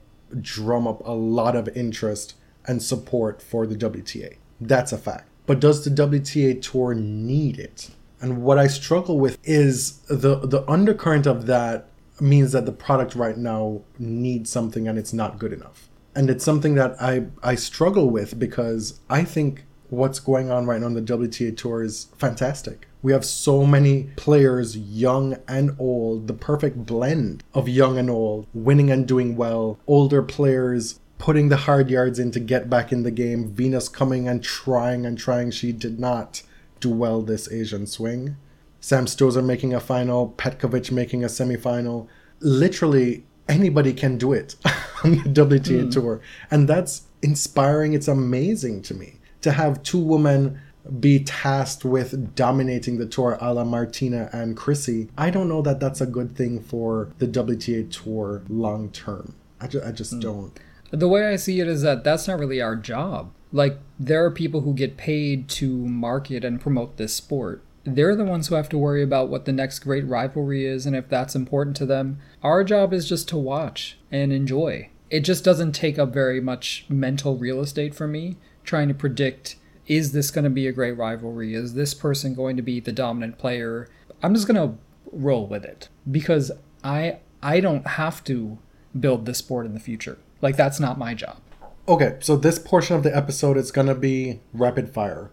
drum 0.40 0.86
up 0.86 1.06
a 1.06 1.12
lot 1.12 1.56
of 1.56 1.68
interest 1.76 2.34
and 2.66 2.82
support 2.82 3.42
for 3.42 3.66
the 3.66 3.76
WTA. 3.76 4.36
That's 4.60 4.92
a 4.92 4.98
fact. 4.98 5.28
But 5.46 5.60
does 5.60 5.84
the 5.84 5.90
WTA 5.90 6.62
tour 6.62 6.94
need 6.94 7.58
it? 7.58 7.90
And 8.20 8.42
what 8.42 8.58
I 8.58 8.66
struggle 8.66 9.18
with 9.18 9.38
is 9.44 9.98
the 10.08 10.36
the 10.36 10.64
undercurrent 10.68 11.26
of 11.26 11.46
that 11.46 11.88
means 12.20 12.52
that 12.52 12.64
the 12.64 12.72
product 12.72 13.14
right 13.14 13.36
now 13.36 13.82
needs 13.98 14.48
something 14.48 14.88
and 14.88 14.98
it's 14.98 15.12
not 15.12 15.38
good 15.38 15.52
enough. 15.52 15.90
And 16.14 16.30
it's 16.30 16.44
something 16.44 16.74
that 16.76 16.96
I 17.00 17.26
I 17.42 17.56
struggle 17.56 18.08
with 18.08 18.38
because 18.38 19.00
I 19.10 19.24
think 19.24 19.66
what's 19.94 20.20
going 20.20 20.50
on 20.50 20.66
right 20.66 20.80
now 20.80 20.86
on 20.86 20.94
the 20.94 21.02
WTA 21.02 21.56
tour 21.56 21.82
is 21.82 22.08
fantastic. 22.16 22.88
We 23.02 23.12
have 23.12 23.24
so 23.24 23.66
many 23.66 24.04
players, 24.16 24.76
young 24.76 25.36
and 25.46 25.76
old, 25.78 26.26
the 26.26 26.32
perfect 26.32 26.86
blend 26.86 27.44
of 27.52 27.68
young 27.68 27.98
and 27.98 28.08
old, 28.08 28.46
winning 28.54 28.90
and 28.90 29.06
doing 29.06 29.36
well, 29.36 29.78
older 29.86 30.22
players 30.22 31.00
putting 31.18 31.48
the 31.48 31.56
hard 31.56 31.90
yards 31.90 32.18
in 32.18 32.30
to 32.32 32.40
get 32.40 32.68
back 32.68 32.92
in 32.92 33.02
the 33.02 33.10
game, 33.10 33.48
Venus 33.48 33.88
coming 33.88 34.28
and 34.28 34.42
trying 34.42 35.06
and 35.06 35.16
trying. 35.16 35.50
She 35.50 35.72
did 35.72 35.98
not 35.98 36.42
do 36.80 36.90
well 36.90 37.22
this 37.22 37.50
Asian 37.50 37.86
swing. 37.86 38.36
Sam 38.80 39.06
Stosur 39.06 39.44
making 39.44 39.72
a 39.72 39.80
final, 39.80 40.34
Petkovic 40.36 40.90
making 40.90 41.24
a 41.24 41.28
semifinal. 41.28 42.08
Literally 42.40 43.24
anybody 43.48 43.94
can 43.94 44.18
do 44.18 44.32
it 44.32 44.56
on 45.04 45.12
the 45.12 45.30
WTA 45.30 45.84
hmm. 45.84 45.88
tour. 45.88 46.20
And 46.50 46.68
that's 46.68 47.04
inspiring. 47.22 47.94
It's 47.94 48.08
amazing 48.08 48.82
to 48.82 48.94
me 48.94 49.18
to 49.44 49.52
have 49.52 49.82
two 49.82 50.00
women 50.00 50.60
be 51.00 51.22
tasked 51.22 51.84
with 51.84 52.34
dominating 52.34 52.98
the 52.98 53.06
tour 53.06 53.38
a 53.40 53.54
la 53.54 53.64
Martina 53.64 54.28
and 54.32 54.56
Chrissy. 54.56 55.08
I 55.16 55.30
don't 55.30 55.48
know 55.48 55.62
that 55.62 55.80
that's 55.80 56.00
a 56.00 56.06
good 56.06 56.36
thing 56.36 56.60
for 56.60 57.10
the 57.18 57.26
WTA 57.26 57.90
tour 57.90 58.42
long 58.48 58.90
term. 58.90 59.34
I, 59.60 59.66
ju- 59.66 59.82
I 59.84 59.92
just 59.92 60.12
hmm. 60.12 60.20
don't. 60.20 60.60
The 60.90 61.08
way 61.08 61.26
I 61.26 61.36
see 61.36 61.60
it 61.60 61.68
is 61.68 61.82
that 61.82 62.04
that's 62.04 62.28
not 62.28 62.38
really 62.38 62.60
our 62.60 62.76
job. 62.76 63.32
Like, 63.52 63.78
there 63.98 64.24
are 64.24 64.30
people 64.30 64.62
who 64.62 64.74
get 64.74 64.96
paid 64.96 65.48
to 65.50 65.68
market 65.74 66.44
and 66.44 66.60
promote 66.60 66.96
this 66.96 67.14
sport. 67.14 67.62
They're 67.84 68.16
the 68.16 68.24
ones 68.24 68.48
who 68.48 68.54
have 68.54 68.68
to 68.70 68.78
worry 68.78 69.02
about 69.02 69.28
what 69.28 69.44
the 69.44 69.52
next 69.52 69.80
great 69.80 70.06
rivalry 70.06 70.66
is 70.66 70.86
and 70.86 70.96
if 70.96 71.08
that's 71.08 71.34
important 71.34 71.76
to 71.76 71.86
them. 71.86 72.18
Our 72.42 72.64
job 72.64 72.92
is 72.92 73.08
just 73.08 73.28
to 73.28 73.36
watch 73.36 73.98
and 74.10 74.32
enjoy. 74.32 74.90
It 75.10 75.20
just 75.20 75.44
doesn't 75.44 75.72
take 75.72 75.98
up 75.98 76.12
very 76.12 76.40
much 76.40 76.86
mental 76.88 77.36
real 77.36 77.60
estate 77.60 77.94
for 77.94 78.08
me 78.08 78.36
trying 78.64 78.88
to 78.88 78.94
predict 78.94 79.56
is 79.86 80.12
this 80.12 80.30
going 80.30 80.44
to 80.44 80.50
be 80.50 80.66
a 80.66 80.72
great 80.72 80.96
rivalry? 80.96 81.54
Is 81.54 81.74
this 81.74 81.92
person 81.92 82.34
going 82.34 82.56
to 82.56 82.62
be 82.62 82.80
the 82.80 82.92
dominant 82.92 83.38
player? 83.38 83.88
I'm 84.22 84.34
just 84.34 84.48
going 84.48 84.56
to 84.56 84.78
roll 85.12 85.46
with 85.46 85.64
it 85.64 85.88
because 86.10 86.50
I 86.82 87.18
I 87.42 87.60
don't 87.60 87.86
have 87.86 88.24
to 88.24 88.58
build 88.98 89.26
this 89.26 89.38
sport 89.38 89.66
in 89.66 89.74
the 89.74 89.80
future. 89.80 90.18
Like 90.40 90.56
that's 90.56 90.80
not 90.80 90.98
my 90.98 91.14
job. 91.14 91.38
Okay, 91.86 92.16
so 92.20 92.36
this 92.36 92.58
portion 92.58 92.96
of 92.96 93.02
the 93.02 93.14
episode 93.14 93.58
is 93.58 93.70
going 93.70 93.88
to 93.88 93.94
be 93.94 94.40
rapid 94.54 94.88
fire 94.88 95.30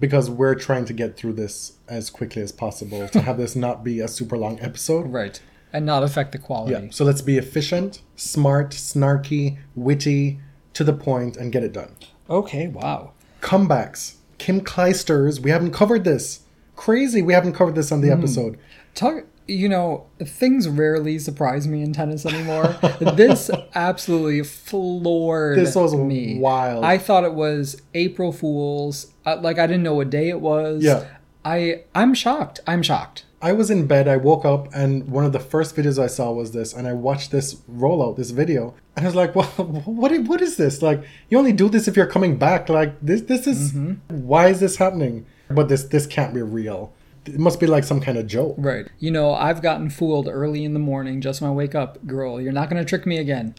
because 0.00 0.28
we're 0.28 0.56
trying 0.56 0.84
to 0.86 0.92
get 0.92 1.16
through 1.16 1.34
this 1.34 1.78
as 1.88 2.10
quickly 2.10 2.42
as 2.42 2.50
possible 2.50 3.08
to 3.08 3.20
have 3.20 3.38
this 3.38 3.54
not 3.54 3.84
be 3.84 4.00
a 4.00 4.08
super 4.08 4.36
long 4.36 4.58
episode. 4.60 5.06
Right. 5.06 5.40
And 5.72 5.86
not 5.86 6.02
affect 6.02 6.32
the 6.32 6.38
quality. 6.38 6.72
Yeah, 6.72 6.90
so 6.90 7.04
let's 7.04 7.22
be 7.22 7.38
efficient, 7.38 8.02
smart, 8.16 8.72
snarky, 8.72 9.58
witty, 9.76 10.40
to 10.74 10.82
the 10.82 10.92
point, 10.92 11.36
and 11.36 11.52
get 11.52 11.62
it 11.62 11.72
done. 11.72 11.94
Okay, 12.28 12.68
wow. 12.68 13.12
Comebacks. 13.40 14.16
Kim 14.38 14.60
Clijsters, 14.60 15.40
we 15.40 15.50
haven't 15.50 15.72
covered 15.72 16.04
this. 16.04 16.40
Crazy, 16.76 17.22
we 17.22 17.32
haven't 17.32 17.52
covered 17.52 17.74
this 17.74 17.92
on 17.92 18.00
the 18.00 18.10
episode. 18.10 18.58
Talk 18.94 19.24
you 19.48 19.68
know, 19.68 20.06
things 20.24 20.68
rarely 20.68 21.18
surprise 21.18 21.66
me 21.66 21.82
in 21.82 21.92
tennis 21.92 22.24
anymore. 22.24 22.76
this 23.00 23.50
absolutely 23.74 24.42
floored 24.42 25.58
This 25.58 25.74
was 25.74 25.94
me. 25.94 26.38
wild. 26.38 26.84
I 26.84 26.98
thought 26.98 27.24
it 27.24 27.34
was 27.34 27.82
April 27.94 28.32
Fools. 28.32 29.12
Uh, 29.26 29.38
like 29.40 29.58
I 29.58 29.66
didn't 29.66 29.82
know 29.82 29.94
what 29.94 30.10
day 30.10 30.28
it 30.28 30.40
was. 30.40 30.82
Yeah. 30.82 31.06
I 31.44 31.82
I'm 31.94 32.14
shocked. 32.14 32.60
I'm 32.66 32.82
shocked. 32.82 33.24
I 33.42 33.52
was 33.52 33.72
in 33.72 33.88
bed, 33.88 34.06
I 34.06 34.18
woke 34.18 34.44
up, 34.44 34.72
and 34.72 35.08
one 35.08 35.24
of 35.24 35.32
the 35.32 35.40
first 35.40 35.74
videos 35.74 36.00
I 36.00 36.06
saw 36.06 36.30
was 36.30 36.52
this, 36.52 36.72
and 36.72 36.86
I 36.86 36.92
watched 36.92 37.32
this 37.32 37.56
rollout, 37.68 38.16
this 38.16 38.30
video, 38.30 38.74
and 38.94 39.04
I 39.04 39.08
was 39.08 39.16
like, 39.16 39.34
well, 39.36 39.46
what, 39.46 40.16
what 40.22 40.40
is 40.40 40.56
this? 40.56 40.80
Like, 40.80 41.02
you 41.28 41.38
only 41.38 41.52
do 41.52 41.68
this 41.68 41.88
if 41.88 41.96
you're 41.96 42.06
coming 42.06 42.38
back. 42.38 42.68
Like, 42.68 42.94
this, 43.02 43.22
this 43.22 43.48
is, 43.48 43.72
mm-hmm. 43.72 43.94
why 44.26 44.46
is 44.46 44.60
this 44.60 44.76
happening? 44.76 45.26
But 45.50 45.68
this, 45.68 45.82
this 45.82 46.06
can't 46.06 46.32
be 46.32 46.40
real. 46.40 46.94
It 47.26 47.38
must 47.38 47.58
be 47.58 47.66
like 47.66 47.82
some 47.82 48.00
kind 48.00 48.16
of 48.16 48.28
joke. 48.28 48.54
Right. 48.58 48.88
You 49.00 49.10
know, 49.10 49.34
I've 49.34 49.60
gotten 49.60 49.90
fooled 49.90 50.28
early 50.28 50.64
in 50.64 50.72
the 50.72 50.80
morning 50.80 51.20
just 51.20 51.40
when 51.40 51.50
I 51.50 51.52
wake 51.52 51.74
up. 51.74 52.06
Girl, 52.06 52.40
you're 52.40 52.52
not 52.52 52.70
going 52.70 52.82
to 52.82 52.88
trick 52.88 53.06
me 53.06 53.18
again. 53.18 53.56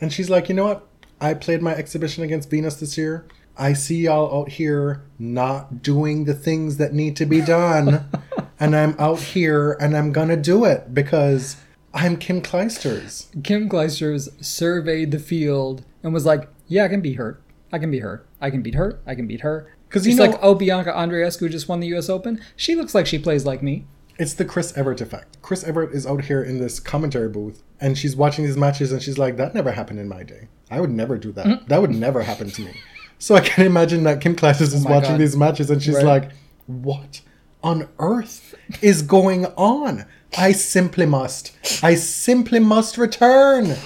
And 0.00 0.12
she's 0.12 0.28
like, 0.28 0.50
you 0.50 0.54
know 0.54 0.66
what? 0.66 0.86
I 1.20 1.32
played 1.34 1.62
my 1.62 1.74
exhibition 1.74 2.24
against 2.24 2.50
Venus 2.50 2.76
this 2.76 2.98
year. 2.98 3.26
I 3.56 3.72
see 3.72 4.02
y'all 4.02 4.40
out 4.40 4.50
here 4.50 5.04
not 5.18 5.82
doing 5.82 6.24
the 6.24 6.34
things 6.34 6.76
that 6.76 6.92
need 6.92 7.16
to 7.16 7.26
be 7.26 7.40
done. 7.40 8.06
and 8.60 8.74
I'm 8.76 8.94
out 8.98 9.20
here 9.20 9.72
and 9.80 9.96
I'm 9.96 10.12
gonna 10.12 10.36
do 10.36 10.64
it 10.64 10.94
because 10.94 11.56
I'm 11.92 12.16
Kim 12.16 12.40
Clijsters. 12.42 13.26
Kim 13.44 13.68
Clijsters 13.68 14.28
surveyed 14.44 15.10
the 15.10 15.18
field 15.18 15.84
and 16.02 16.12
was 16.12 16.26
like, 16.26 16.48
yeah, 16.68 16.84
I 16.84 16.88
can 16.88 17.00
beat 17.00 17.14
her. 17.16 17.40
I 17.72 17.78
can 17.78 17.90
beat 17.90 18.02
her. 18.02 18.24
I 18.40 18.50
can 18.50 18.62
beat 18.62 18.74
her. 18.74 19.00
I 19.06 19.14
can 19.14 19.26
beat 19.26 19.40
her. 19.40 19.70
'Cause 19.90 20.04
you 20.06 20.12
She's 20.12 20.18
know- 20.18 20.26
like, 20.26 20.38
oh, 20.42 20.54
Bianca 20.56 20.92
Andreescu 20.92 21.48
just 21.50 21.68
won 21.68 21.78
the 21.80 21.86
U.S. 21.88 22.08
Open. 22.08 22.40
She 22.56 22.74
looks 22.74 22.94
like 22.96 23.06
she 23.06 23.18
plays 23.18 23.44
like 23.46 23.62
me. 23.62 23.86
It's 24.18 24.34
the 24.34 24.44
Chris 24.44 24.76
Evert 24.76 25.00
effect. 25.00 25.40
Chris 25.42 25.62
Evert 25.64 25.92
is 25.92 26.06
out 26.06 26.24
here 26.24 26.42
in 26.42 26.58
this 26.58 26.78
commentary 26.80 27.28
booth 27.28 27.62
and 27.80 27.96
she's 27.98 28.14
watching 28.16 28.44
these 28.44 28.56
matches 28.56 28.90
and 28.92 29.02
she's 29.02 29.18
like, 29.18 29.36
that 29.36 29.54
never 29.54 29.72
happened 29.72 29.98
in 30.00 30.08
my 30.08 30.22
day. 30.22 30.48
I 30.70 30.80
would 30.80 30.90
never 30.90 31.16
do 31.18 31.30
that. 31.32 31.46
Mm-hmm. 31.46 31.66
That 31.68 31.80
would 31.80 31.90
never 31.94 32.22
happen 32.22 32.50
to 32.50 32.62
me. 32.62 32.72
So 33.18 33.34
I 33.36 33.40
can 33.40 33.66
imagine 33.66 34.02
that 34.04 34.20
Kim 34.20 34.34
Clijsters 34.36 34.72
oh 34.72 34.76
is 34.76 34.84
my 34.84 34.90
watching 34.90 35.12
God. 35.12 35.20
these 35.20 35.36
matches 35.36 35.70
and 35.70 35.82
she's 35.82 35.94
Right. 35.96 36.04
like, 36.04 36.30
what 36.66 37.20
on 37.64 37.88
earth 37.98 38.54
is 38.80 39.02
going 39.02 39.46
on? 39.56 40.04
I 40.36 40.52
simply 40.52 41.06
must. 41.06 41.56
I 41.82 41.94
simply 41.94 42.60
must 42.60 42.98
return. 42.98 43.76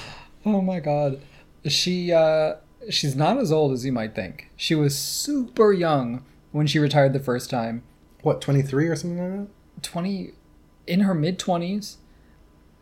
Oh 0.45 0.61
my 0.61 0.81
god. 0.81 1.21
She 1.67 2.13
uh 2.13 2.57
she's 2.91 3.15
not 3.17 3.39
as 3.39 3.53
old 3.53 3.73
as 3.73 3.85
you 3.87 3.93
might 3.93 4.15
think. 4.15 4.51
She 4.57 4.75
was 4.75 4.97
super 4.97 5.73
young 5.73 6.25
when 6.53 6.67
she 6.67 6.79
retired 6.79 7.13
the 7.13 7.21
first 7.21 7.51
time. 7.51 7.83
What, 8.23 8.41
23 8.41 8.89
or 8.89 8.97
something 8.97 9.19
like 9.19 9.47
that? 9.47 9.83
20 9.83 10.33
in 10.87 11.01
her 11.01 11.15
mid 11.15 11.39
20s. 11.39 11.97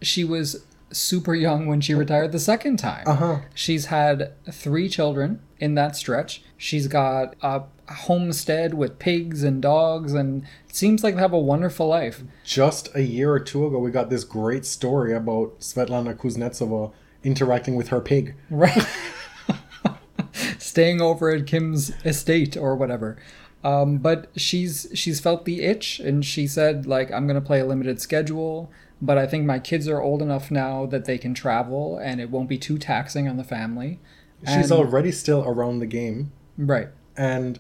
She 0.00 0.24
was 0.24 0.64
super 0.92 1.34
young 1.34 1.66
when 1.66 1.80
she 1.80 1.94
retired 1.94 2.32
the 2.32 2.38
second 2.38 2.78
time. 2.78 3.04
Uh-huh. 3.06 3.40
She's 3.54 3.86
had 3.86 4.32
3 4.50 4.88
children 4.88 5.40
in 5.58 5.74
that 5.74 5.96
stretch. 5.96 6.42
She's 6.56 6.86
got 6.86 7.34
a 7.42 7.64
homestead 7.88 8.74
with 8.74 8.98
pigs 8.98 9.42
and 9.42 9.62
dogs 9.62 10.12
and 10.12 10.44
seems 10.72 11.02
like 11.04 11.14
they 11.14 11.20
have 11.20 11.32
a 11.32 11.38
wonderful 11.38 11.86
life. 11.88 12.22
Just 12.44 12.88
a 12.94 13.02
year 13.02 13.32
or 13.32 13.40
two 13.40 13.66
ago, 13.66 13.78
we 13.78 13.90
got 13.90 14.10
this 14.10 14.24
great 14.24 14.64
story 14.66 15.14
about 15.14 15.60
Svetlana 15.60 16.14
Kuznetsova 16.14 16.92
interacting 17.24 17.74
with 17.76 17.88
her 17.88 18.00
pig. 18.00 18.34
Right. 18.50 18.86
Staying 20.58 21.00
over 21.00 21.30
at 21.30 21.46
Kim's 21.46 21.90
estate 22.04 22.56
or 22.56 22.76
whatever. 22.76 23.16
Um, 23.64 23.98
but 23.98 24.30
she's 24.36 24.86
she's 24.94 25.18
felt 25.18 25.44
the 25.44 25.62
itch 25.62 25.98
and 25.98 26.24
she 26.24 26.46
said 26.46 26.86
like 26.86 27.10
I'm 27.10 27.26
gonna 27.26 27.40
play 27.40 27.60
a 27.60 27.64
limited 27.64 28.00
schedule, 28.00 28.70
but 29.00 29.16
I 29.18 29.26
think 29.26 29.44
my 29.44 29.58
kids 29.58 29.88
are 29.88 30.00
old 30.00 30.22
enough 30.22 30.50
now 30.50 30.86
that 30.86 31.04
they 31.06 31.18
can 31.18 31.34
travel 31.34 31.98
and 31.98 32.20
it 32.20 32.30
won't 32.30 32.48
be 32.48 32.58
too 32.58 32.78
taxing 32.78 33.26
on 33.28 33.36
the 33.38 33.44
family. 33.44 33.98
She's 34.46 34.70
And- 34.70 34.72
already 34.80 35.10
still 35.10 35.42
around 35.46 35.78
the 35.78 35.86
game, 35.86 36.30
right. 36.58 36.88
and 37.16 37.58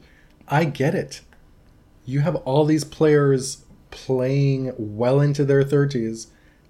I 0.48 0.64
get 0.64 0.94
it. 0.94 1.20
You 2.04 2.20
have 2.20 2.36
all 2.36 2.64
these 2.64 2.84
players 2.84 3.64
playing 3.90 4.72
well 4.78 5.20
into 5.20 5.44
their 5.44 5.64
30s, 5.64 6.28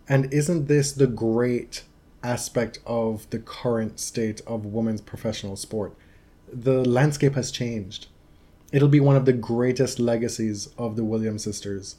and 0.09 0.33
isn't 0.33 0.67
this 0.67 0.93
the 0.93 1.07
great 1.07 1.83
aspect 2.23 2.79
of 2.87 3.29
the 3.31 3.39
current 3.39 4.01
state 4.01 4.41
of 4.47 4.65
women's 4.67 5.01
professional 5.01 5.57
sport? 5.57 5.95
The 6.53 6.85
landscape 6.85 7.35
has 7.35 7.51
changed. 7.51 8.07
It'll 8.73 8.89
be 8.89 9.01
one 9.01 9.17
of 9.17 9.25
the 9.27 9.33
greatest 9.33 9.99
legacies 9.99 10.69
of 10.79 10.97
the 10.97 11.05
Williams 11.05 11.45
sisters. 11.45 11.97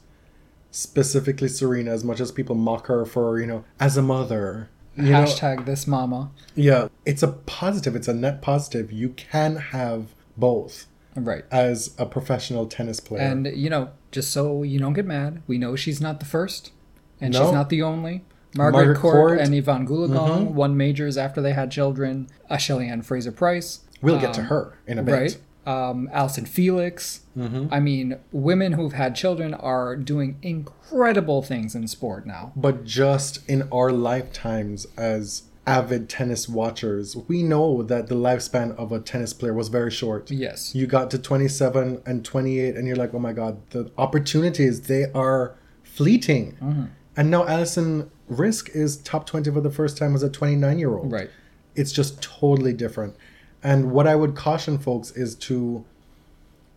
Specifically 0.70 1.48
Serena, 1.48 1.92
as 1.92 2.04
much 2.04 2.20
as 2.20 2.30
people 2.32 2.54
mock 2.54 2.86
her 2.88 3.04
for, 3.06 3.38
you 3.40 3.46
know, 3.46 3.64
as 3.80 3.96
a 3.96 4.02
mother. 4.02 4.68
You 4.96 5.04
know, 5.04 5.24
Hashtag 5.24 5.64
this 5.64 5.86
mama. 5.86 6.30
yeah, 6.56 6.88
it's 7.06 7.22
a 7.22 7.28
positive. 7.28 7.94
It's 7.94 8.08
a 8.08 8.14
net 8.14 8.42
positive. 8.42 8.90
You 8.92 9.10
can 9.10 9.56
have 9.56 10.08
both 10.36 10.86
Right. 11.24 11.44
as 11.50 11.94
a 11.98 12.06
professional 12.06 12.66
tennis 12.66 13.00
player. 13.00 13.22
And 13.22 13.46
you 13.46 13.68
know, 13.70 13.90
just 14.12 14.30
so 14.30 14.62
you 14.62 14.78
don't 14.78 14.92
get 14.94 15.06
mad, 15.06 15.42
we 15.46 15.58
know 15.58 15.76
she's 15.76 16.00
not 16.00 16.20
the 16.20 16.26
first, 16.26 16.72
and 17.20 17.32
No. 17.34 17.44
she's 17.44 17.52
not 17.52 17.68
the 17.68 17.82
only. 17.82 18.24
Margaret, 18.56 18.78
Margaret 18.78 18.98
Court, 18.98 19.14
Court. 19.14 19.40
and 19.40 19.54
Yvonne 19.54 19.86
Goolagong 19.86 20.48
Mhm. 20.48 20.52
won 20.52 20.76
majors 20.76 21.18
after 21.18 21.42
they 21.42 21.52
had 21.52 21.70
children. 21.70 22.28
Uh, 22.48 22.56
Shelly 22.56 22.88
Ann 22.88 23.02
Fraser 23.02 23.30
Pryce. 23.32 23.80
we'll 24.00 24.18
get 24.20 24.32
to 24.34 24.40
um, 24.42 24.46
her 24.46 24.72
in 24.86 24.98
a 24.98 25.02
bit. 25.02 25.12
Right. 25.12 25.38
Um, 25.66 26.08
Allyson 26.12 26.46
Felix. 26.46 27.20
Mhm. 27.36 27.68
I 27.70 27.78
mean, 27.80 28.16
women 28.32 28.72
who've 28.72 28.94
had 28.94 29.14
children 29.14 29.52
are 29.52 29.96
doing 29.96 30.36
incredible 30.40 31.42
things 31.42 31.74
in 31.74 31.86
sport 31.88 32.26
now. 32.26 32.52
But 32.56 32.84
just 32.84 33.46
in 33.50 33.68
our 33.70 33.90
lifetimes 33.90 34.86
as 34.96 35.42
avid 35.68 36.08
tennis 36.08 36.48
watchers, 36.48 37.16
we 37.28 37.42
know 37.42 37.82
that 37.82 38.08
the 38.08 38.14
lifespan 38.14 38.74
of 38.76 38.90
a 38.90 39.00
tennis 39.00 39.32
player 39.32 39.52
was 39.52 39.68
very 39.68 39.90
short. 39.90 40.30
Yes. 40.30 40.74
You 40.74 40.86
got 40.86 41.10
to 41.10 41.18
27 41.18 42.02
and 42.06 42.24
28, 42.24 42.74
and 42.74 42.86
you're 42.86 42.96
like, 42.96 43.12
oh 43.12 43.18
my 43.18 43.32
God, 43.34 43.60
the 43.70 43.90
opportunities, 43.98 44.82
they 44.82 45.04
are 45.12 45.54
fleeting. 45.82 46.56
Mm-hmm. 46.62 46.84
And 47.16 47.30
now 47.30 47.46
Alison 47.46 48.10
Riske 48.30 48.74
is 48.74 48.96
top 48.98 49.26
20 49.26 49.50
for 49.50 49.60
the 49.60 49.70
first 49.70 49.98
time 49.98 50.14
as 50.14 50.22
a 50.22 50.30
29 50.30 50.78
year 50.78 50.96
old. 50.96 51.12
Right. 51.12 51.30
it's 51.74 51.92
just 51.92 52.20
totally 52.22 52.72
different. 52.72 53.14
And 53.62 53.92
what 53.92 54.06
I 54.06 54.14
would 54.14 54.34
caution 54.34 54.78
folks 54.78 55.10
is 55.10 55.34
to 55.36 55.84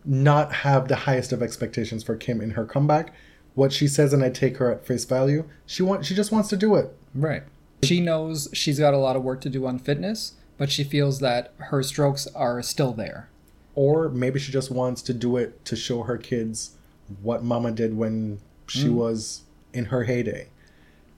not 0.04 0.52
have 0.52 0.88
the 0.88 0.96
highest 0.96 1.32
of 1.32 1.42
expectations 1.42 2.02
for 2.02 2.16
Kim 2.16 2.40
in 2.40 2.50
her 2.50 2.64
comeback. 2.64 3.14
What 3.54 3.72
she 3.72 3.86
says, 3.86 4.12
and 4.12 4.22
I 4.22 4.30
take 4.30 4.56
her 4.58 4.70
at 4.70 4.86
face 4.86 5.04
value. 5.04 5.48
She 5.66 5.82
want, 5.82 6.04
she 6.06 6.14
just 6.14 6.32
wants 6.32 6.48
to 6.50 6.56
do 6.56 6.74
it. 6.74 6.94
Right. 7.14 7.42
She 7.84 8.00
knows 8.00 8.48
she's 8.52 8.78
got 8.78 8.94
a 8.94 8.98
lot 8.98 9.16
of 9.16 9.24
work 9.24 9.40
to 9.40 9.50
do 9.50 9.66
on 9.66 9.78
fitness, 9.78 10.34
but 10.56 10.70
she 10.70 10.84
feels 10.84 11.18
that 11.18 11.52
her 11.58 11.82
strokes 11.82 12.28
are 12.28 12.62
still 12.62 12.92
there. 12.92 13.28
Or 13.74 14.08
maybe 14.08 14.38
she 14.38 14.52
just 14.52 14.70
wants 14.70 15.02
to 15.02 15.14
do 15.14 15.36
it 15.36 15.64
to 15.64 15.74
show 15.74 16.02
her 16.04 16.16
kids 16.16 16.76
what 17.22 17.42
Mama 17.42 17.72
did 17.72 17.96
when 17.96 18.40
she 18.68 18.84
mm. 18.84 18.94
was 18.94 19.42
in 19.72 19.86
her 19.86 20.04
heyday. 20.04 20.48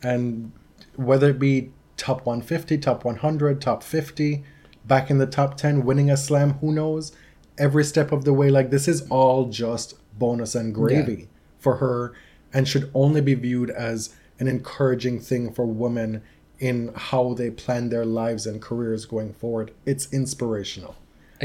And 0.02 0.52
whether 0.96 1.30
it 1.30 1.38
be 1.38 1.70
top 1.96 2.24
150, 2.24 2.78
top 2.78 3.04
100, 3.04 3.60
top 3.60 3.82
50, 3.82 4.42
back 4.86 5.10
in 5.10 5.18
the 5.18 5.26
top 5.26 5.56
10, 5.56 5.84
winning 5.84 6.10
a 6.10 6.16
slam, 6.16 6.54
who 6.54 6.72
knows? 6.72 7.12
Every 7.58 7.84
step 7.84 8.10
of 8.10 8.24
the 8.24 8.32
way, 8.32 8.50
like 8.50 8.70
this 8.70 8.88
is 8.88 9.06
all 9.10 9.48
just 9.48 9.94
bonus 10.18 10.54
and 10.54 10.74
gravy 10.74 11.28
for 11.58 11.76
her 11.76 12.14
and 12.52 12.66
should 12.66 12.90
only 12.94 13.20
be 13.20 13.34
viewed 13.34 13.70
as 13.70 14.14
an 14.38 14.48
encouraging 14.48 15.20
thing 15.20 15.52
for 15.52 15.66
women 15.66 16.22
in 16.64 16.90
how 16.96 17.34
they 17.34 17.50
plan 17.50 17.90
their 17.90 18.06
lives 18.06 18.46
and 18.46 18.60
careers 18.60 19.04
going 19.04 19.34
forward. 19.34 19.70
It's 19.84 20.10
inspirational. 20.12 20.96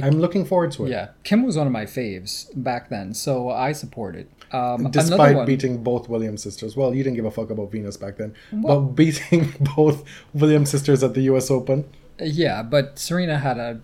I'm 0.01 0.19
looking 0.19 0.45
forward 0.45 0.71
to 0.73 0.85
it. 0.85 0.91
Yeah, 0.91 1.09
Kim 1.23 1.43
was 1.43 1.57
one 1.57 1.67
of 1.67 1.73
my 1.73 1.83
faves 1.83 2.49
back 2.55 2.89
then, 2.89 3.13
so 3.13 3.49
I 3.49 3.73
support 3.73 4.15
it. 4.15 4.31
Um, 4.53 4.89
Despite 4.89 5.35
one, 5.35 5.45
beating 5.45 5.83
both 5.83 6.07
Williams 6.07 6.41
sisters. 6.41 6.77
Well, 6.77 6.95
you 6.95 7.03
didn't 7.03 7.17
give 7.17 7.25
a 7.25 7.31
fuck 7.31 7.49
about 7.49 7.69
Venus 7.69 7.97
back 7.97 8.15
then. 8.15 8.33
but 8.53 8.79
beating 8.95 9.53
both 9.75 10.05
Williams 10.33 10.69
sisters 10.69 11.03
at 11.03 11.15
the 11.15 11.21
US 11.33 11.51
Open. 11.51 11.83
yeah, 12.19 12.63
but 12.63 12.97
Serena 12.97 13.39
had 13.39 13.57
a 13.57 13.81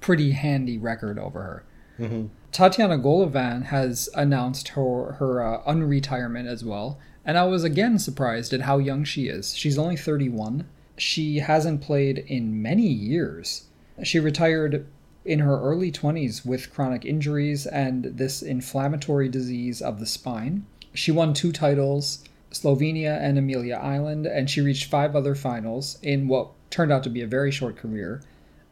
pretty 0.00 0.32
handy 0.32 0.78
record 0.78 1.18
over 1.18 1.42
her. 1.42 1.64
Mm-hmm. 1.98 2.26
Tatiana 2.52 2.98
Golovin 2.98 3.64
has 3.66 4.08
announced 4.14 4.68
her 4.68 5.12
her 5.18 5.42
uh, 5.42 5.62
unretirement 5.64 6.46
as 6.46 6.64
well, 6.64 6.98
and 7.24 7.38
I 7.38 7.44
was 7.44 7.64
again 7.64 7.98
surprised 7.98 8.52
at 8.52 8.62
how 8.62 8.78
young 8.78 9.04
she 9.04 9.28
is. 9.28 9.56
She's 9.56 9.78
only 9.78 9.96
31. 9.96 10.66
She 10.96 11.38
hasn't 11.38 11.80
played 11.80 12.18
in 12.18 12.60
many 12.60 12.86
years. 12.86 13.64
She 14.02 14.20
retired 14.20 14.86
in 15.24 15.38
her 15.38 15.58
early 15.60 15.90
20s 15.90 16.44
with 16.44 16.72
chronic 16.72 17.04
injuries 17.04 17.66
and 17.66 18.04
this 18.04 18.42
inflammatory 18.42 19.28
disease 19.28 19.80
of 19.80 19.98
the 19.98 20.06
spine. 20.06 20.66
She 20.92 21.10
won 21.10 21.32
two 21.32 21.50
titles, 21.50 22.24
Slovenia 22.50 23.18
and 23.20 23.38
Amelia 23.38 23.76
Island, 23.76 24.26
and 24.26 24.50
she 24.50 24.60
reached 24.60 24.90
five 24.90 25.16
other 25.16 25.34
finals 25.34 25.98
in 26.02 26.28
what 26.28 26.50
turned 26.70 26.92
out 26.92 27.02
to 27.04 27.10
be 27.10 27.22
a 27.22 27.26
very 27.26 27.50
short 27.50 27.76
career. 27.76 28.22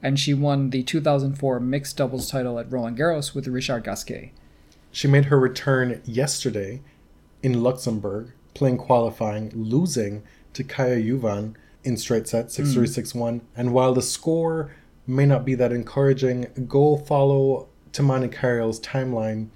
And 0.03 0.19
she 0.19 0.35
won 0.35 0.71
the 0.71 0.83
2004 0.83 1.61
mixed 1.61 1.97
doubles 1.97 2.31
title 2.31 2.59
at 2.59 2.71
Roland 2.71 2.99
Garros 2.99 3.35
with 3.35 3.47
Richard 3.47 3.85
Gasquet. 3.85 4.33
She 4.91 5.09
made 5.09 5.27
her 5.27 5.39
return 5.39 6.03
yesterday 6.05 6.83
in 7.43 7.63
Luxembourg, 7.63 8.33
playing 8.55 8.79
qualifying, 8.79 9.51
losing 9.55 10.23
to 10.55 10.65
Kaja 10.65 11.05
Juvan 11.05 11.55
in 11.85 11.97
straight 11.97 12.29
sets, 12.29 12.55
6 12.55 12.75
3 12.75 12.87
6 12.87 13.15
1. 13.15 13.41
And 13.57 13.73
while 13.73 13.95
the 13.95 14.03
score 14.03 14.71
may 15.07 15.27
not 15.27 15.45
be 15.45 15.55
that 15.55 15.73
encouraging, 15.73 16.47
go 16.69 16.97
follow 16.97 17.69
to 17.93 18.03
Tumaini 18.03 18.33
Carayol's 18.33 18.81
timeline. 18.81 19.49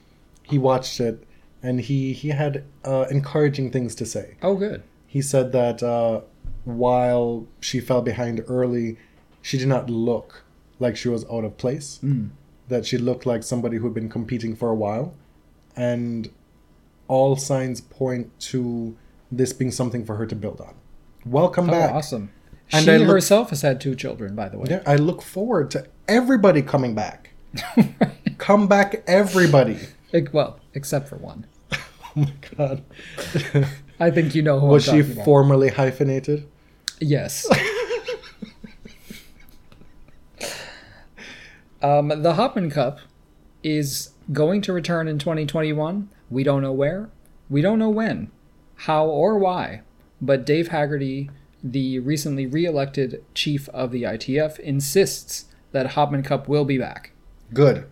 He 0.42 0.58
watched 0.58 1.00
it 1.00 1.26
and 1.62 1.80
he 1.80 2.12
he 2.12 2.28
had 2.28 2.64
uh, 2.84 3.06
encouraging 3.10 3.70
things 3.70 3.94
to 3.96 4.06
say. 4.06 4.36
Oh, 4.42 4.54
good. 4.54 4.82
He 5.06 5.22
said 5.22 5.52
that 5.52 5.82
uh, 5.82 6.20
while 6.64 7.46
she 7.60 7.80
fell 7.80 8.02
behind 8.02 8.44
early, 8.48 8.98
she 9.42 9.58
did 9.58 9.68
not 9.68 9.88
look 9.90 10.44
like 10.78 10.96
she 10.96 11.08
was 11.08 11.24
out 11.30 11.44
of 11.44 11.56
place. 11.56 11.98
That 12.68 12.84
she 12.84 12.98
looked 12.98 13.26
like 13.26 13.42
somebody 13.42 13.76
who'd 13.78 13.94
been 13.94 14.08
competing 14.08 14.54
for 14.56 14.68
a 14.68 14.74
while, 14.74 15.14
and 15.76 16.28
all 17.08 17.36
signs 17.36 17.80
point 17.80 18.38
to 18.40 18.96
this 19.30 19.52
being 19.52 19.70
something 19.70 20.04
for 20.04 20.16
her 20.16 20.26
to 20.26 20.34
build 20.36 20.60
on. 20.60 20.74
Welcome 21.24 21.68
Oh, 21.68 21.72
back. 21.72 21.90
awesome. 21.92 22.30
And 22.72 22.84
she 22.84 22.90
I 22.92 22.96
look- 22.98 23.08
herself 23.08 23.50
has 23.50 23.62
had 23.62 23.80
two 23.80 23.94
children, 23.94 24.34
by 24.34 24.48
the 24.48 24.58
way. 24.58 24.66
Yeah, 24.70 24.82
I 24.86 24.96
look 24.96 25.22
forward 25.22 25.70
to 25.72 25.86
everybody 26.08 26.62
coming 26.62 26.94
back. 26.94 27.30
Come 28.38 28.66
back, 28.68 29.02
everybody. 29.06 29.78
Ex- 30.12 30.32
Well, 30.32 30.58
except 30.74 31.08
for 31.08 31.16
one. 31.16 31.46
Oh 32.18 32.20
my 32.20 32.32
god. 32.56 32.82
I 34.00 34.10
think 34.10 34.34
you 34.34 34.40
know 34.42 34.58
who 34.58 34.68
Was 34.68 34.84
she 34.86 35.00
about. 35.00 35.24
formerly 35.26 35.68
hyphenated? 35.68 36.48
Yes. 36.98 37.46
um, 41.82 42.08
the 42.08 42.34
Hopman 42.34 42.70
Cup 42.72 43.00
is 43.62 44.10
going 44.32 44.62
to 44.62 44.72
return 44.72 45.08
in 45.08 45.18
2021. 45.18 46.08
We 46.30 46.42
don't 46.42 46.62
know 46.62 46.72
where. 46.72 47.10
We 47.48 47.62
don't 47.62 47.78
know 47.78 47.90
when, 47.90 48.30
how, 48.74 49.06
or 49.06 49.38
why. 49.38 49.82
But 50.20 50.46
Dave 50.46 50.68
Haggerty, 50.68 51.30
the 51.62 51.98
recently 52.00 52.46
re-elected 52.46 53.24
chief 53.34 53.68
of 53.70 53.92
the 53.92 54.02
ITF, 54.02 54.58
insists 54.58 55.46
that 55.72 55.90
Hopman 55.90 56.24
Cup 56.24 56.48
will 56.48 56.64
be 56.64 56.78
back. 56.78 57.12
Good. 57.52 57.86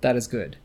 That 0.00 0.16
is 0.16 0.26
good. 0.26 0.56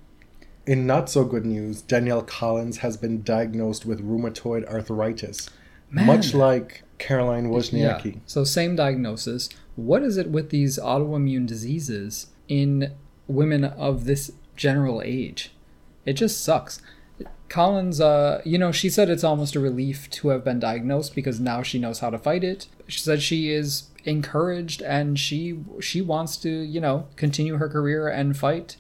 In 0.65 0.85
not 0.85 1.09
so 1.09 1.23
good 1.23 1.45
news, 1.45 1.81
Danielle 1.81 2.23
Collins 2.23 2.79
has 2.79 2.97
been 2.97 3.23
diagnosed 3.23 3.85
with 3.85 4.05
rheumatoid 4.05 4.67
arthritis, 4.67 5.49
much 5.89 6.33
like 6.33 6.83
Caroline 6.97 7.47
Wozniacki. 7.47 8.19
So 8.25 8.43
same 8.43 8.75
diagnosis. 8.75 9.47
What 9.77 10.03
is 10.03 10.17
it 10.17 10.29
with 10.29 10.49
these 10.49 10.77
autoimmune 10.77 11.47
diseases 11.47 12.27
in 12.49 12.91
women 13.27 13.63
of 13.63 14.03
this 14.03 14.33
general 14.57 15.01
age? 15.05 15.53
It 16.05 16.13
just 16.13 16.43
sucks. 16.43 16.81
Collins, 17.49 18.01
uh, 18.01 18.41
you 18.43 18.57
know, 18.57 18.71
she 18.71 18.89
said 18.89 19.09
it's 19.09 19.23
almost 19.23 19.55
a 19.55 19.59
relief 19.59 20.09
to 20.09 20.29
have 20.29 20.43
been 20.43 20.59
diagnosed 20.59 21.15
because 21.15 21.39
now 21.39 21.61
she 21.61 21.79
knows 21.79 21.99
how 21.99 22.09
to 22.09 22.17
fight 22.17 22.43
it. 22.43 22.67
She 22.87 22.99
said 22.99 23.21
she 23.21 23.51
is 23.51 23.89
encouraged 24.03 24.81
and 24.81 25.19
she 25.19 25.59
she 25.79 26.01
wants 26.01 26.37
to, 26.37 26.49
you 26.49 26.81
know, 26.81 27.07
continue 27.15 27.57
her 27.57 27.69
career 27.69 28.07
and 28.07 28.37
fight. 28.37 28.77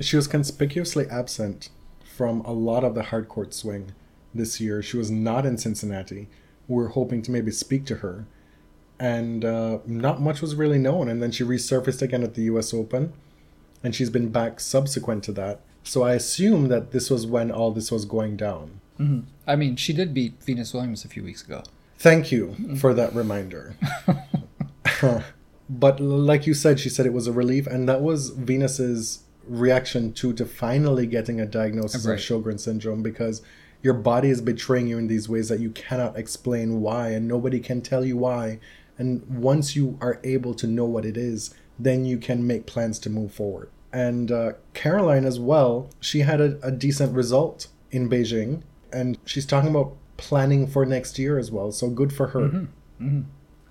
She 0.00 0.16
was 0.16 0.26
conspicuously 0.26 1.06
absent 1.10 1.70
from 2.04 2.40
a 2.40 2.52
lot 2.52 2.84
of 2.84 2.94
the 2.94 3.02
hardcourt 3.02 3.52
swing 3.52 3.92
this 4.34 4.60
year. 4.60 4.82
She 4.82 4.96
was 4.96 5.10
not 5.10 5.46
in 5.46 5.58
Cincinnati. 5.58 6.28
We 6.66 6.76
were 6.76 6.88
hoping 6.88 7.22
to 7.22 7.30
maybe 7.30 7.50
speak 7.50 7.86
to 7.86 7.96
her, 7.96 8.26
and 8.98 9.44
uh, 9.44 9.78
not 9.86 10.20
much 10.20 10.40
was 10.40 10.54
really 10.54 10.78
known. 10.78 11.08
And 11.08 11.22
then 11.22 11.30
she 11.30 11.44
resurfaced 11.44 12.02
again 12.02 12.22
at 12.22 12.34
the 12.34 12.42
U.S. 12.42 12.74
Open, 12.74 13.12
and 13.82 13.94
she's 13.94 14.10
been 14.10 14.28
back 14.28 14.60
subsequent 14.60 15.24
to 15.24 15.32
that. 15.32 15.60
So 15.88 16.02
I 16.02 16.12
assume 16.12 16.68
that 16.68 16.92
this 16.92 17.08
was 17.08 17.26
when 17.26 17.50
all 17.50 17.70
this 17.70 17.90
was 17.90 18.04
going 18.04 18.36
down. 18.36 18.80
Mm-hmm. 19.00 19.20
I 19.46 19.56
mean, 19.56 19.76
she 19.76 19.94
did 19.94 20.12
beat 20.12 20.34
Venus 20.44 20.74
Williams 20.74 21.02
a 21.04 21.08
few 21.08 21.24
weeks 21.24 21.42
ago. 21.42 21.62
Thank 21.96 22.30
you 22.30 22.48
mm-hmm. 22.48 22.76
for 22.76 22.92
that 22.92 23.14
reminder. 23.14 23.74
but 25.70 25.98
like 25.98 26.46
you 26.46 26.52
said, 26.52 26.78
she 26.78 26.90
said 26.90 27.06
it 27.06 27.14
was 27.14 27.26
a 27.26 27.32
relief, 27.32 27.66
and 27.66 27.88
that 27.88 28.02
was 28.02 28.30
Venus's 28.30 29.22
reaction 29.46 30.12
to 30.12 30.34
to 30.34 30.44
finally 30.44 31.06
getting 31.06 31.40
a 31.40 31.46
diagnosis 31.46 32.04
Right. 32.04 32.18
of 32.18 32.20
Sjogren's 32.20 32.64
syndrome 32.64 33.02
because 33.02 33.40
your 33.82 33.94
body 33.94 34.28
is 34.28 34.42
betraying 34.42 34.88
you 34.88 34.98
in 34.98 35.06
these 35.06 35.26
ways 35.26 35.48
that 35.48 35.60
you 35.60 35.70
cannot 35.70 36.18
explain 36.18 36.82
why, 36.82 37.10
and 37.12 37.26
nobody 37.26 37.60
can 37.60 37.80
tell 37.80 38.04
you 38.04 38.18
why. 38.18 38.60
And 38.98 39.24
once 39.26 39.74
you 39.74 39.96
are 40.02 40.20
able 40.22 40.52
to 40.54 40.66
know 40.66 40.84
what 40.84 41.06
it 41.06 41.16
is, 41.16 41.54
then 41.78 42.04
you 42.04 42.18
can 42.18 42.46
make 42.46 42.66
plans 42.66 42.98
to 42.98 43.10
move 43.10 43.32
forward. 43.32 43.70
And 43.98 44.30
uh, 44.30 44.52
Caroline 44.74 45.24
as 45.24 45.40
well, 45.40 45.90
she 45.98 46.20
had 46.20 46.40
a, 46.40 46.56
a 46.62 46.70
decent 46.70 47.16
result 47.16 47.66
in 47.90 48.08
Beijing, 48.08 48.62
and 48.92 49.18
she's 49.24 49.44
talking 49.44 49.70
about 49.70 49.96
planning 50.16 50.68
for 50.68 50.86
next 50.86 51.18
year 51.18 51.36
as 51.36 51.50
well. 51.50 51.72
So 51.72 51.90
good 51.90 52.12
for 52.12 52.28
her. 52.28 52.68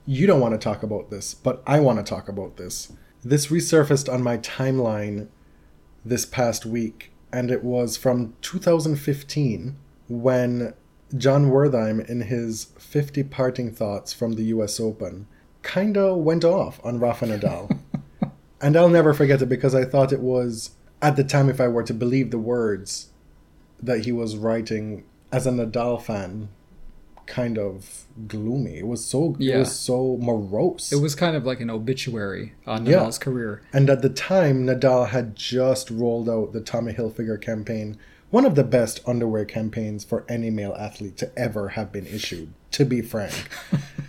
You 0.06 0.28
don't 0.28 0.42
want 0.42 0.54
to 0.54 0.58
talk 0.58 0.84
about 0.84 1.10
this, 1.12 1.34
but 1.34 1.64
I 1.66 1.80
want 1.80 2.00
to 2.00 2.04
talk 2.04 2.28
about 2.28 2.58
this. 2.58 2.92
This 3.24 3.48
resurfaced 3.48 4.12
on 4.14 4.22
my 4.22 4.38
timeline 4.40 5.30
this 6.04 6.26
past 6.26 6.66
week, 6.66 7.14
and 7.32 7.50
it 7.50 7.64
was 7.64 7.96
from 7.96 8.34
2015 8.42 9.78
when 10.10 10.74
John 11.16 11.52
Wertheim, 11.52 12.06
in 12.10 12.22
his 12.24 12.66
50 12.78 13.24
parting 13.24 13.72
thoughts 13.72 14.12
from 14.12 14.34
the 14.34 14.44
US 14.56 14.78
Open, 14.78 15.26
kinda 15.64 16.16
went 16.16 16.44
off 16.44 16.82
on 16.84 17.00
Rafa 17.00 17.28
Nadal. 17.28 17.80
and 18.62 18.76
I'll 18.76 18.90
never 18.90 19.14
forget 19.14 19.42
it 19.42 19.48
because 19.48 19.76
I 19.76 19.86
thought 19.86 20.12
it 20.12 20.20
was, 20.20 20.72
at 21.02 21.16
the 21.16 21.24
time, 21.24 21.50
if 21.50 21.62
I 21.62 21.68
were 21.68 21.84
to 21.84 21.94
believe 21.94 22.32
the 22.32 22.40
words 22.40 23.10
that 23.82 24.06
he 24.06 24.12
was 24.12 24.36
writing 24.36 25.04
as 25.32 25.46
a 25.46 25.52
Nadal 25.52 26.02
fan, 26.02 26.50
kind 27.28 27.60
of 27.60 28.06
gloomy. 28.28 28.78
It 28.78 28.88
was 28.88 29.06
so 29.06 29.36
yeah. 29.38 29.58
it 29.58 29.60
was 29.60 29.78
so 29.78 30.18
morose. 30.20 30.92
It 30.92 31.02
was 31.02 31.14
kind 31.14 31.36
of 31.36 31.46
like 31.46 31.60
an 31.60 31.70
obituary 31.70 32.54
on 32.66 32.86
Yeah. 32.86 33.00
Nadal's 33.00 33.20
career. 33.20 33.62
And 33.72 33.90
at 33.90 34.02
the 34.02 34.10
time, 34.10 34.66
Nadal 34.66 35.10
had 35.10 35.36
just 35.36 35.92
rolled 35.92 36.30
out 36.30 36.54
the 36.54 36.62
Tommy 36.62 36.94
Hilfiger 36.94 37.40
campaign, 37.40 37.98
one 38.32 38.46
of 38.46 38.56
the 38.56 38.64
best 38.64 39.02
underwear 39.06 39.46
campaigns 39.46 40.04
for 40.04 40.26
any 40.28 40.50
male 40.50 40.76
athlete 40.80 41.18
to 41.18 41.38
ever 41.38 41.70
have 41.70 41.92
been 41.92 42.08
issued, 42.08 42.54
to 42.72 42.86
be 42.86 43.02
frank. 43.02 43.50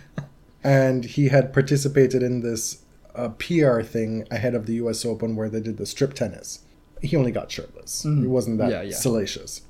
and 0.63 1.05
he 1.05 1.27
had 1.27 1.53
participated 1.53 2.23
in 2.23 2.39
this 2.39 2.83
uh, 3.15 3.29
PR 3.29 3.81
thing 3.81 4.25
ahead 4.31 4.55
of 4.55 4.65
the 4.65 4.73
US 4.75 5.05
Open 5.05 5.35
where 5.35 5.49
they 5.49 5.59
did 5.59 5.77
the 5.77 5.85
strip 5.85 6.13
tennis. 6.13 6.59
He 7.01 7.15
only 7.15 7.31
got 7.31 7.49
shirtless. 7.51 8.03
It 8.05 8.27
wasn't 8.27 8.57
that 8.57 8.71
Yeah, 8.71 8.81
yeah. 8.81 8.95
salacious. 8.95 9.61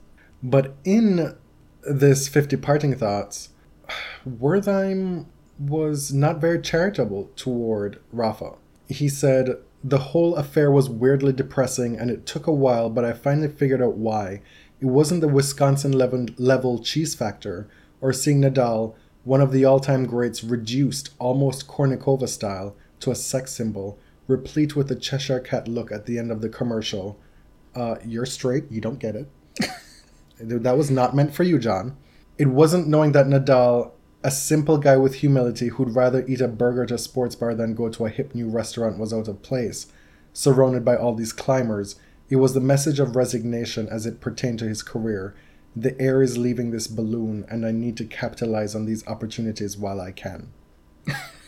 But 0.41 0.75
in 0.83 1.35
this 1.83 2.27
50 2.27 2.57
parting 2.57 2.95
thoughts, 2.95 3.49
Wertheim 4.27 5.25
was 5.57 6.13
not 6.13 6.39
very 6.39 6.61
charitable 6.61 7.29
toward 7.35 7.99
Rafa. 8.11 8.53
He 8.87 9.09
said, 9.09 9.57
The 9.83 9.97
whole 9.99 10.35
affair 10.35 10.71
was 10.71 10.89
weirdly 10.89 11.33
depressing 11.33 11.97
and 11.97 12.09
it 12.09 12.25
took 12.25 12.47
a 12.47 12.53
while, 12.53 12.89
but 12.89 13.05
I 13.05 13.13
finally 13.13 13.49
figured 13.49 13.81
out 13.81 13.95
why. 13.97 14.41
It 14.79 14.85
wasn't 14.85 15.21
the 15.21 15.27
Wisconsin 15.27 15.91
level, 15.91 16.25
level 16.37 16.79
cheese 16.79 17.13
factor 17.13 17.69
or 18.01 18.13
seeing 18.13 18.41
Nadal, 18.41 18.95
one 19.25 19.41
of 19.41 19.51
the 19.51 19.65
all 19.65 19.79
time 19.81 20.05
greats, 20.05 20.43
reduced, 20.43 21.09
almost 21.19 21.67
Kournikova 21.67 22.29
style, 22.29 22.75
to 22.99 23.11
a 23.11 23.15
sex 23.15 23.51
symbol, 23.51 23.99
replete 24.27 24.75
with 24.75 24.87
the 24.87 24.95
Cheshire 24.95 25.39
Cat 25.39 25.67
look 25.67 25.91
at 25.91 26.05
the 26.05 26.17
end 26.17 26.31
of 26.31 26.41
the 26.41 26.49
commercial. 26.49 27.19
Uh, 27.75 27.95
you're 28.05 28.25
straight, 28.25 28.65
you 28.69 28.81
don't 28.81 28.99
get 28.99 29.15
it. 29.15 29.29
That 30.41 30.77
was 30.77 30.89
not 30.89 31.15
meant 31.15 31.33
for 31.33 31.43
you, 31.43 31.59
John. 31.59 31.97
It 32.37 32.47
wasn't 32.47 32.87
knowing 32.87 33.11
that 33.11 33.25
Nadal, 33.25 33.91
a 34.23 34.31
simple 34.31 34.77
guy 34.77 34.95
with 34.95 35.15
humility 35.15 35.67
who'd 35.67 35.95
rather 35.95 36.25
eat 36.27 36.39
a 36.39 36.47
burger 36.47 36.83
at 36.83 36.91
a 36.91 36.97
sports 36.97 37.35
bar 37.35 37.53
than 37.53 37.75
go 37.75 37.89
to 37.89 38.05
a 38.05 38.09
hip 38.09 38.33
new 38.33 38.47
restaurant, 38.47 38.97
was 38.97 39.13
out 39.13 39.27
of 39.27 39.41
place, 39.41 39.87
surrounded 40.31 40.85
by 40.85 40.95
all 40.95 41.13
these 41.13 41.33
climbers. 41.33 41.97
It 42.29 42.37
was 42.37 42.53
the 42.53 42.61
message 42.61 42.99
of 42.99 43.17
resignation 43.17 43.89
as 43.89 44.05
it 44.05 44.21
pertained 44.21 44.59
to 44.59 44.67
his 44.69 44.81
career. 44.81 45.35
The 45.75 45.99
air 46.01 46.21
is 46.21 46.37
leaving 46.37 46.71
this 46.71 46.87
balloon, 46.87 47.45
and 47.49 47.65
I 47.65 47.71
need 47.71 47.97
to 47.97 48.05
capitalize 48.05 48.75
on 48.75 48.85
these 48.85 49.05
opportunities 49.07 49.77
while 49.77 49.99
I 49.99 50.11
can. 50.11 50.53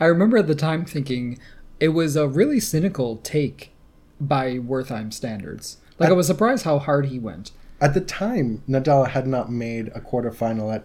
I 0.00 0.06
remember 0.06 0.36
at 0.38 0.46
the 0.46 0.54
time 0.54 0.84
thinking 0.84 1.38
it 1.80 1.88
was 1.88 2.16
a 2.16 2.28
really 2.28 2.60
cynical 2.60 3.16
take 3.18 3.72
by 4.20 4.58
Wertheim 4.58 5.12
standards. 5.12 5.78
Like 5.98 6.10
I 6.10 6.14
was 6.14 6.26
surprised 6.26 6.64
how 6.64 6.78
hard 6.78 7.06
he 7.06 7.18
went. 7.18 7.52
At 7.80 7.94
the 7.94 8.00
time, 8.00 8.62
Nadal 8.68 9.08
had 9.08 9.26
not 9.26 9.50
made 9.50 9.88
a 9.88 10.00
quarterfinal 10.00 10.74
at 10.74 10.84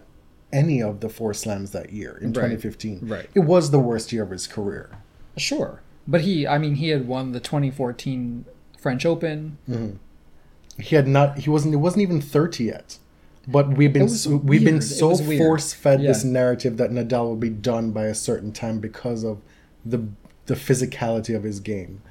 any 0.52 0.82
of 0.82 1.00
the 1.00 1.08
four 1.08 1.32
slams 1.32 1.70
that 1.70 1.92
year 1.92 2.16
in 2.18 2.28
Right. 2.28 2.50
2015. 2.58 3.00
Right. 3.02 3.28
It 3.34 3.40
was 3.40 3.70
the 3.70 3.78
worst 3.78 4.12
year 4.12 4.22
of 4.24 4.30
his 4.30 4.46
career. 4.46 4.90
Sure. 5.36 5.80
But 6.08 6.22
he 6.22 6.46
I 6.46 6.58
mean 6.58 6.76
he 6.76 6.88
had 6.88 7.06
won 7.06 7.32
the 7.32 7.40
2014 7.40 8.44
French 8.78 9.06
Open. 9.06 9.58
Mm-hmm. 9.68 9.96
he 10.82 10.96
had 10.96 11.06
not 11.06 11.38
he 11.40 11.50
wasn't 11.50 11.74
it 11.74 11.78
wasn't 11.78 12.02
even 12.02 12.20
30 12.20 12.64
yet 12.64 12.98
but 13.50 13.76
we've 13.76 13.92
been 13.92 14.08
so, 14.08 14.36
we've 14.36 14.64
been. 14.64 14.76
It 14.78 14.82
so 14.82 15.16
force 15.16 15.72
fed 15.72 16.00
this 16.00 16.24
narrative 16.24 16.76
that 16.78 16.90
Nadal 16.90 17.24
will 17.28 17.36
be 17.36 17.50
done 17.50 17.90
by 17.92 18.04
a 18.04 18.14
certain 18.14 18.52
time 18.52 18.78
because 18.80 19.24
of 19.24 19.40
the 19.84 20.08
the 20.46 20.54
physicality 20.54 21.34
of 21.36 21.42
his 21.44 21.60
game 21.60 22.02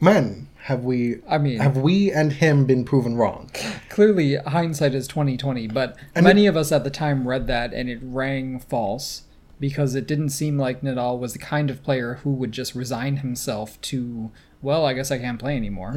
man 0.00 0.48
have 0.64 0.82
we 0.84 1.14
Mm-hmm. 1.16 1.32
I 1.32 1.38
mean- 1.38 1.60
have 1.60 1.76
we 1.76 2.10
and 2.10 2.32
him 2.32 2.66
been 2.66 2.84
proven 2.84 3.16
wrong 3.16 3.50
Clearly 3.88 4.36
hindsight 4.36 4.94
is 4.94 5.06
2020, 5.06 5.68
but 5.68 5.96
And 6.14 6.24
many 6.24 6.46
of 6.46 6.56
us 6.56 6.72
at 6.72 6.82
the 6.82 6.90
time 6.90 7.28
read 7.28 7.46
that 7.46 7.72
and 7.74 7.88
it 7.90 7.98
rang 8.02 8.58
false 8.58 9.22
because 9.60 9.94
it 9.94 10.06
didn't 10.08 10.30
seem 10.30 10.58
like 10.58 10.80
Nadal 10.80 11.18
was 11.18 11.34
the 11.34 11.38
kind 11.38 11.70
of 11.70 11.82
player 11.84 12.14
who 12.24 12.30
would 12.32 12.50
just 12.52 12.74
resign 12.74 13.18
himself 13.18 13.80
to 13.82 14.32
well, 14.60 14.84
I 14.86 14.92
guess 14.94 15.10
I 15.10 15.18
can't 15.18 15.38
play 15.38 15.56
anymore. 15.56 15.94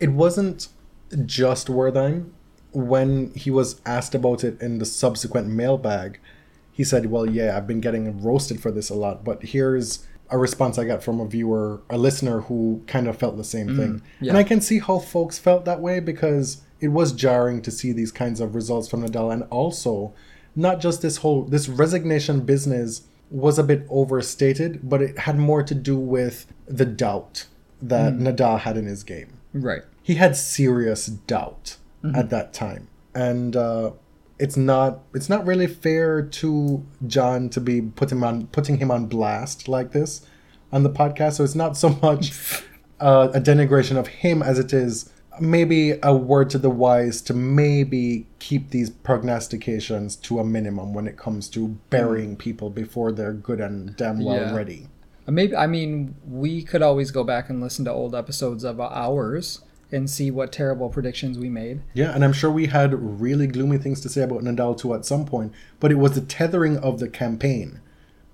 it 0.00 0.12
wasn't 0.12 0.68
just 1.24 1.68
Wertheim 1.68 2.30
when 2.78 3.32
he 3.34 3.50
was 3.50 3.80
asked 3.84 4.14
about 4.14 4.44
it 4.44 4.60
in 4.62 4.78
the 4.78 4.84
subsequent 4.84 5.48
mailbag, 5.48 6.20
he 6.70 6.84
said, 6.84 7.10
"Well, 7.10 7.28
yeah, 7.28 7.56
I've 7.56 7.66
been 7.66 7.80
getting 7.80 8.22
roasted 8.22 8.60
for 8.60 8.70
this 8.70 8.88
a 8.88 8.94
lot, 8.94 9.24
but 9.24 9.42
here's 9.42 10.06
a 10.30 10.38
response 10.38 10.78
I 10.78 10.84
got 10.84 11.02
from 11.02 11.20
a 11.20 11.26
viewer, 11.26 11.80
a 11.90 11.98
listener 11.98 12.42
who 12.42 12.82
kind 12.86 13.08
of 13.08 13.16
felt 13.16 13.36
the 13.36 13.44
same 13.44 13.68
mm, 13.68 13.76
thing." 13.76 14.02
yeah. 14.20 14.30
And 14.30 14.38
I 14.38 14.44
can 14.44 14.60
see 14.60 14.78
how 14.78 14.98
folks 15.00 15.38
felt 15.38 15.64
that 15.64 15.80
way 15.80 15.98
because 15.98 16.62
it 16.80 16.88
was 16.88 17.12
jarring 17.12 17.62
to 17.62 17.70
see 17.72 17.92
these 17.92 18.12
kinds 18.12 18.40
of 18.40 18.54
results 18.54 18.88
from 18.88 19.02
Nadal, 19.02 19.32
and 19.32 19.42
also 19.50 20.14
not 20.54 20.80
just 20.80 21.02
this 21.02 21.18
whole 21.18 21.42
this 21.42 21.68
resignation 21.68 22.42
business 22.42 23.02
was 23.30 23.58
a 23.58 23.64
bit 23.64 23.84
overstated, 23.90 24.88
but 24.88 25.02
it 25.02 25.18
had 25.18 25.36
more 25.36 25.62
to 25.62 25.74
do 25.74 25.98
with 25.98 26.46
the 26.66 26.86
doubt 26.86 27.46
that 27.82 28.14
mm. 28.14 28.20
Nadal 28.20 28.60
had 28.60 28.76
in 28.76 28.86
his 28.86 29.02
game 29.02 29.28
Right. 29.52 29.82
he 30.02 30.14
had 30.14 30.36
serious 30.36 31.06
doubt 31.06 31.76
at 32.14 32.30
that 32.30 32.52
time. 32.52 32.88
And 33.14 33.56
uh, 33.56 33.92
it's 34.38 34.56
not 34.56 35.00
it's 35.14 35.28
not 35.28 35.44
really 35.46 35.66
fair 35.66 36.22
to 36.22 36.86
john 37.08 37.48
to 37.48 37.60
be 37.60 37.80
putting 37.82 38.18
him 38.18 38.24
on 38.24 38.46
putting 38.48 38.78
him 38.78 38.88
on 38.90 39.06
blast 39.06 39.66
like 39.66 39.92
this 39.92 40.24
on 40.72 40.82
the 40.84 40.90
podcast. 40.90 41.34
So 41.34 41.44
it's 41.44 41.54
not 41.56 41.76
so 41.76 41.88
much 42.02 42.32
uh, 43.00 43.28
a 43.34 43.40
denigration 43.40 43.96
of 43.96 44.06
him 44.08 44.42
as 44.42 44.58
it 44.58 44.72
is 44.72 45.10
maybe 45.40 45.94
a 46.02 46.12
word 46.14 46.50
to 46.50 46.58
the 46.58 46.70
wise 46.70 47.22
to 47.22 47.32
maybe 47.32 48.26
keep 48.40 48.70
these 48.70 48.90
prognostications 48.90 50.16
to 50.16 50.40
a 50.40 50.44
minimum 50.44 50.92
when 50.92 51.06
it 51.06 51.16
comes 51.16 51.48
to 51.48 51.68
burying 51.90 52.36
people 52.36 52.70
before 52.70 53.12
they're 53.12 53.32
good 53.32 53.60
and 53.60 53.96
damn 53.96 54.24
well 54.24 54.36
Yeah. 54.36 54.54
ready. 54.54 54.88
Maybe 55.26 55.54
I 55.54 55.66
mean 55.66 56.14
we 56.26 56.62
could 56.62 56.82
always 56.82 57.10
go 57.10 57.22
back 57.24 57.50
and 57.50 57.60
listen 57.60 57.84
to 57.84 57.92
old 57.92 58.14
episodes 58.14 58.64
of 58.64 58.80
ours 58.80 59.60
and 59.90 60.08
see 60.08 60.30
what 60.30 60.52
terrible 60.52 60.88
predictions 60.90 61.38
we 61.38 61.48
made. 61.48 61.80
Yeah, 61.94 62.14
and 62.14 62.24
I'm 62.24 62.32
sure 62.32 62.50
we 62.50 62.66
had 62.66 63.20
really 63.20 63.46
gloomy 63.46 63.78
things 63.78 64.00
to 64.02 64.08
say 64.08 64.22
about 64.22 64.42
Nadal 64.42 64.76
too 64.78 64.94
at 64.94 65.04
some 65.06 65.24
point, 65.24 65.52
but 65.80 65.90
it 65.90 65.96
was 65.96 66.12
the 66.12 66.20
tethering 66.20 66.76
of 66.78 66.98
the 67.00 67.08
campaign, 67.08 67.80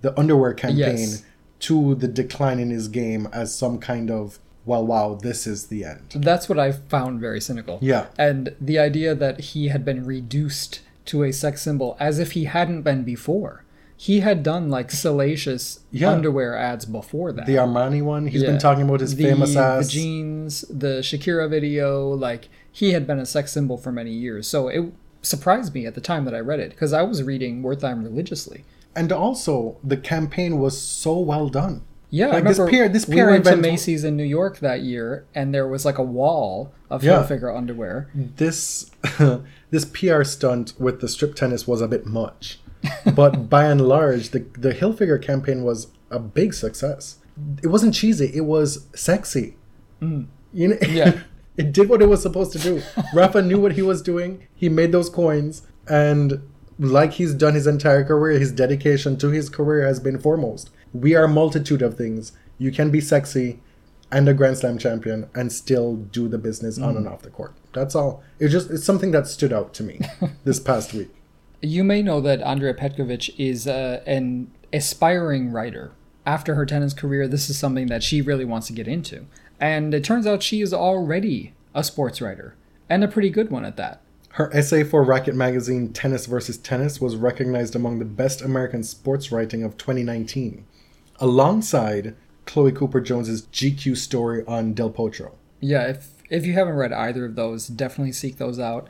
the 0.01 0.19
underwear 0.19 0.53
campaign, 0.55 0.99
Yes. 0.99 1.23
to 1.61 1.95
the 1.95 2.09
decline 2.09 2.59
in 2.59 2.71
his 2.71 2.89
game 2.89 3.29
as 3.33 3.55
some 3.55 3.79
kind 3.79 4.11
of, 4.11 4.39
well, 4.67 4.85
wow, 4.87 5.15
this 5.21 5.47
is 5.47 5.67
the 5.69 5.85
end. 5.85 6.13
That's 6.17 6.49
what 6.49 6.59
I 6.59 6.73
found 6.73 7.21
very 7.21 7.41
cynical. 7.41 7.79
Yeah. 7.81 8.07
And 8.19 8.55
the 8.61 8.79
idea 8.79 9.15
that 9.15 9.41
he 9.41 9.69
had 9.69 9.85
been 9.85 10.05
reduced 10.05 10.81
to 11.07 11.23
a 11.23 11.33
sex 11.33 11.63
symbol 11.63 11.97
as 12.01 12.19
if 12.19 12.33
he 12.33 12.45
hadn't 12.45 12.83
been 12.83 13.05
before. 13.05 13.64
He 13.97 14.21
had 14.21 14.43
done 14.43 14.69
like 14.71 14.91
salacious 14.91 15.81
Yeah. 15.93 16.11
underwear 16.11 16.57
ads 16.57 16.85
before 16.85 17.33
that. 17.33 17.47
The 17.47 17.55
Armani 17.57 18.03
one, 18.03 18.27
he's 18.27 18.43
Yeah. 18.43 18.51
been 18.51 18.59
talking 18.59 18.83
about 18.85 19.01
his 19.01 19.15
the, 19.17 19.25
famous 19.25 19.57
ass. 19.57 19.87
the 19.87 19.93
jeans, 19.93 20.63
the 20.69 20.99
Shakira 21.01 21.49
video, 21.49 22.09
like 22.11 22.49
he 22.71 22.93
had 22.93 23.07
been 23.07 23.19
a 23.19 23.27
sex 23.27 23.53
symbol 23.53 23.77
for 23.77 23.93
many 23.93 24.11
years. 24.13 24.47
So 24.49 24.69
it 24.69 24.93
surprised 25.23 25.75
me 25.75 25.87
at 25.87 25.95
the 25.95 26.01
time 26.01 26.25
that 26.25 26.35
I 26.35 26.41
read 26.41 26.61
it 26.61 26.71
because 26.71 26.93
I 26.93 27.03
was 27.03 27.23
reading 27.23 27.63
Wertheim 27.63 28.03
religiously. 28.03 28.65
And 28.97 29.11
also, 29.13 29.77
the 29.83 29.97
campaign 29.97 30.59
was 30.59 30.79
so 30.81 31.19
well 31.19 31.49
done. 31.49 31.83
Yeah, 32.11 32.29
I 32.29 32.35
Like, 32.35 32.45
this 32.45 32.59
remember 32.59 32.87
PR 32.87 32.93
this 32.93 33.09
we 33.09 33.17
PR 33.17 33.27
went 33.31 33.45
to 33.47 33.57
Macy's 33.57 34.05
in 34.05 34.17
New 34.17 34.23
York 34.25 34.59
that 34.61 34.83
year, 34.83 35.25
and 35.35 35.53
there 35.53 35.67
was 35.67 35.85
like 35.85 35.99
a 35.99 36.03
wall 36.05 36.73
of 36.91 37.03
Yeah. 37.03 37.23
Hilfiger 37.25 37.57
underwear. 37.57 38.09
This 38.15 38.91
this 39.71 39.85
PR 39.85 40.23
stunt 40.23 40.75
with 40.79 41.01
the 41.01 41.09
strip 41.09 41.35
tennis 41.35 41.67
was 41.67 41.81
a 41.81 41.89
bit 41.89 42.07
much. 42.07 42.61
But 43.15 43.49
by 43.49 43.65
and 43.67 43.81
large, 43.81 44.31
the 44.31 44.41
the 44.59 44.73
Hilfiger 44.73 45.21
campaign 45.21 45.63
was 45.65 45.89
a 46.11 46.19
big 46.19 46.55
success. 46.55 47.19
It 47.63 47.69
wasn't 47.69 47.95
cheesy; 47.95 48.31
it 48.35 48.43
was 48.45 48.87
sexy. 48.95 49.57
You 50.01 50.09
know, 50.69 50.77
Mm. 50.77 50.95
Yeah. 50.95 51.21
it 51.57 51.73
did 51.73 51.89
what 51.89 52.03
it 52.03 52.07
was 52.07 52.23
supposed 52.23 52.53
to 52.53 52.59
do. 52.59 52.83
Rafa 53.15 53.43
knew 53.43 53.59
what 53.61 53.73
he 53.73 53.83
was 53.83 54.03
doing. 54.03 54.47
He 54.55 54.69
made 54.69 54.93
those 54.93 55.09
coins, 55.09 55.63
and 55.89 56.43
like 56.79 57.13
he's 57.15 57.35
done 57.35 57.55
his 57.55 57.67
entire 57.67 58.05
career, 58.05 58.39
his 58.39 58.53
dedication 58.53 59.17
to 59.19 59.29
his 59.31 59.49
career 59.49 59.87
has 59.87 60.01
been 60.01 60.19
foremost. 60.19 60.71
We 60.93 61.15
are 61.15 61.25
a 61.25 61.29
multitude 61.29 61.83
of 61.83 61.97
things. 61.97 62.33
You 62.59 62.71
can 62.71 62.91
be 62.91 63.01
sexy 63.01 63.61
and 64.13 64.29
a 64.29 64.35
Grand 64.35 64.59
Slam 64.59 64.79
champion 64.79 65.29
and 65.35 65.53
still 65.53 65.97
do 65.97 66.29
the 66.29 66.39
business 66.39 66.79
on 66.79 66.97
and 66.97 67.09
off 67.09 67.23
the 67.23 67.31
court. 67.31 67.55
That's 67.73 67.95
all. 67.97 68.23
It 68.39 68.49
just 68.49 68.71
it's 68.71 68.85
something 68.85 69.11
that 69.11 69.27
stood 69.27 69.53
out 69.53 69.75
to 69.75 69.83
me 69.83 70.01
this 70.45 70.61
past 70.61 70.93
week. 70.95 71.11
You 71.65 71.83
may 71.83 72.03
know 72.03 72.21
that 72.21 72.43
Andrea 72.43 72.75
Petkovic 72.75 73.35
is 73.39 73.67
uh, 73.67 74.03
an 74.07 74.51
aspiring 74.73 75.51
writer. 75.51 75.93
After 76.27 76.55
her 76.55 76.67
tennis 76.67 76.93
career, 76.93 77.27
this 77.27 77.49
is 77.49 77.59
something 77.59 77.87
that 77.87 78.03
she 78.03 78.21
really 78.21 78.45
wants 78.45 78.67
to 78.67 78.73
get 78.75 78.87
into. 78.87 79.27
And 79.59 79.95
it 79.95 80.05
turns 80.05 80.27
out 80.27 80.43
she 80.43 80.61
is 80.61 80.75
already 80.75 81.55
a 81.75 81.83
sports 81.83 82.21
writer, 82.21 82.55
and 82.89 83.03
a 83.03 83.09
pretty 83.09 83.31
good 83.31 83.51
one 83.51 83.65
at 83.65 83.79
that. 83.79 84.03
Her 84.31 84.55
essay 84.55 84.85
for 84.85 85.05
Racquet 85.05 85.35
magazine 85.35 85.93
Tennis 85.93 86.27
versus 86.27 86.59
Tennis 86.59 87.01
was 87.01 87.17
recognized 87.17 87.75
among 87.75 87.99
the 87.99 88.05
best 88.05 88.43
American 88.43 88.83
sports 88.83 89.33
writing 89.33 89.63
of 89.63 89.79
2019, 89.79 90.67
alongside 91.19 92.15
Chloe 92.45 92.73
Cooper 92.73 93.01
Jones's 93.01 93.47
GQ 93.47 93.97
story 93.97 94.45
on 94.47 94.75
Del 94.75 94.91
Potro. 94.91 95.33
Yeah, 95.61 95.89
if 95.89 96.11
if 96.29 96.45
you 96.45 96.53
haven't 96.53 96.75
read 96.75 96.93
either 96.93 97.25
of 97.25 97.37
those, 97.37 97.69
definitely 97.69 98.13
seek 98.13 98.37
those 98.37 98.59
out. 98.59 98.89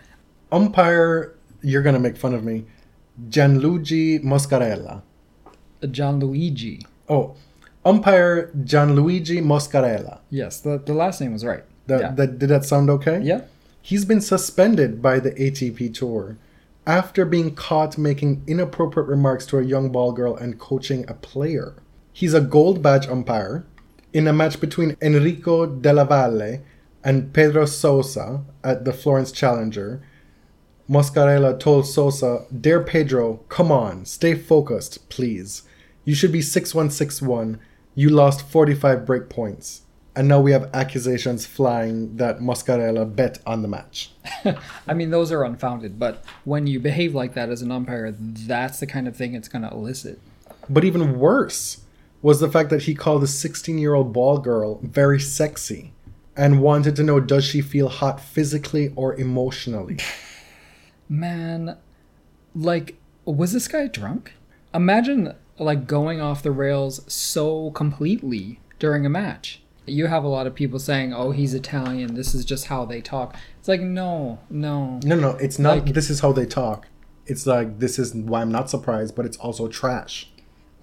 Umpire, 0.50 1.34
you're 1.64 1.82
gonna 1.82 1.98
make 1.98 2.16
fun 2.16 2.34
of 2.34 2.44
me. 2.44 2.64
Gianluigi 3.28 4.22
Moscarella. 4.22 5.02
Gianluigi. 5.82 6.84
Oh, 7.08 7.36
umpire 7.84 8.50
Gianluigi 8.64 9.42
Moscarella. 9.42 10.20
Yes, 10.30 10.60
the, 10.60 10.78
the 10.78 10.94
last 10.94 11.20
name 11.20 11.32
was 11.32 11.44
right. 11.44 11.64
That, 11.86 12.00
yeah. 12.00 12.10
that 12.12 12.38
did 12.38 12.48
that 12.48 12.64
sound 12.64 12.90
okay? 12.90 13.20
yeah. 13.20 13.42
He's 13.82 14.06
been 14.06 14.22
suspended 14.22 15.02
by 15.02 15.20
the 15.20 15.32
ATP 15.32 15.92
Tour 15.92 16.38
after 16.86 17.26
being 17.26 17.54
caught 17.54 17.98
making 17.98 18.42
inappropriate 18.46 19.06
remarks 19.08 19.44
to 19.46 19.58
a 19.58 19.62
young 19.62 19.90
ball 19.90 20.12
girl 20.12 20.34
and 20.34 20.58
coaching 20.58 21.04
a 21.08 21.12
player. 21.12 21.74
He's 22.10 22.32
a 22.32 22.40
gold 22.40 22.82
badge 22.82 23.06
umpire 23.06 23.66
in 24.14 24.26
a 24.26 24.32
match 24.32 24.58
between 24.60 24.96
Enrico 25.02 25.66
Dalla 25.66 26.06
Valle 26.06 26.60
and 27.02 27.32
Pedro 27.34 27.66
Sousa 27.66 28.42
at 28.62 28.86
the 28.86 28.92
Florence 28.92 29.32
Challenger. 29.32 30.02
Moscarella 30.88 31.58
told 31.58 31.86
Sousa, 31.86 32.44
Dear 32.60 32.82
Pedro, 32.82 33.40
come 33.48 33.72
on, 33.72 34.04
stay 34.04 34.34
focused, 34.34 35.08
please. 35.08 35.62
You 36.04 36.14
should 36.14 36.32
be 36.32 36.42
6 36.42 36.74
1 36.74 36.90
6 36.90 37.22
1. 37.22 37.58
You 37.94 38.10
lost 38.10 38.46
45 38.46 39.06
break 39.06 39.30
points. 39.30 39.82
And 40.16 40.28
now 40.28 40.40
we 40.40 40.52
have 40.52 40.70
accusations 40.74 41.46
flying 41.46 42.18
that 42.18 42.38
Moscarella 42.38 43.16
bet 43.16 43.38
on 43.46 43.62
the 43.62 43.68
match. 43.68 44.12
I 44.86 44.94
mean, 44.94 45.10
those 45.10 45.32
are 45.32 45.42
unfounded, 45.42 45.98
but 45.98 46.22
when 46.44 46.68
you 46.68 46.78
behave 46.78 47.14
like 47.14 47.34
that 47.34 47.48
as 47.48 47.62
an 47.62 47.72
umpire, 47.72 48.14
that's 48.16 48.78
the 48.78 48.86
kind 48.86 49.08
of 49.08 49.16
thing 49.16 49.34
it's 49.34 49.48
going 49.48 49.62
to 49.62 49.70
elicit. 49.70 50.20
But 50.68 50.84
even 50.84 51.18
worse 51.18 51.80
was 52.22 52.40
the 52.40 52.50
fact 52.50 52.70
that 52.70 52.82
he 52.82 52.94
called 52.94 53.24
a 53.24 53.26
16 53.26 53.78
year 53.78 53.94
old 53.94 54.12
ball 54.12 54.38
girl 54.38 54.80
very 54.82 55.18
sexy 55.18 55.92
and 56.36 56.60
wanted 56.60 56.94
to 56.96 57.02
know 57.02 57.20
does 57.20 57.44
she 57.44 57.60
feel 57.60 57.88
hot 57.88 58.20
physically 58.20 58.92
or 58.96 59.14
emotionally? 59.14 59.98
Man, 61.18 61.76
like, 62.54 62.96
was 63.24 63.52
this 63.52 63.68
guy 63.68 63.86
drunk? 63.86 64.32
Imagine, 64.72 65.34
like, 65.58 65.86
going 65.86 66.20
off 66.20 66.42
the 66.42 66.50
rails 66.50 67.00
so 67.12 67.70
completely 67.70 68.60
during 68.78 69.06
a 69.06 69.08
match. 69.08 69.62
You 69.86 70.06
have 70.06 70.24
a 70.24 70.28
lot 70.28 70.46
of 70.46 70.54
people 70.54 70.78
saying, 70.78 71.12
oh, 71.12 71.30
he's 71.30 71.54
Italian, 71.54 72.14
this 72.14 72.34
is 72.34 72.44
just 72.44 72.66
how 72.66 72.84
they 72.84 73.00
talk. 73.00 73.36
It's 73.58 73.68
like, 73.68 73.80
no, 73.80 74.38
no. 74.50 74.98
No, 75.04 75.14
no, 75.14 75.30
it's 75.36 75.58
not 75.58 75.84
Like- 75.84 75.94
this 75.94 76.10
is 76.10 76.20
how 76.20 76.32
they 76.32 76.46
talk. 76.46 76.88
It's 77.26 77.46
like 77.46 77.78
this 77.78 77.98
is 77.98 78.14
why 78.14 78.42
I'm 78.42 78.52
not 78.52 78.68
surprised, 78.68 79.14
but 79.16 79.24
it's 79.24 79.38
also 79.38 79.66
trash. 79.68 80.30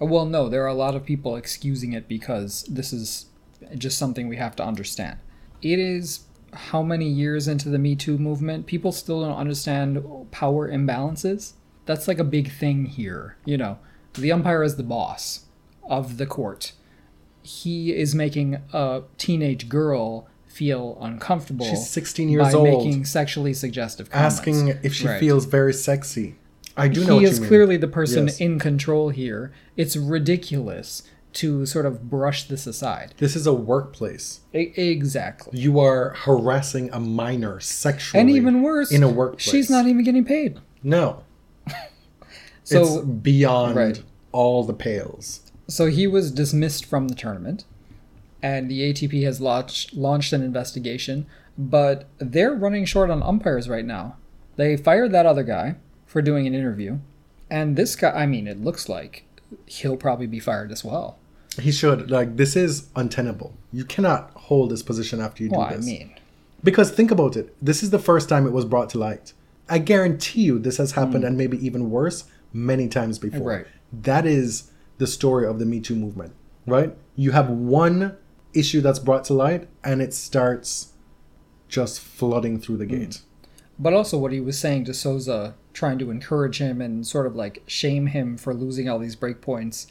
Well, 0.00 0.24
no, 0.26 0.48
there 0.48 0.64
are 0.64 0.68
a 0.68 0.74
lot 0.74 0.96
of 0.96 1.04
people 1.04 1.36
excusing 1.36 1.92
it 1.92 2.08
because 2.08 2.64
this 2.64 2.92
is 2.92 3.26
just 3.78 3.96
something 3.96 4.26
we 4.26 4.38
have 4.38 4.56
to 4.56 4.64
understand. 4.64 5.18
It 5.62 5.78
is 5.78 6.24
how 6.52 6.82
many 6.82 7.08
years 7.08 7.48
into 7.48 7.68
the 7.68 7.78
Me 7.78 7.96
Too 7.96 8.18
movement, 8.18 8.66
people 8.66 8.92
still 8.92 9.22
don't 9.22 9.36
understand 9.36 10.02
power 10.30 10.70
imbalances. 10.70 11.52
That's 11.86 12.06
like 12.06 12.18
a 12.18 12.24
big 12.24 12.50
thing 12.52 12.86
here. 12.86 13.36
You 13.44 13.56
know, 13.58 13.78
the 14.14 14.30
umpire 14.32 14.62
is 14.62 14.76
the 14.76 14.82
boss 14.82 15.46
of 15.88 16.18
the 16.18 16.26
court. 16.26 16.72
He 17.42 17.94
is 17.94 18.14
making 18.14 18.58
a 18.72 19.02
teenage 19.18 19.68
girl 19.68 20.28
feel 20.46 20.98
uncomfortable. 21.00 21.66
She's 21.66 21.88
16 21.88 22.28
years 22.28 22.48
by 22.48 22.52
old. 22.52 22.84
making 22.84 23.06
sexually 23.06 23.54
suggestive 23.54 24.10
comments. 24.10 24.38
Asking 24.38 24.68
if 24.82 24.94
she 24.94 25.08
Right 25.08 25.18
feels 25.18 25.46
very 25.46 25.72
sexy. 25.72 26.36
I 26.76 26.88
do 26.88 27.04
know 27.04 27.18
he 27.18 27.24
is 27.24 27.38
clearly 27.38 27.76
the 27.76 27.88
person 27.88 28.26
Yes. 28.26 28.40
in 28.40 28.58
control 28.58 29.08
here. 29.08 29.52
It's 29.76 29.96
ridiculous 29.96 31.02
to 31.34 31.64
sort 31.66 31.86
of 31.86 32.10
brush 32.10 32.44
this 32.44 32.66
aside. 32.66 33.14
This 33.18 33.34
is 33.36 33.46
a 33.46 33.52
workplace. 33.54 34.40
Exactly. 34.52 35.58
You 35.58 35.80
are 35.80 36.10
harassing 36.10 36.90
a 36.92 37.00
minor 37.00 37.60
sexually. 37.60 38.20
And 38.20 38.30
even 38.30 38.62
worse, 38.62 38.90
in 38.92 39.02
a 39.02 39.08
workplace. 39.08 39.42
she's 39.42 39.70
not 39.70 39.86
even 39.86 40.04
getting 40.04 40.24
paid. 40.24 40.58
No. 40.82 41.24
So 42.64 42.82
it's 42.82 43.04
beyond 43.06 43.76
Right. 43.76 44.02
all 44.30 44.62
the 44.64 44.72
pales. 44.72 45.40
so 45.68 45.86
he 45.86 46.06
was 46.06 46.30
dismissed 46.30 46.84
from 46.84 47.08
the 47.08 47.14
tournament 47.14 47.64
and 48.40 48.70
the 48.70 48.80
ATP 48.92 49.24
has 49.24 49.40
launched 49.40 49.94
launched 49.94 50.32
an 50.32 50.42
investigation, 50.42 51.26
but 51.58 52.06
they're 52.18 52.54
running 52.54 52.84
short 52.84 53.10
on 53.10 53.22
umpires 53.22 53.68
right 53.68 53.84
now. 53.84 54.16
They 54.56 54.76
fired 54.76 55.10
that 55.12 55.26
other 55.26 55.42
guy 55.42 55.74
for 56.06 56.22
doing 56.22 56.46
an 56.46 56.54
interview. 56.54 56.98
And 57.50 57.76
this 57.76 57.96
guy, 57.96 58.10
I 58.10 58.26
mean, 58.26 58.46
it 58.46 58.60
looks 58.60 58.88
like 58.88 59.24
he'll 59.66 59.96
probably 59.96 60.26
be 60.28 60.40
fired 60.40 60.70
as 60.72 60.84
well. 60.84 61.18
He 61.60 61.72
should. 61.72 62.10
Like, 62.10 62.36
this 62.36 62.56
is 62.56 62.88
untenable. 62.96 63.54
You 63.72 63.84
cannot 63.84 64.30
hold 64.34 64.70
this 64.70 64.82
position 64.82 65.20
after 65.20 65.42
you 65.42 65.50
do 65.50 65.56
Well, 65.58 65.68
do 65.68 65.74
I 65.74 65.78
mean, 65.78 66.14
Because 66.64 66.90
think 66.90 67.10
about 67.10 67.36
it. 67.36 67.54
This 67.60 67.82
is 67.82 67.90
the 67.90 67.98
first 67.98 68.28
time 68.28 68.46
it 68.46 68.52
was 68.52 68.64
brought 68.64 68.90
to 68.90 68.98
light. 68.98 69.32
I 69.68 69.78
guarantee 69.78 70.42
you 70.42 70.58
this 70.58 70.76
has 70.78 70.92
happened 70.92 71.24
and 71.24 71.36
maybe 71.36 71.64
even 71.64 71.90
worse 71.90 72.24
many 72.52 72.88
times 72.88 73.18
before. 73.18 73.40
Hmm. 73.40 73.46
Right. 73.46 73.66
That 73.92 74.26
is 74.26 74.70
the 74.98 75.06
story 75.06 75.46
of 75.46 75.58
the 75.58 75.66
Me 75.66 75.80
Too 75.80 75.94
movement, 75.96 76.34
right? 76.66 76.94
You 77.16 77.32
have 77.32 77.48
one 77.48 78.16
issue 78.54 78.80
that's 78.80 78.98
brought 78.98 79.24
to 79.24 79.34
light 79.34 79.68
and 79.82 80.02
it 80.02 80.12
starts 80.14 80.92
just 81.68 82.00
flooding 82.00 82.60
through 82.60 82.76
the 82.76 82.86
gate. 82.86 83.22
but 83.78 83.94
also 83.94 84.18
what 84.18 84.32
he 84.32 84.40
was 84.40 84.58
saying 84.58 84.84
to 84.84 84.92
Sousa, 84.94 85.54
trying 85.72 85.98
to 85.98 86.10
encourage 86.10 86.58
him 86.58 86.80
and 86.82 87.06
sort 87.06 87.26
of 87.26 87.34
like 87.34 87.62
shame 87.66 88.08
him 88.08 88.36
for 88.36 88.52
losing 88.54 88.88
all 88.88 88.98
these 88.98 89.16
breakpoints, 89.16 89.86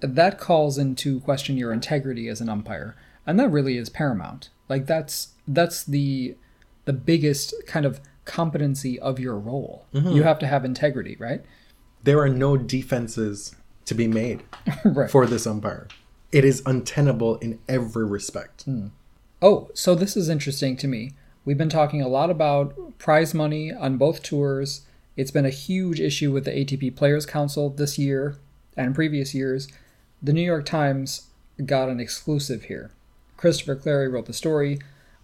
that 0.00 0.38
calls 0.38 0.78
into 0.78 1.20
question 1.20 1.56
your 1.56 1.72
integrity 1.72 2.28
as 2.28 2.40
an 2.40 2.48
umpire, 2.48 2.96
and 3.26 3.38
that 3.38 3.48
really 3.48 3.76
is 3.76 3.88
paramount. 3.88 4.50
Like 4.68 4.86
that's 4.86 5.28
that's 5.46 5.84
the 5.84 6.36
the 6.84 6.92
biggest 6.92 7.54
kind 7.66 7.84
of 7.84 8.00
competency 8.24 8.98
of 9.00 9.18
your 9.18 9.38
role. 9.38 9.86
Mm-hmm. 9.94 10.08
You 10.10 10.22
have 10.22 10.38
to 10.40 10.46
have 10.46 10.64
integrity, 10.64 11.16
right? 11.18 11.42
There 12.04 12.20
are 12.20 12.28
no 12.28 12.56
defenses 12.56 13.56
to 13.86 13.94
be 13.94 14.06
made 14.06 14.42
right. 14.84 15.10
for 15.10 15.26
this 15.26 15.46
umpire. 15.46 15.88
It 16.30 16.44
is 16.44 16.62
untenable 16.66 17.36
in 17.36 17.58
every 17.68 18.06
respect. 18.06 18.62
Hmm. 18.64 18.88
Oh, 19.40 19.70
so 19.72 19.94
this 19.94 20.16
is 20.16 20.28
interesting 20.28 20.76
to 20.76 20.86
me. 20.86 21.12
We've 21.44 21.56
been 21.56 21.70
talking 21.70 22.02
a 22.02 22.08
lot 22.08 22.28
about 22.28 22.98
prize 22.98 23.32
money 23.32 23.72
on 23.72 23.96
both 23.96 24.22
tours. 24.22 24.82
It's 25.16 25.30
been 25.30 25.46
a 25.46 25.50
huge 25.50 26.00
issue 26.00 26.30
with 26.32 26.44
the 26.44 26.50
ATP 26.50 26.94
Players 26.96 27.24
Council 27.24 27.70
this 27.70 27.98
year 27.98 28.36
and 28.76 28.94
previous 28.94 29.34
years. 29.34 29.68
The 30.20 30.32
New 30.32 30.42
York 30.42 30.66
Times 30.66 31.28
got 31.64 31.88
an 31.88 32.00
exclusive 32.00 32.64
here. 32.64 32.90
Christopher 33.36 33.76
Clarey 33.76 34.12
wrote 34.12 34.26
the 34.26 34.32
story. 34.32 34.80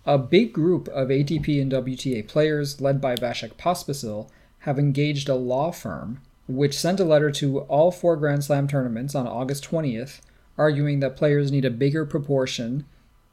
A 0.07 0.19
big 0.19 0.53
group 0.53 0.87
of 0.89 1.09
ATP 1.09 1.61
and 1.61 1.73
WTA 1.73 2.29
players, 2.29 2.81
led 2.81 3.01
by 3.01 3.17
Vasek 3.17 3.55
Pospisil, 3.57 4.29
have 4.61 4.79
engaged 4.79 5.29
a 5.29 5.35
law 5.35 5.73
firm 5.73 6.21
which 6.47 6.79
sent 6.79 7.01
a 7.01 7.05
letter 7.05 7.33
to 7.33 7.61
all 7.63 7.91
four 7.91 8.17
Grand 8.17 8.45
Slam 8.45 8.69
tournaments 8.69 9.17
on 9.17 9.27
August 9.27 9.69
20th, 9.69 10.21
arguing 10.57 11.01
that 11.01 11.17
players 11.17 11.51
need 11.51 11.65
a 11.65 11.71
bigger 11.71 12.07
proportion 12.07 12.85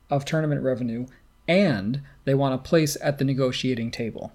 of 0.09 0.25
tournament 0.25 0.63
revenue 0.63 1.05
and 1.47 2.01
they 2.25 2.33
want 2.33 2.55
a 2.55 2.57
place 2.57 2.97
at 3.01 3.19
the 3.19 3.25
negotiating 3.25 3.91
table. 3.91 4.31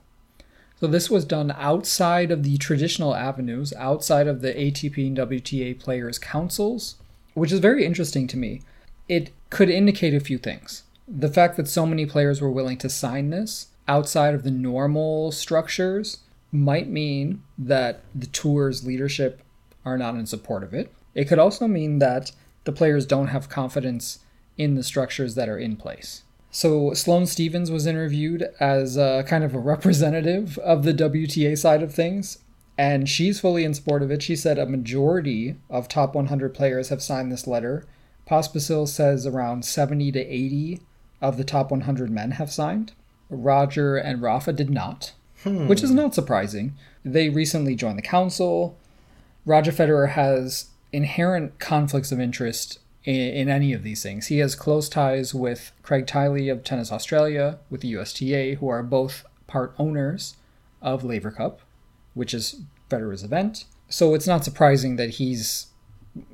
So 0.78 0.86
this 0.86 1.10
was 1.10 1.24
done 1.24 1.52
outside 1.56 2.30
of 2.30 2.44
the 2.44 2.56
traditional 2.58 3.16
avenues, 3.16 3.72
outside 3.72 4.28
of 4.28 4.42
the 4.42 4.52
ATP 4.52 5.08
and 5.08 5.16
WTA 5.16 5.80
players' 5.80 6.18
councils, 6.18 6.96
which 7.36 7.52
is 7.52 7.58
very 7.58 7.84
interesting 7.84 8.26
to 8.26 8.36
me. 8.36 8.62
It 9.08 9.30
could 9.50 9.68
indicate 9.68 10.14
a 10.14 10.20
few 10.20 10.38
things. 10.38 10.84
The 11.06 11.28
fact 11.28 11.58
that 11.58 11.68
so 11.68 11.84
many 11.84 12.06
players 12.06 12.40
were 12.40 12.50
willing 12.50 12.78
to 12.78 12.88
sign 12.88 13.28
this 13.28 13.68
outside 13.86 14.34
of 14.34 14.42
the 14.42 14.50
normal 14.50 15.30
structures 15.32 16.20
might 16.50 16.88
mean 16.88 17.42
that 17.58 18.00
the 18.14 18.26
tour's 18.26 18.86
leadership 18.86 19.42
are 19.84 19.98
not 19.98 20.14
in 20.14 20.24
support 20.24 20.64
of 20.64 20.72
it. 20.72 20.90
It 21.14 21.26
could 21.26 21.38
also 21.38 21.68
mean 21.68 21.98
that 21.98 22.32
the 22.64 22.72
players 22.72 23.04
don't 23.04 23.28
have 23.28 23.50
confidence 23.50 24.20
in 24.56 24.74
the 24.74 24.82
structures 24.82 25.34
that 25.34 25.48
are 25.48 25.58
in 25.58 25.76
place. 25.76 26.22
So 26.50 26.94
Sloane 26.94 27.26
Stevens 27.26 27.70
was 27.70 27.86
interviewed 27.86 28.48
as 28.58 28.96
a 28.96 29.24
kind 29.28 29.44
of 29.44 29.54
a 29.54 29.58
representative 29.58 30.56
of 30.58 30.84
the 30.84 30.94
WTA 30.94 31.58
side 31.58 31.82
of 31.82 31.92
things, 31.92 32.38
and 32.78 33.08
she's 33.08 33.40
fully 33.40 33.64
in 33.64 33.74
support 33.74 34.02
of 34.02 34.10
it. 34.10 34.22
She 34.22 34.36
said 34.36 34.58
a 34.58 34.66
majority 34.66 35.56
of 35.70 35.88
top 35.88 36.14
100 36.14 36.54
players 36.54 36.88
have 36.90 37.02
signed 37.02 37.32
this 37.32 37.46
letter. 37.46 37.86
Pospisil 38.28 38.88
says 38.88 39.26
around 39.26 39.64
70 39.64 40.12
to 40.12 40.20
80 40.20 40.80
of 41.20 41.36
the 41.36 41.44
top 41.44 41.70
100 41.70 42.10
men 42.10 42.32
have 42.32 42.52
signed. 42.52 42.92
Roger 43.30 43.96
and 43.96 44.20
Rafa 44.20 44.52
did 44.52 44.70
not, 44.70 45.12
hmm. 45.42 45.66
which 45.66 45.82
is 45.82 45.90
not 45.90 46.14
surprising. 46.14 46.74
They 47.04 47.28
recently 47.28 47.74
joined 47.74 47.98
the 47.98 48.02
council. 48.02 48.76
Roger 49.44 49.72
Federer 49.72 50.10
has 50.10 50.66
inherent 50.92 51.58
conflicts 51.58 52.12
of 52.12 52.20
interest 52.20 52.78
in, 53.04 53.14
in 53.14 53.48
any 53.48 53.72
of 53.72 53.82
these 53.82 54.02
things. 54.02 54.26
He 54.26 54.38
has 54.38 54.54
close 54.54 54.88
ties 54.88 55.34
with 55.34 55.72
Craig 55.82 56.06
Tiley 56.06 56.52
of 56.52 56.62
Tennis 56.62 56.92
Australia, 56.92 57.58
with 57.70 57.80
the 57.80 57.92
USTA, 57.94 58.56
who 58.56 58.68
are 58.68 58.82
both 58.82 59.24
part 59.46 59.74
owners 59.78 60.36
of 60.82 61.04
Laver 61.04 61.30
Cup, 61.30 61.60
which 62.16 62.34
is 62.34 62.62
Federer's 62.88 63.22
event. 63.22 63.66
So 63.88 64.14
it's 64.14 64.26
not 64.26 64.44
surprising 64.44 64.96
that 64.96 65.10
he's, 65.10 65.66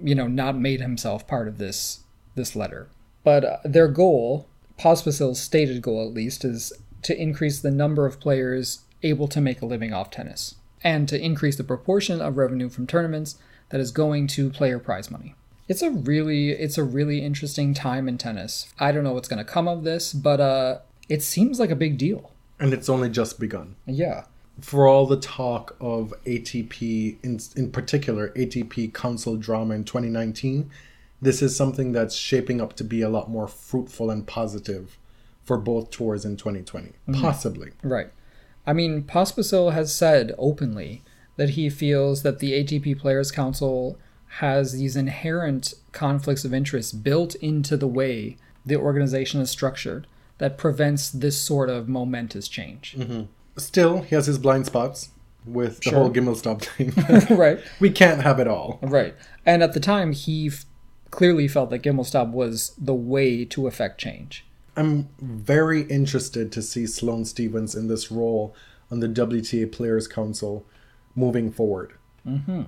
you 0.02 0.14
know, 0.14 0.28
not 0.28 0.56
made 0.56 0.80
himself 0.80 1.26
part 1.26 1.48
of 1.48 1.58
this 1.58 2.00
this 2.34 2.56
letter. 2.56 2.88
But 3.24 3.44
uh, 3.44 3.58
their 3.64 3.88
goal, 3.88 4.48
Pospisil's 4.78 5.40
stated 5.40 5.82
goal 5.82 6.06
at 6.06 6.14
least, 6.14 6.44
is 6.44 6.72
to 7.02 7.20
increase 7.20 7.60
the 7.60 7.70
number 7.70 8.06
of 8.06 8.20
players 8.20 8.84
able 9.02 9.28
to 9.28 9.40
make 9.40 9.60
a 9.60 9.66
living 9.66 9.92
off 9.92 10.10
tennis 10.10 10.54
and 10.82 11.08
to 11.08 11.20
increase 11.20 11.56
the 11.56 11.64
proportion 11.64 12.22
of 12.22 12.36
revenue 12.36 12.68
from 12.68 12.86
tournaments 12.86 13.36
that 13.68 13.80
is 13.80 13.90
going 13.90 14.26
to 14.28 14.50
player 14.50 14.78
prize 14.78 15.10
money. 15.10 15.34
It's 15.68 15.82
a 15.82 15.90
really 15.90 16.50
it's 16.50 16.78
a 16.78 16.84
really 16.84 17.24
interesting 17.24 17.74
time 17.74 18.08
in 18.08 18.18
tennis. 18.18 18.72
I 18.78 18.92
don't 18.92 19.04
know 19.04 19.12
what's 19.12 19.28
going 19.28 19.44
to 19.44 19.52
come 19.52 19.68
of 19.68 19.84
this, 19.84 20.12
but 20.12 20.40
uh 20.40 20.78
it 21.08 21.22
seems 21.22 21.60
like 21.60 21.70
a 21.70 21.76
big 21.76 21.98
deal. 21.98 22.32
And 22.58 22.72
it's 22.72 22.88
only 22.88 23.10
just 23.10 23.40
begun. 23.40 23.76
Yeah. 23.86 24.24
For 24.60 24.86
all 24.86 25.06
the 25.06 25.16
talk 25.16 25.76
of 25.80 26.12
ATP, 26.24 27.16
in, 27.22 27.40
in 27.56 27.72
particular, 27.72 28.28
ATP 28.30 28.92
Council 28.92 29.36
drama 29.36 29.74
in 29.74 29.84
2019, 29.84 30.70
this 31.20 31.40
is 31.40 31.56
something 31.56 31.92
that's 31.92 32.14
shaping 32.14 32.60
up 32.60 32.74
to 32.74 32.84
be 32.84 33.00
a 33.00 33.08
lot 33.08 33.30
more 33.30 33.48
fruitful 33.48 34.10
and 34.10 34.26
positive 34.26 34.98
for 35.42 35.56
both 35.56 35.90
tours 35.90 36.24
in 36.24 36.36
2020. 36.36 36.88
Mm-hmm. 36.88 37.20
Possibly. 37.20 37.70
Right. 37.82 38.10
I 38.66 38.72
mean, 38.72 39.02
Pospisil 39.02 39.72
has 39.72 39.94
said 39.94 40.32
openly 40.38 41.02
that 41.36 41.50
he 41.50 41.70
feels 41.70 42.22
that 42.22 42.38
the 42.38 42.52
ATP 42.52 42.98
Players 42.98 43.30
Council 43.30 43.98
has 44.38 44.72
these 44.72 44.96
inherent 44.96 45.74
conflicts 45.92 46.44
of 46.44 46.54
interest 46.54 47.02
built 47.02 47.34
into 47.36 47.76
the 47.76 47.86
way 47.86 48.36
the 48.64 48.76
organization 48.76 49.40
is 49.40 49.50
structured 49.50 50.06
that 50.38 50.58
prevents 50.58 51.10
this 51.10 51.40
sort 51.40 51.68
of 51.68 51.88
momentous 51.88 52.48
change. 52.48 52.96
Mm-hmm. 52.98 53.22
Still, 53.56 54.02
he 54.02 54.14
has 54.14 54.26
his 54.26 54.38
blind 54.38 54.66
spots 54.66 55.10
with 55.44 55.78
the 55.78 55.90
Sure. 55.90 55.94
whole 56.00 56.10
Gimelstob 56.10 56.62
thing. 57.28 57.36
right. 57.36 57.58
we 57.80 57.90
can't 57.90 58.22
have 58.22 58.38
it 58.38 58.48
all. 58.48 58.78
Right. 58.82 59.14
And 59.44 59.62
at 59.62 59.72
the 59.74 59.80
time, 59.80 60.12
he 60.12 60.48
f- 60.48 60.64
clearly 61.10 61.48
felt 61.48 61.70
that 61.70 61.82
Gimelstob 61.82 62.30
was 62.32 62.74
the 62.78 62.94
way 62.94 63.44
to 63.46 63.66
affect 63.66 64.00
change. 64.00 64.44
I'm 64.76 65.08
very 65.20 65.82
interested 65.82 66.50
to 66.52 66.62
see 66.62 66.86
Sloane 66.86 67.24
Stevens 67.26 67.74
in 67.74 67.88
this 67.88 68.10
role 68.10 68.54
on 68.90 69.00
the 69.00 69.08
WTA 69.08 69.70
Players 69.70 70.08
Council 70.08 70.64
moving 71.14 71.50
forward. 71.52 71.92
Mm-hmm. 72.26 72.62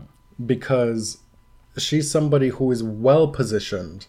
Because 0.45 1.19
she's 1.79 2.11
somebody 2.11 2.49
who 2.49 2.71
is 2.73 2.83
well 2.83 3.29
positioned, 3.29 4.07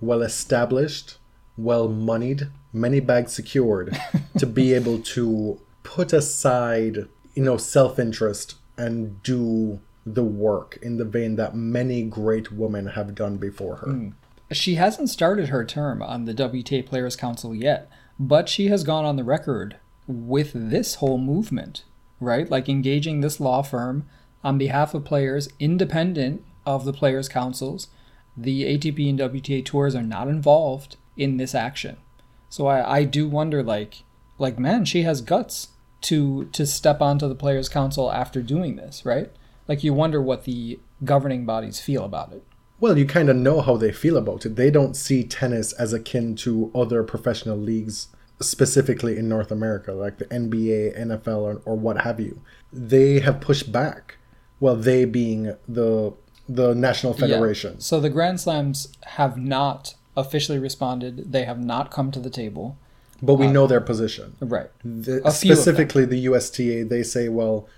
well 0.00 0.22
established, 0.22 1.18
well 1.58 1.88
moneyed, 1.88 2.48
many 2.72 3.00
bags 3.00 3.32
secured 3.32 3.98
to 4.38 4.46
be 4.46 4.72
able 4.72 5.00
to 5.00 5.60
put 5.88 6.12
aside, 6.12 7.08
you 7.34 7.42
know, 7.42 7.56
self 7.56 7.98
interest 7.98 8.56
and 8.76 9.22
do 9.22 9.80
the 10.04 10.22
work 10.22 10.78
in 10.82 10.98
the 10.98 11.04
vein 11.04 11.36
that 11.36 11.56
many 11.56 12.02
great 12.02 12.52
women 12.52 12.88
have 12.88 13.14
done 13.14 13.38
before 13.38 13.76
her. 13.76 13.86
Hmm. 13.86 14.08
She 14.52 14.74
hasn't 14.74 15.08
started 15.08 15.48
her 15.48 15.64
term 15.64 16.02
on 16.02 16.26
the 16.26 16.34
WTA 16.34 16.86
Players 16.86 17.16
Council 17.16 17.54
yet, 17.54 17.90
but 18.18 18.48
she 18.48 18.68
has 18.68 18.84
gone 18.84 19.04
on 19.04 19.16
the 19.16 19.24
record 19.24 19.76
with 20.06 20.52
this 20.54 20.96
whole 20.96 21.18
movement, 21.18 21.84
right? 22.20 22.48
Like 22.50 22.68
engaging 22.68 23.20
this 23.20 23.40
law 23.40 23.62
firm 23.62 24.06
on 24.44 24.58
behalf 24.58 24.94
of 24.94 25.04
players 25.04 25.48
independent 25.58 26.44
of 26.66 26.84
the 26.84 26.92
players' 26.92 27.28
councils. 27.28 27.88
The 28.36 28.64
ATP 28.64 29.08
and 29.08 29.18
WTA 29.18 29.64
tours 29.64 29.94
are 29.94 30.02
not 30.02 30.28
involved 30.28 30.96
in 31.16 31.38
this 31.38 31.54
action. 31.54 31.96
So 32.50 32.66
I, 32.66 32.98
I 32.98 33.04
do 33.04 33.26
wonder 33.26 33.62
like 33.62 34.02
like 34.38 34.58
man, 34.58 34.84
she 34.84 35.02
has 35.02 35.20
guts 35.20 35.68
to 36.02 36.44
to 36.46 36.66
step 36.66 37.00
onto 37.00 37.28
the 37.28 37.34
players' 37.34 37.68
council 37.68 38.10
after 38.12 38.42
doing 38.42 38.76
this, 38.76 39.04
right? 39.04 39.30
Like 39.66 39.82
you 39.84 39.92
wonder 39.92 40.22
what 40.22 40.44
the 40.44 40.78
governing 41.04 41.44
bodies 41.44 41.80
feel 41.80 42.04
about 42.04 42.32
it. 42.32 42.42
Well, 42.80 42.96
you 42.96 43.06
kind 43.06 43.28
of 43.28 43.36
know 43.36 43.60
how 43.60 43.76
they 43.76 43.90
feel 43.92 44.16
about 44.16 44.46
it. 44.46 44.54
They 44.56 44.70
don't 44.70 44.94
see 44.94 45.24
tennis 45.24 45.72
as 45.72 45.92
akin 45.92 46.36
to 46.36 46.70
other 46.74 47.02
professional 47.02 47.56
leagues, 47.58 48.06
specifically 48.40 49.18
in 49.18 49.28
North 49.28 49.50
America, 49.50 49.92
like 49.92 50.18
the 50.18 50.26
NBA, 50.26 50.96
NFL, 50.98 51.38
or, 51.38 51.62
or 51.64 51.74
what 51.74 52.02
have 52.02 52.20
you. 52.20 52.40
They 52.72 53.18
have 53.20 53.40
pushed 53.40 53.72
back. 53.72 54.16
Well, 54.60 54.76
they 54.76 55.04
being 55.04 55.54
the 55.68 56.14
the 56.48 56.74
national 56.74 57.12
Yeah. 57.14 57.20
federation. 57.26 57.80
So 57.80 58.00
the 58.00 58.08
Grand 58.08 58.40
Slams 58.40 58.88
have 59.04 59.36
not 59.36 59.94
officially 60.16 60.58
responded. 60.58 61.30
They 61.32 61.44
have 61.44 61.60
not 61.60 61.90
come 61.90 62.10
to 62.12 62.20
the 62.20 62.30
table. 62.30 62.78
But 63.22 63.34
we 63.34 63.46
know 63.48 63.66
their 63.66 63.80
position. 63.80 64.36
Right. 64.40 64.70
The, 64.84 64.88
A 64.88 64.94
few 64.94 65.16
of 65.16 65.22
them. 65.22 65.32
specifically, 65.32 66.04
the 66.04 66.18
USTA, 66.30 66.84
they 66.84 67.02
say, 67.02 67.28
well, 67.28 67.68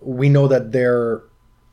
we 0.00 0.28
know 0.28 0.46
that 0.48 0.72
their 0.72 1.22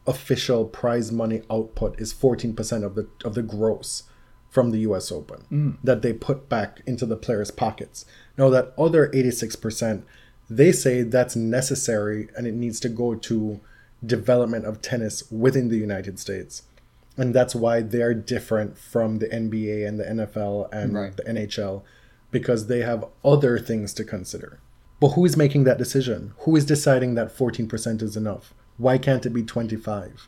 official 0.05 0.65
prize 0.65 1.11
money 1.11 1.41
output 1.49 1.99
is 1.99 2.13
14% 2.13 2.83
of 2.83 2.95
the 2.95 3.07
of 3.23 3.35
the 3.35 3.41
gross 3.41 4.03
from 4.49 4.71
the 4.71 4.79
US 4.79 5.11
Open 5.11 5.45
Mm. 5.51 5.77
that 5.83 6.01
they 6.01 6.13
put 6.13 6.49
back 6.49 6.81
into 6.85 7.05
the 7.05 7.15
players' 7.15 7.51
pockets. 7.51 8.05
Now 8.37 8.49
that 8.49 8.73
other 8.77 9.09
86%, 9.13 10.03
they 10.49 10.71
say 10.73 11.01
that's 11.03 11.35
necessary 11.35 12.27
and 12.37 12.45
it 12.45 12.53
needs 12.53 12.79
to 12.81 12.89
go 12.89 13.15
to 13.15 13.59
development 14.05 14.65
of 14.65 14.81
tennis 14.81 15.23
within 15.31 15.69
the 15.69 15.77
United 15.77 16.19
States. 16.19 16.63
And 17.17 17.33
that's 17.33 17.55
why 17.55 17.81
they're 17.81 18.13
different 18.13 18.77
from 18.77 19.19
the 19.19 19.27
NBA 19.27 19.87
and 19.87 19.99
the 19.99 20.03
NFL 20.09 20.67
and 20.73 20.93
Right. 20.93 21.15
the 21.15 21.23
NHL 21.23 21.83
because 22.33 22.67
they 22.67 22.81
have 22.81 23.05
other 23.23 23.57
things 23.57 23.93
to 23.93 24.03
consider. 24.03 24.59
But 24.99 25.09
who 25.09 25.23
is 25.23 25.37
making 25.37 25.63
that 25.63 25.77
decision? 25.77 26.33
Who 26.39 26.55
is 26.55 26.65
deciding 26.65 27.15
that 27.15 27.35
14% 27.35 28.01
is 28.01 28.17
enough? 28.17 28.53
Why 28.77 28.97
can't 28.97 29.25
it 29.25 29.29
be 29.29 29.43
25? 29.43 30.27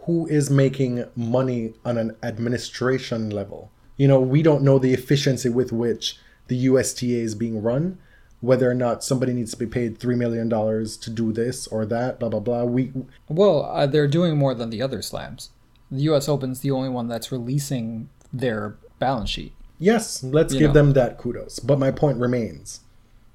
Who 0.00 0.26
is 0.26 0.50
making 0.50 1.04
money 1.16 1.72
on 1.84 1.96
an 1.96 2.16
administration 2.22 3.30
level? 3.30 3.70
You 3.96 4.08
know, 4.08 4.20
we 4.20 4.42
don't 4.42 4.62
know 4.62 4.78
the 4.78 4.92
efficiency 4.92 5.48
with 5.48 5.72
which 5.72 6.18
the 6.48 6.56
USTA 6.56 7.20
is 7.22 7.34
being 7.34 7.62
run, 7.62 7.98
whether 8.40 8.70
or 8.70 8.74
not 8.74 9.02
somebody 9.02 9.32
needs 9.32 9.52
to 9.52 9.56
be 9.56 9.66
paid 9.66 9.98
$3 9.98 10.16
million 10.18 10.50
to 10.50 11.10
do 11.10 11.32
this 11.32 11.66
or 11.68 11.86
that, 11.86 12.20
blah, 12.20 12.28
blah, 12.28 12.40
blah. 12.40 12.64
We, 12.64 12.92
Well, 13.28 13.64
uh, 13.64 13.86
they're 13.86 14.06
doing 14.06 14.36
more 14.36 14.54
than 14.54 14.68
the 14.70 14.82
other 14.82 15.00
slams. 15.00 15.50
The 15.90 16.02
U.S. 16.02 16.28
Open's 16.28 16.60
the 16.60 16.70
only 16.70 16.90
one 16.90 17.08
that's 17.08 17.32
releasing 17.32 18.10
their 18.32 18.76
balance 18.98 19.30
sheet. 19.30 19.54
Yes, 19.78 20.22
let's 20.22 20.52
You 20.54 20.60
give 20.60 20.68
know. 20.70 20.74
them 20.74 20.92
that 20.92 21.18
kudos. 21.18 21.58
But 21.58 21.78
my 21.78 21.90
point 21.90 22.18
remains. 22.18 22.80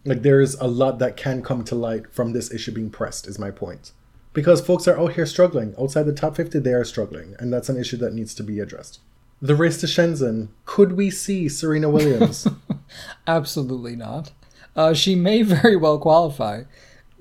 Like 0.05 0.21
there's 0.21 0.55
a 0.55 0.67
lot 0.67 0.99
that 0.99 1.17
can 1.17 1.41
come 1.41 1.63
to 1.65 1.75
light 1.75 2.11
from 2.11 2.31
this 2.31 2.51
issue 2.53 2.71
being 2.71 2.89
pressed, 2.89 3.27
is 3.27 3.37
my 3.37 3.51
point. 3.51 3.91
Because 4.33 4.61
folks 4.61 4.87
are 4.87 4.97
out 4.97 5.13
here 5.13 5.25
struggling. 5.25 5.75
Outside 5.79 6.03
the 6.03 6.13
top 6.13 6.35
50, 6.35 6.59
they 6.59 6.73
are 6.73 6.85
struggling. 6.85 7.35
And 7.39 7.51
that's 7.51 7.67
an 7.69 7.77
issue 7.77 7.97
that 7.97 8.13
needs 8.13 8.33
to 8.35 8.43
be 8.43 8.59
addressed. 8.59 8.99
The 9.41 9.55
race 9.55 9.79
to 9.81 9.87
Shenzhen. 9.87 10.49
Could 10.65 10.93
we 10.93 11.09
see 11.09 11.49
Serena 11.49 11.89
Williams? 11.89 12.47
Absolutely 13.27 13.95
not. 13.95 14.31
Uh, 14.75 14.93
she 14.93 15.15
may 15.15 15.41
very 15.41 15.75
well 15.75 15.97
qualify. 15.97 16.63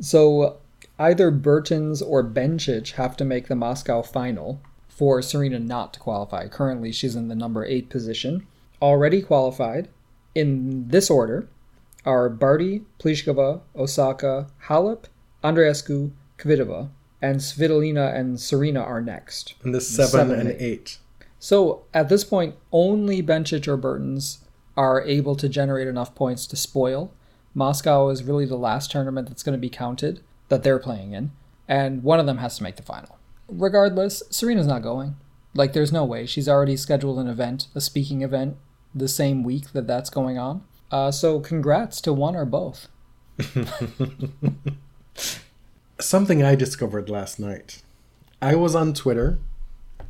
So 0.01 0.59
either 0.99 1.31
Bertens 1.31 2.03
or 2.03 2.23
Bencic 2.25 2.93
have 2.93 3.16
to 3.16 3.25
make 3.25 3.49
the 3.49 3.57
Moscow 3.57 4.03
final 4.03 4.61
for 4.89 5.23
Serena 5.23 5.59
not 5.59 5.95
to 5.95 6.01
qualify. 6.01 6.49
Currently, 6.49 6.93
she's 6.93 7.16
in 7.16 7.29
the 7.29 7.35
number 7.35 7.64
eight 7.64 7.89
position. 7.89 8.47
Already 8.81 9.22
qualified 9.22 9.89
in 10.35 10.89
this 10.89 11.11
order 11.11 11.49
are 12.05 12.29
Barty, 12.29 12.83
Pliskova, 12.99 13.61
Osaka, 13.76 14.47
Halep, 14.66 15.05
Andreescu, 15.43 16.12
Kvitova, 16.39 16.91
and 17.20 17.41
Svitolina 17.41 18.14
and 18.14 18.41
Serena 18.41 18.81
are 18.81 19.01
next. 19.01 19.55
in 19.64 19.72
the 19.72 19.81
7, 19.81 20.11
Seven 20.11 20.41
and 20.41 20.49
and 20.51 20.61
8. 20.61 20.99
So 21.39 21.83
at 21.93 22.09
this 22.09 22.24
point, 22.24 22.55
only 22.72 23.22
Bencic 23.22 23.66
or 23.66 23.76
Bertens 23.76 24.39
are 24.76 25.03
able 25.03 25.35
to 25.37 25.49
generate 25.49 25.89
enough 25.89 26.14
points 26.14 26.47
to 26.47 26.57
spoil. 26.57 27.12
Moscow 27.55 28.09
is 28.09 28.22
really 28.22 28.45
the 28.47 28.57
last 28.57 28.91
tournament 28.91 29.29
that's 29.29 29.43
going 29.43 29.57
to 29.57 29.61
be 29.61 29.68
counted 29.70 30.20
that 30.49 30.62
they're 30.62 30.79
playing 30.79 31.12
in, 31.12 31.33
and 31.66 32.03
one 32.03 32.20
of 32.20 32.26
them 32.26 32.39
has 32.39 32.57
to 32.57 32.62
make 32.62 32.76
the 32.76 32.83
final. 32.83 33.18
Regardless, 33.49 34.22
Serena's 34.31 34.66
not 34.66 34.83
going. 34.83 35.16
Like, 35.55 35.72
there's 35.72 35.93
no 35.93 36.05
way. 36.05 36.26
She's 36.26 36.49
already 36.49 36.76
scheduled 36.76 37.18
an 37.18 37.26
event, 37.26 37.66
a 37.74 37.81
speaking 37.81 38.22
event, 38.22 38.57
the 38.99 39.09
same 39.09 39.42
week 39.42 39.72
that 39.72 39.86
that's 39.86 40.11
going 40.11 40.38
on. 40.38 40.62
Uh, 40.90 41.11
so 41.11 41.40
congrats 41.40 42.01
to 42.03 42.12
one 42.12 42.34
or 42.34 42.44
both. 42.44 42.88
Something 46.01 46.42
I 46.42 46.55
discovered 46.55 47.11
last 47.11 47.38
night. 47.40 47.82
I 48.40 48.55
was 48.55 48.74
on 48.74 48.94
Twitter 48.94 49.38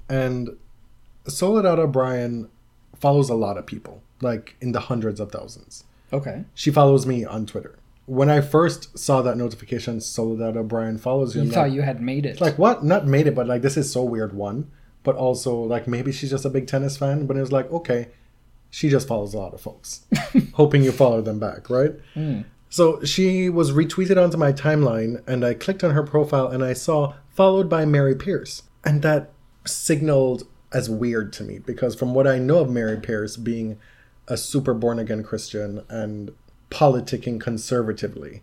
and 0.08 0.56
Soledad 1.26 1.78
O'Brien 1.78 2.48
follows 2.98 3.28
a 3.30 3.34
lot 3.34 3.56
of 3.56 3.66
people, 3.66 4.02
like 4.20 4.56
in 4.60 4.72
the 4.72 4.80
hundreds 4.80 5.20
of 5.20 5.32
thousands. 5.32 5.84
Okay. 6.12 6.44
She 6.54 6.70
follows 6.70 7.06
me 7.06 7.24
on 7.24 7.46
Twitter. 7.46 7.78
When 8.06 8.30
I 8.30 8.40
first 8.40 8.98
saw 8.98 9.20
that 9.22 9.36
notification, 9.36 10.00
Soledad 10.00 10.56
O'Brien 10.56 10.96
follows 10.96 11.36
you. 11.36 11.42
You 11.42 11.50
thought 11.50 11.68
like, 11.68 11.72
you 11.72 11.82
had 11.82 12.00
made 12.00 12.24
it. 12.24 12.40
like 12.40 12.58
what? 12.58 12.82
Not 12.82 13.06
made 13.06 13.26
it, 13.26 13.34
but 13.34 13.46
like 13.46 13.60
this 13.60 13.76
is 13.76 13.92
so 13.92 14.02
weird. 14.02 14.32
One, 14.32 14.70
but 15.02 15.14
also 15.16 15.54
like 15.56 15.86
maybe 15.86 16.10
she's 16.12 16.30
just 16.30 16.46
a 16.46 16.50
big 16.50 16.66
tennis 16.66 16.96
fan. 16.96 17.26
But 17.26 17.36
it 17.36 17.40
was 17.40 17.52
like 17.52 17.70
okay, 17.70 18.08
she 18.70 18.88
just 18.88 19.08
follows 19.08 19.34
a 19.34 19.38
lot 19.38 19.54
of 19.54 19.60
folks, 19.60 20.06
hoping 20.54 20.82
you 20.82 20.92
follow 20.92 21.20
them 21.20 21.38
back, 21.38 21.70
right? 21.70 21.92
Hmm. 22.14 22.42
So 22.70 23.02
she 23.02 23.48
was 23.48 23.72
retweeted 23.72 24.22
onto 24.22 24.36
my 24.36 24.52
timeline, 24.52 25.22
and 25.26 25.44
I 25.44 25.54
clicked 25.54 25.82
on 25.82 25.92
her 25.92 26.02
profile, 26.02 26.48
and 26.48 26.62
I 26.62 26.74
saw 26.74 27.14
followed 27.30 27.68
by 27.68 27.84
Mary 27.84 28.14
Pierce, 28.14 28.64
and 28.84 29.02
that 29.02 29.30
signaled 29.64 30.46
as 30.72 30.90
weird 30.90 31.32
to 31.32 31.44
me 31.44 31.58
because 31.58 31.94
from 31.94 32.14
what 32.14 32.26
I 32.26 32.38
know 32.38 32.58
of 32.58 32.70
Mary 32.70 32.98
Pierce 32.98 33.36
being 33.36 33.78
a 34.26 34.36
super 34.36 34.74
born 34.74 34.98
again 34.98 35.22
Christian 35.22 35.82
and 35.88 36.32
politicking 36.70 37.40
conservatively, 37.40 38.42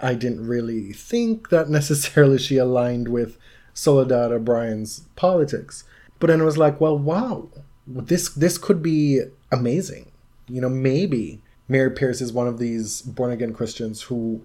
I 0.00 0.14
didn't 0.14 0.46
really 0.46 0.92
think 0.92 1.50
that 1.50 1.68
necessarily 1.78 2.38
she 2.38 2.56
aligned 2.56 3.08
with 3.08 3.36
Soledad 3.74 4.32
O'Brien's 4.32 5.00
politics. 5.16 5.84
But 6.18 6.28
then 6.28 6.40
it 6.40 6.44
was 6.44 6.58
like, 6.58 6.80
well, 6.80 6.96
wow, 6.96 7.48
this 7.86 8.28
this 8.30 8.58
could 8.58 8.82
be 8.82 9.22
amazing. 9.52 10.10
You 10.48 10.60
know, 10.60 10.68
maybe 10.68 11.42
Mary 11.68 11.90
Pierce 11.90 12.20
is 12.20 12.32
one 12.32 12.48
of 12.48 12.58
these 12.58 13.02
born 13.02 13.30
again 13.30 13.52
Christians 13.52 14.02
who 14.02 14.44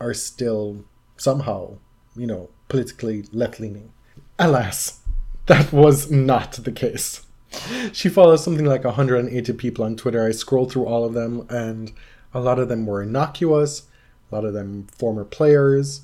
are 0.00 0.12
still 0.12 0.84
somehow, 1.16 1.78
you 2.14 2.26
know, 2.26 2.50
politically 2.68 3.24
left 3.32 3.58
leaning. 3.60 3.92
Alas, 4.38 5.00
that 5.46 5.72
was 5.72 6.10
not 6.10 6.52
the 6.52 6.72
case. 6.72 7.24
She 7.92 8.10
follows 8.10 8.44
something 8.44 8.66
like 8.66 8.84
180 8.84 9.52
people 9.54 9.84
on 9.84 9.96
Twitter. 9.96 10.26
I 10.26 10.32
scrolled 10.32 10.70
through 10.70 10.84
all 10.84 11.04
of 11.04 11.14
them, 11.14 11.46
and 11.48 11.92
a 12.34 12.40
lot 12.40 12.58
of 12.58 12.68
them 12.68 12.84
were 12.84 13.02
innocuous, 13.02 13.84
a 14.30 14.34
lot 14.34 14.44
of 14.44 14.52
them 14.52 14.86
former 14.98 15.24
players. 15.24 16.02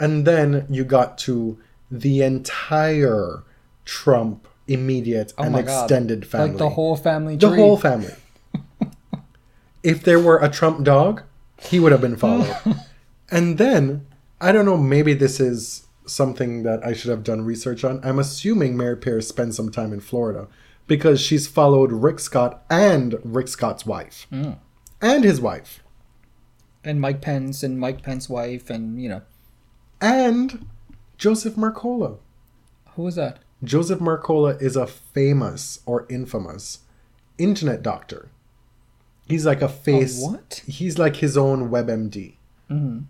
And 0.00 0.26
then 0.26 0.66
you 0.70 0.84
got 0.84 1.18
to 1.18 1.58
the 1.90 2.22
entire 2.22 3.44
Trump 3.84 4.47
immediate 4.68 5.32
oh 5.38 5.42
and 5.44 5.52
my 5.52 5.62
god. 5.62 5.84
extended 5.84 6.26
family. 6.26 6.48
Like 6.50 6.58
the 6.58 6.68
whole 6.70 6.96
family 6.96 7.36
The 7.36 7.48
tree. 7.48 7.58
whole 7.58 7.76
family. 7.76 8.14
if 9.82 10.02
there 10.02 10.18
were 10.20 10.38
a 10.38 10.48
Trump 10.48 10.84
dog, 10.84 11.22
he 11.60 11.80
would 11.80 11.92
have 11.92 12.00
been 12.00 12.16
followed. 12.16 12.56
and 13.30 13.58
then, 13.58 14.06
I 14.40 14.52
don't 14.52 14.64
know, 14.66 14.76
maybe 14.76 15.14
this 15.14 15.40
is 15.40 15.86
something 16.06 16.62
that 16.62 16.84
I 16.86 16.92
should 16.92 17.10
have 17.10 17.22
done 17.24 17.42
research 17.44 17.84
on. 17.84 18.00
I'm 18.02 18.18
assuming 18.18 18.76
Mary 18.76 18.96
Pierce 18.96 19.28
spent 19.28 19.54
some 19.54 19.70
time 19.70 19.92
in 19.92 20.00
Florida 20.00 20.46
because 20.86 21.20
she's 21.20 21.46
followed 21.46 21.92
Rick 21.92 22.18
Scott 22.20 22.64
and 22.70 23.16
Rick 23.24 23.48
Scott's 23.48 23.84
wife. 23.84 24.26
Mm. 24.32 24.58
And 25.00 25.24
his 25.24 25.40
wife. 25.40 25.82
and 26.84 27.00
Mike 27.00 27.20
Pence 27.20 27.62
and 27.62 27.78
Mike 27.78 28.02
Pence's 28.02 28.28
wife 28.30 28.70
and 28.70 29.00
you 29.02 29.08
know 29.08 29.22
And 30.00 30.66
Joseph 31.18 31.54
Mercola. 31.56 32.18
who 32.94 33.02
was 33.02 33.16
that? 33.16 33.38
Joseph 33.62 33.98
Mercola 33.98 34.60
is 34.60 34.76
a 34.76 34.86
famous 34.86 35.80
or 35.84 36.06
infamous 36.08 36.80
internet 37.38 37.82
doctor. 37.82 38.30
He's 39.26 39.44
like 39.44 39.62
a 39.62 39.68
face. 39.68 40.20
what? 40.20 40.62
He's 40.66 40.98
like 40.98 41.16
his 41.16 41.36
own 41.36 41.70
WebMD. 41.70 42.36
Mm-hmm. 42.70 43.00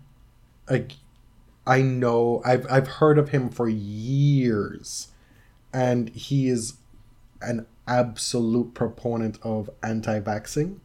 Like, 0.69 0.93
I 1.65 1.81
know 1.81 2.41
I've 2.43 2.65
I've 2.69 2.87
heard 2.87 3.17
of 3.17 3.29
him 3.29 3.49
for 3.49 3.69
years, 3.69 5.09
and 5.73 6.09
he 6.09 6.47
is 6.49 6.73
an 7.41 7.65
absolute 7.87 8.73
proponent 8.73 9.39
of 9.41 9.69
anti-vaxxing. 9.81 10.79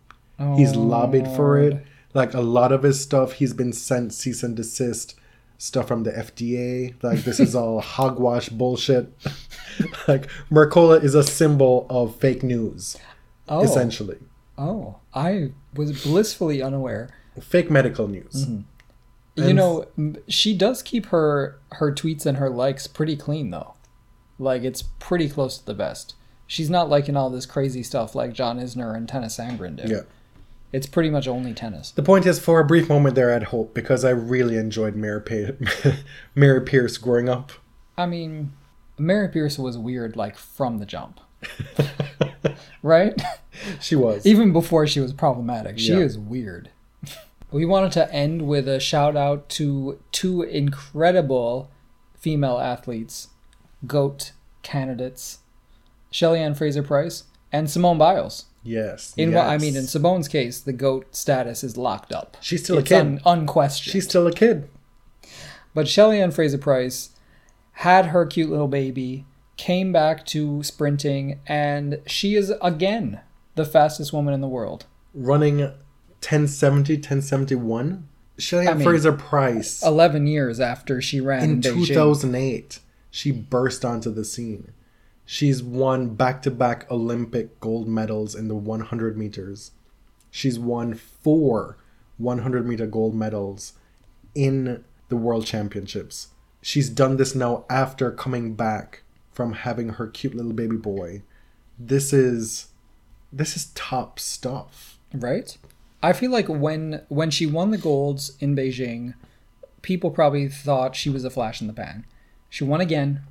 He's 0.57 0.75
lobbied 0.75 1.29
for 1.29 1.59
it. 1.59 1.85
Like 2.13 2.35
a 2.35 2.41
lot 2.41 2.73
of 2.73 2.83
his 2.83 3.01
stuff, 3.01 3.35
he's 3.35 3.55
been 3.55 3.73
sent 3.73 4.13
cease 4.13 4.43
and 4.43 4.57
desist 4.57 5.15
stuff 5.65 5.89
from 5.89 6.03
the 6.05 6.13
FDA. 6.13 6.95
Like 7.03 7.25
this 7.25 7.41
is 7.41 7.55
all 7.55 7.81
hogwash 7.97 8.49
bullshit. 8.51 9.13
like 10.09 10.29
Mercola 10.51 11.03
is 11.03 11.15
a 11.15 11.23
symbol 11.25 11.87
of 11.91 12.17
fake 12.17 12.43
news, 12.43 12.97
Oh, 13.49 13.63
essentially. 13.63 14.19
oh, 14.59 14.97
I 15.15 15.53
was 15.75 16.03
blissfully 16.05 16.63
unaware. 16.63 17.11
Fake 17.41 17.71
medical 17.71 18.07
news. 18.09 18.47
Mm-hmm. 18.47 18.61
You 19.37 19.45
And- 19.49 19.57
know, 19.57 19.87
she 20.29 20.57
does 20.57 20.83
keep 20.83 21.07
her 21.07 21.59
her 21.73 21.93
tweets 21.93 22.25
and 22.27 22.39
her 22.39 22.51
likes 22.51 22.87
pretty 22.87 23.17
clean 23.17 23.51
though. 23.51 23.75
Like 24.39 24.63
it's 24.63 24.83
pretty 25.01 25.29
close 25.29 25.59
to 25.59 25.67
the 25.67 25.75
best. 25.75 26.15
She's 26.47 26.69
not 26.71 26.89
liking 26.91 27.17
all 27.17 27.31
this 27.31 27.47
crazy 27.47 27.83
stuff 27.83 28.15
like 28.15 28.33
John 28.35 28.61
Isner 28.61 28.95
and 28.97 29.09
Tennys 29.09 29.35
Sandgren 29.39 29.77
do. 29.77 29.91
Yeah. 29.93 30.03
It's 30.75 30.87
pretty 30.89 31.09
much 31.09 31.29
only 31.29 31.55
tennis. 31.55 31.93
The 31.93 32.03
point 32.03 32.27
is, 32.27 32.41
for 32.41 32.59
a 32.59 32.65
brief 32.65 32.89
moment 32.89 33.15
there, 33.15 33.31
I 33.31 33.35
had 33.35 33.45
hope 33.45 33.75
because 33.75 34.05
I 34.05 34.11
really 34.11 34.57
enjoyed 34.57 34.97
Mary, 34.97 35.21
pa- 35.23 35.93
Mary 36.35 36.61
Pierce 36.63 36.97
growing 36.97 37.29
up. 37.29 37.53
I 37.97 38.07
mean, 38.07 38.53
Mary 38.99 39.29
Pierce 39.29 39.57
was 39.57 39.79
weird 39.79 40.17
like 40.17 40.37
from 40.37 40.79
the 40.79 40.87
jump. 40.87 41.21
right? 42.83 43.21
She 43.81 43.95
was. 43.95 44.27
Even 44.27 44.53
before 44.53 44.87
she 44.89 44.99
was 44.99 45.13
problematic, 45.13 45.79
she 45.79 45.93
Yeah. 45.93 45.99
is 46.01 46.19
weird. 46.19 46.71
we 47.53 47.65
wanted 47.65 47.93
to 47.93 48.13
end 48.13 48.43
with 48.49 48.67
a 48.67 48.81
shout 48.81 49.17
out 49.17 49.49
to 49.51 50.01
two 50.11 50.43
incredible 50.43 51.71
female 52.19 52.59
athletes, 52.59 53.29
GOAT 53.87 54.33
candidates, 54.63 55.39
Shelly 56.11 56.41
Ann 56.41 56.55
Fraser 56.57 56.83
Pryce 56.83 57.25
and 57.53 57.71
Simone 57.71 57.99
Biles. 57.99 58.47
Yes. 58.65 59.13
In 59.17 59.33
what 59.35 59.47
I 59.47 59.59
mean, 59.59 59.77
in 59.77 59.87
Simone's 59.87 60.27
case, 60.27 60.61
the 60.61 60.73
GOAT 60.73 61.15
status 61.15 61.63
is 61.63 61.77
locked 61.77 62.13
up. 62.13 62.37
She's 62.41 62.65
still 62.65 62.79
a 62.79 62.83
kid. 62.83 62.99
un- 62.99 63.21
unquestioned. 63.25 63.93
She's 63.93 64.05
still 64.05 64.27
a 64.27 64.33
kid. 64.33 64.69
But 65.75 65.87
Shelly 65.87 66.21
Ann 66.21 66.31
Fraser 66.31 66.59
Pryce 66.59 67.11
had 67.73 68.07
her 68.07 68.25
cute 68.25 68.51
little 68.51 68.69
baby, 68.69 69.27
came 69.57 69.93
back 69.93 70.25
to 70.27 70.63
sprinting, 70.63 71.41
and 71.47 72.01
she 72.07 72.35
is 72.37 72.53
again 72.63 73.21
the 73.55 73.65
fastest 73.65 74.13
woman 74.13 74.33
in 74.35 74.41
the 74.41 74.49
world. 74.49 74.87
Running 75.13 75.59
1070, 75.59 76.95
1071. 76.95 78.09
Shelly 78.39 78.67
I 78.67 78.71
Ann 78.73 78.79
mean, 78.79 78.85
Fraser 78.87 79.13
Pryce. 79.13 79.83
11 79.83 80.27
years 80.27 80.59
after 80.59 81.01
she 81.03 81.21
ran 81.21 81.43
in, 81.45 81.51
in 81.51 81.61
Beijing. 81.61 81.87
2008 81.87 82.81
she 83.11 83.31
burst 83.31 83.85
onto 83.85 84.11
the 84.13 84.25
scene 84.25 84.73
she's 85.25 85.63
won 85.63 86.15
back-to-back 86.15 86.91
olympic 86.91 87.59
gold 87.61 87.89
medals 87.89 88.35
in 88.35 88.49
the 88.49 88.55
100 88.55 89.17
meters 89.17 89.73
she's 90.31 90.59
won 90.59 90.95
four 90.95 91.79
100 92.19 92.67
meter 92.67 92.87
gold 92.87 93.15
medals 93.15 93.75
in 94.35 94.85
the 95.09 95.17
world 95.17 95.47
championships 95.47 96.29
she's 96.63 96.89
done 96.89 97.17
this 97.17 97.35
now 97.35 97.65
after 97.69 98.11
coming 98.11 98.55
back 98.55 99.03
from 99.33 99.53
having 99.53 99.91
her 99.91 100.07
cute 100.07 100.35
little 100.35 100.53
baby 100.53 100.77
boy 100.77 101.23
this 101.79 102.13
is 102.13 102.69
this 103.33 103.57
is 103.57 103.67
top 103.75 104.19
stuff 104.21 104.95
right? 105.15 105.57
I 106.03 106.13
feel 106.13 106.31
like 106.31 106.49
when 106.49 107.03
when 107.09 107.31
she 107.31 107.47
won 107.47 107.71
the 107.71 107.79
golds 107.79 108.37
in 108.41 108.55
Beijing, 108.55 109.15
people 109.83 110.11
probably 110.11 110.49
thought 110.49 110.97
she 110.97 111.11
was 111.11 111.25
a 111.25 111.31
flash 111.31 111.61
in 111.61 111.67
the 111.67 111.73
pan. 111.73 112.05
She 112.51 112.65
won 112.65 112.81
again. 112.81 113.23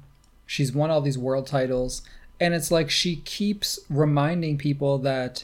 She's 0.46 0.74
won 0.74 0.90
all 0.92 1.02
these 1.02 1.18
world 1.18 1.48
titles, 1.48 2.02
and 2.40 2.54
it's 2.54 2.72
like 2.72 2.90
she 2.90 3.18
keeps 3.18 3.80
reminding 3.90 4.58
people 4.58 4.98
that 5.00 5.44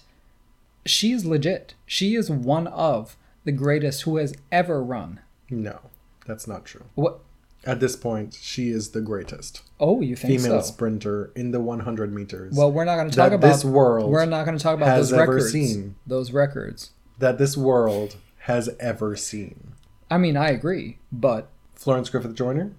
she 0.86 1.12
is 1.12 1.26
legit. 1.26 1.74
She 1.86 2.16
is 2.16 2.30
one 2.30 2.68
of 2.68 3.16
the 3.46 3.52
greatest 3.52 4.04
who 4.04 4.18
has 4.18 4.34
ever 4.52 4.84
run. 4.84 5.20
no 5.50 5.80
that's 6.26 6.48
not 6.48 6.64
true 6.66 6.84
What? 6.94 7.22
at 7.66 7.80
this 7.80 7.96
point 7.96 8.38
she 8.40 8.70
is 8.70 8.90
the 8.92 9.02
greatest 9.02 9.64
Oh, 9.80 10.02
you 10.02 10.16
think 10.16 10.40
female 10.42 10.62
so? 10.62 10.68
sprinter 10.74 11.32
in 11.36 11.50
the 11.52 11.60
100 11.60 12.14
meters 12.14 12.54
Well, 12.56 12.72
we're 12.72 12.86
not 12.86 12.98
going 12.98 13.10
to 13.10 13.16
talk 13.16 13.32
about 13.32 13.48
this 13.48 13.66
world 13.66 14.12
We're 14.12 14.26
not 14.26 14.46
going 14.46 14.58
to 14.58 14.62
talk 14.64 14.76
about 14.76 14.90
has 14.90 15.10
those 15.10 15.20
ever 15.20 15.34
records. 15.36 15.52
seen. 15.52 15.96
Those 16.06 16.32
records. 16.32 16.92
that 17.18 17.38
this 17.40 17.58
world 17.58 18.18
has 18.42 18.70
ever 18.80 19.16
seen. 19.16 19.74
I 20.12 20.18
mean, 20.20 20.38
I 20.38 20.50
agree, 20.50 20.98
but 21.12 21.50
Florence 21.76 22.10
Griffith 22.10 22.36
Joyner, 22.36 22.72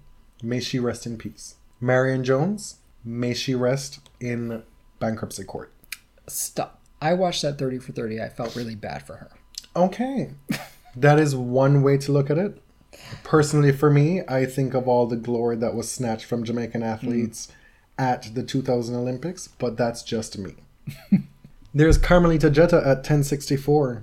may 0.42 0.60
she 0.60 0.78
rest 0.78 1.06
in 1.06 1.16
peace. 1.18 1.54
Marion 1.80 2.24
Jones, 2.24 2.76
may 3.04 3.34
she 3.34 3.54
rest 3.54 4.00
in 4.20 4.62
bankruptcy 4.98 5.44
court. 5.44 5.72
stop. 6.28 6.80
I 7.02 7.14
watched 7.14 7.42
that 7.42 7.58
30 7.58 7.78
for 7.78 7.92
30. 7.92 8.20
I 8.20 8.28
felt 8.28 8.54
really 8.54 8.74
bad 8.74 9.06
for 9.06 9.16
her. 9.16 9.30
Okay. 9.74 10.32
that 10.96 11.18
is 11.18 11.34
one 11.34 11.82
way 11.82 11.96
to 11.98 12.12
look 12.12 12.30
at 12.30 12.38
it. 12.38 12.60
Personally, 13.24 13.72
for 13.72 13.90
me, 13.90 14.20
I 14.28 14.44
think 14.44 14.74
of 14.74 14.86
all 14.86 15.06
the 15.06 15.16
glory 15.16 15.56
that 15.56 15.74
was 15.74 15.90
snatched 15.90 16.26
from 16.26 16.44
Jamaican 16.44 16.82
athletes 16.82 17.48
mm. 17.98 18.04
at 18.04 18.34
the 18.34 18.42
2000 18.42 18.94
Olympics, 18.94 19.48
but 19.48 19.76
that's 19.76 20.02
just 20.02 20.36
me. 20.36 20.56
There's 21.74 21.96
Carmelita 21.96 22.50
Jeter 22.50 22.78
at 22.78 22.98
1064. 22.98 24.02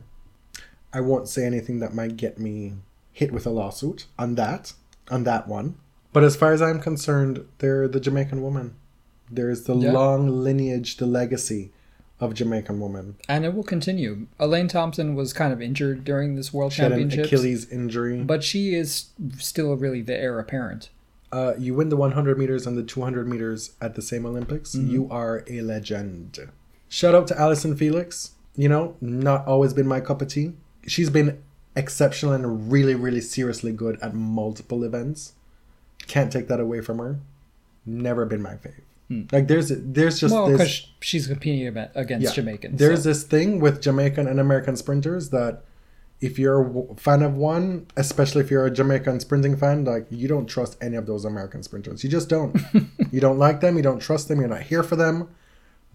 I 0.93 1.01
won't 1.01 1.27
say 1.27 1.45
anything 1.45 1.79
that 1.79 1.93
might 1.93 2.17
get 2.17 2.39
me 2.39 2.73
hit 3.11 3.31
with 3.31 3.45
a 3.45 3.49
lawsuit 3.49 4.05
on 4.17 4.35
that, 4.35 4.73
on 5.11 5.23
that 5.25 5.47
one. 5.47 5.75
But 6.17 6.23
as 6.23 6.35
far 6.35 6.51
as 6.51 6.63
I'm 6.63 6.79
concerned, 6.79 7.45
they're 7.59 7.87
the 7.87 7.99
Jamaican 7.99 8.41
woman. 8.41 8.73
There's 9.29 9.65
the 9.65 9.75
Yeah. 9.75 9.91
long 9.91 10.27
lineage, 10.43 10.97
the 10.97 11.05
legacy 11.05 11.71
of 12.19 12.33
Jamaican 12.33 12.79
woman. 12.79 13.17
And 13.29 13.45
it 13.45 13.53
will 13.53 13.61
continue. 13.63 14.25
Elaine 14.39 14.67
Thompson 14.67 15.13
was 15.13 15.31
kind 15.31 15.53
of 15.53 15.61
injured 15.61 16.03
during 16.03 16.33
this 16.33 16.51
World 16.51 16.73
She 16.73 16.81
had 16.81 16.91
an 16.91 17.11
Achilles 17.19 17.69
injury. 17.69 18.23
but 18.23 18.43
she 18.43 18.73
is 18.73 19.09
still 19.37 19.75
really 19.75 20.01
the 20.01 20.17
heir 20.19 20.39
apparent. 20.39 20.89
uh, 21.31 21.53
you 21.59 21.75
win 21.75 21.89
the 21.89 21.95
100 21.97 22.39
meters 22.39 22.65
and 22.65 22.75
the 22.77 22.81
200 22.83 23.27
meters 23.27 23.73
at 23.79 23.93
the 23.93 24.01
same 24.01 24.25
Olympics, 24.25 24.73
Mm-hmm. 24.73 24.89
you 24.89 25.07
are 25.11 25.43
a 25.47 25.61
legend. 25.61 26.39
Shout 26.89 27.13
out 27.13 27.27
to 27.27 27.39
Allyson 27.39 27.75
Felix. 27.75 28.31
You 28.55 28.69
know, 28.69 28.95
not 29.01 29.45
always 29.45 29.71
been 29.73 29.87
my 29.87 29.99
cup 29.99 30.23
of 30.23 30.29
tea. 30.29 30.53
She's 30.87 31.11
been 31.11 31.37
exceptional 31.75 32.33
and 32.33 32.71
really, 32.71 32.95
really 32.95 33.21
seriously 33.21 33.71
good 33.71 33.99
at 34.01 34.15
multiple 34.15 34.83
events. 34.83 35.33
Can't 36.07 36.31
take 36.31 36.47
that 36.47 36.59
away 36.59 36.81
from 36.81 36.99
her. 36.99 37.19
Never 37.85 38.25
been 38.25 38.41
my 38.41 38.55
fave. 38.55 38.81
Like 39.31 39.47
there's 39.47 39.69
there's 39.73 40.19
just 40.19 40.33
Hmm. 40.33 40.41
well, 40.41 40.51
because 40.51 40.85
she's 40.99 41.27
competing 41.27 41.65
against 41.95 42.25
yeah. 42.25 42.31
Jamaicans. 42.31 42.77
There's 42.77 43.03
so- 43.03 43.09
this 43.09 43.23
thing 43.23 43.59
with 43.61 43.81
Jamaican 43.81 44.27
and 44.27 44.39
American 44.39 44.75
sprinters 44.75 45.29
that 45.29 45.61
if 46.19 46.37
you're 46.39 46.89
a 46.91 46.95
fan 46.95 47.21
of 47.21 47.35
one, 47.35 47.85
especially 47.95 48.41
if 48.43 48.49
you're 48.51 48.65
a 48.65 48.71
Jamaican 48.71 49.19
sprinting 49.21 49.55
fan, 49.55 49.85
like 49.85 50.07
you 50.09 50.27
don't 50.27 50.47
trust 50.47 50.75
any 50.81 50.97
of 50.97 51.05
those 51.05 51.23
American 51.23 51.63
sprinters. 51.63 52.03
You 52.03 52.09
just 52.09 52.27
don't. 52.27 52.59
you 53.11 53.21
don't 53.21 53.37
like 53.37 53.61
them. 53.61 53.77
You 53.77 53.83
don't 53.83 53.99
trust 53.99 54.27
them. 54.27 54.39
You're 54.39 54.49
not 54.49 54.63
here 54.63 54.83
for 54.83 54.95
them. 54.97 55.29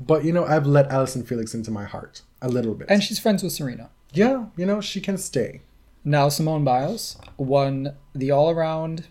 But 0.00 0.24
you 0.24 0.32
know, 0.32 0.46
I've 0.46 0.66
let 0.66 0.90
Allyson 0.90 1.22
Felix 1.24 1.52
into 1.52 1.70
my 1.70 1.84
heart 1.84 2.22
a 2.40 2.48
little 2.48 2.74
bit. 2.74 2.88
and 2.90 3.02
she's 3.02 3.18
friends 3.18 3.42
with 3.42 3.52
Serena. 3.52 3.90
yeah, 4.14 4.46
you 4.56 4.64
know, 4.64 4.80
she 4.80 5.00
can 5.02 5.18
stay. 5.18 5.60
Now 6.04 6.28
Simone 6.30 6.64
Biles 6.64 7.18
won 7.36 7.94
the 8.14 8.30
all-around. 8.30 9.04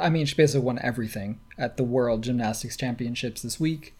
I 0.00 0.10
mean, 0.10 0.26
she 0.26 0.34
basically 0.34 0.64
won 0.64 0.78
everything 0.82 1.40
at 1.58 1.76
the 1.76 1.84
World 1.84 2.22
Gymnastics 2.22 2.76
Championships 2.76 3.42
this 3.42 3.58
week. 3.58 3.94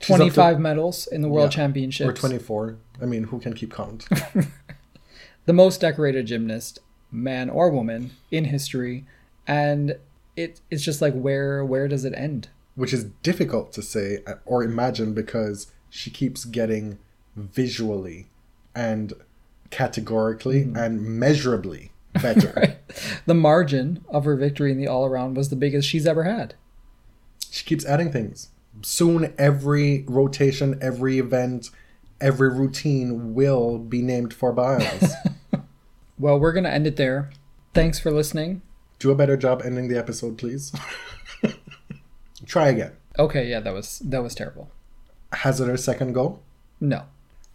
She's 0.00 0.10
up 0.10 0.16
to- 0.16 0.24
Twenty-five 0.24 0.60
medals 0.60 1.06
in 1.06 1.22
the 1.22 1.28
World 1.28 1.52
Yeah, 1.52 1.56
Championships. 1.56 2.08
Or 2.08 2.12
24. 2.12 2.76
I 3.02 3.06
mean, 3.06 3.24
who 3.24 3.38
can 3.38 3.54
keep 3.54 3.72
count? 3.72 4.06
the 5.46 5.52
most 5.52 5.80
decorated 5.80 6.26
gymnast, 6.26 6.78
man 7.10 7.50
or 7.50 7.70
woman, 7.70 8.12
in 8.30 8.46
history, 8.46 9.04
and 9.46 9.96
it 10.36 10.60
it's 10.70 10.82
just 10.82 11.02
like 11.02 11.14
where 11.14 11.64
where 11.64 11.88
does 11.88 12.04
it 12.04 12.14
end? 12.14 12.48
Which 12.74 12.92
is 12.92 13.04
difficult 13.22 13.72
to 13.72 13.82
say 13.82 14.22
uh, 14.26 14.34
or 14.44 14.62
imagine 14.62 15.12
because 15.12 15.70
she 15.90 16.10
keeps 16.10 16.44
getting 16.44 16.98
visually 17.36 18.28
and 18.74 19.12
categorically 19.70 20.64
mm. 20.64 20.76
and 20.76 21.02
measurably 21.02 21.89
better. 22.22 22.52
Right. 22.56 22.78
The 23.26 23.34
margin 23.34 24.04
of 24.08 24.24
her 24.24 24.36
victory 24.36 24.72
in 24.72 24.78
the 24.78 24.88
all 24.88 25.06
around 25.06 25.36
was 25.36 25.48
the 25.48 25.56
biggest 25.56 25.88
she's 25.88 26.06
ever 26.06 26.24
had. 26.24 26.54
She 27.50 27.64
keeps 27.64 27.84
adding 27.84 28.12
things. 28.12 28.48
Soon, 28.82 29.34
every 29.38 30.04
rotation, 30.08 30.78
every 30.80 31.18
event, 31.18 31.70
every 32.20 32.50
routine 32.50 33.34
will 33.34 33.78
be 33.78 34.02
named 34.02 34.32
for 34.32 34.52
Biles. 34.52 35.12
Well, 36.20 36.38
we're 36.38 36.52
gonna 36.52 36.68
end 36.68 36.86
it 36.86 36.96
there. 36.96 37.30
Thanks 37.72 37.98
for 37.98 38.10
listening. 38.10 38.60
Do 38.98 39.10
a 39.10 39.14
better 39.14 39.38
job 39.38 39.62
ending 39.64 39.88
the 39.88 39.96
episode, 39.96 40.36
please. 40.36 40.70
Try 42.46 42.68
again. 42.68 42.92
Okay, 43.18 43.48
yeah, 43.48 43.60
that 43.60 43.72
was 43.72 44.00
that 44.00 44.22
was 44.22 44.34
terrible. 44.34 44.70
Has 45.32 45.62
it 45.62 45.70
a 45.70 45.78
second 45.78 46.12
go? 46.12 46.40
No. 46.78 47.04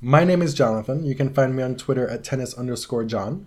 My 0.01 0.23
name 0.23 0.41
is 0.41 0.55
Jonathan. 0.55 1.05
You 1.05 1.13
can 1.13 1.31
find 1.31 1.55
me 1.55 1.61
on 1.61 1.75
Twitter 1.75 2.07
at 2.07 2.23
tennis 2.23 2.55
underscore 2.55 3.03
John. 3.03 3.45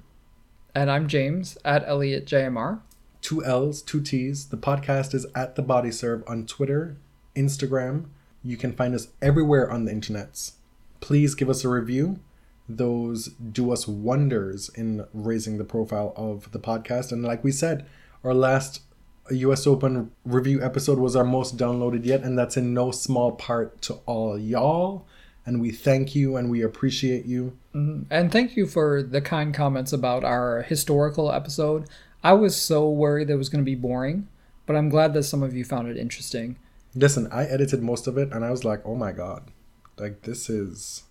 And 0.74 0.90
I'm 0.90 1.09
James 1.09 1.57
at 1.65 1.89
Elliot 1.89 2.27
JMR. 2.27 2.81
Two 3.23 3.45
L's, 3.45 3.82
two 3.82 4.01
T's. 4.01 4.49
The 4.49 4.57
podcast 4.57 5.15
is 5.15 5.27
at 5.35 5.57
the 5.57 5.62
Body 5.62 5.90
Serve 5.90 6.23
on 6.27 6.47
Twitter, 6.47 6.99
Instagram. 7.35 8.07
You 8.45 8.57
can 8.57 8.73
find 8.73 8.95
us 8.95 9.09
everywhere 9.23 9.70
on 9.70 9.86
the 9.86 9.93
internets. 9.93 10.53
Please 11.01 11.35
give 11.35 11.49
us 11.49 11.65
a 11.65 11.69
review. 11.69 12.20
Those 12.69 13.28
do 13.28 13.73
us 13.73 13.89
wonders 13.89 14.69
in 14.74 15.07
raising 15.15 15.57
the 15.57 15.65
profile 15.65 16.12
of 16.16 16.53
the 16.53 16.61
podcast. 16.61 17.12
And 17.12 17.24
like 17.24 17.43
we 17.43 17.51
said, 17.51 17.86
our 18.23 18.35
last 18.35 18.82
US 19.31 19.66
Open 19.66 20.11
review 20.24 20.62
episode 20.62 20.99
was 20.99 21.16
our 21.16 21.24
most 21.24 21.57
downloaded 21.57 22.05
yet, 22.05 22.23
and 22.23 22.39
that's 22.39 22.59
in 22.59 22.74
no 22.74 22.90
small 22.90 23.32
part 23.32 23.81
to 23.82 23.95
all 24.05 24.39
y'all. 24.39 25.07
And 25.49 25.62
we 25.62 25.70
thank 25.70 26.15
you 26.15 26.37
and 26.37 26.51
we 26.51 26.61
appreciate 26.61 27.25
you. 27.25 27.57
Mm-hmm. 27.75 28.03
And 28.11 28.31
thank 28.31 28.55
you 28.55 28.66
for 28.66 29.03
the 29.03 29.23
kind 29.23 29.55
comments 29.55 29.95
about 29.95 30.23
our 30.23 30.61
historical 30.61 31.33
episode. 31.33 31.89
I 32.23 32.35
was 32.35 32.55
so 32.55 32.87
worried 32.91 33.29
that 33.29 33.33
it 33.33 33.39
was 33.39 33.49
going 33.49 33.65
to 33.65 33.69
be 33.70 33.75
boring, 33.75 34.29
but 34.66 34.77
I'm 34.77 34.91
glad 34.91 35.15
that 35.15 35.23
some 35.23 35.43
of 35.43 35.57
you 35.57 35.65
found 35.65 35.89
it 35.89 35.97
interesting. 35.97 36.59
Listen, 36.95 37.29
I 37.33 37.45
edited 37.47 37.83
most 37.83 38.07
of 38.07 38.19
it 38.19 38.31
and 38.31 38.45
I 38.45 38.51
was 38.51 38.62
like, 38.62 38.83
oh 38.85 38.95
my 38.95 39.11
god. 39.11 39.51
Like 39.97 40.20
this 40.20 40.51
is 40.51 41.05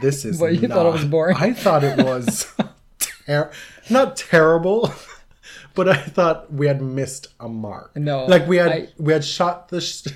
this 0.00 0.24
is 0.24 0.38
What, 0.40 0.54
you 0.54 0.68
thought 0.68 0.86
it 0.86 0.92
was 0.92 1.04
boring? 1.04 1.36
I 1.36 1.52
thought 1.52 1.82
it 1.82 1.98
was 1.98 2.46
ter- 3.26 3.50
not 3.90 4.16
terrible, 4.16 4.92
but 5.74 5.88
I 5.88 5.96
thought 5.96 6.52
we 6.52 6.68
had 6.68 6.80
missed 6.80 7.26
a 7.40 7.48
mark. 7.48 7.96
No, 7.96 8.24
Like 8.26 8.46
we 8.46 8.58
had 8.58 8.70
I- 8.70 8.88
we 8.98 9.12
had 9.12 9.24
shot 9.24 9.68
the 9.68 9.80
sh- 9.80 10.06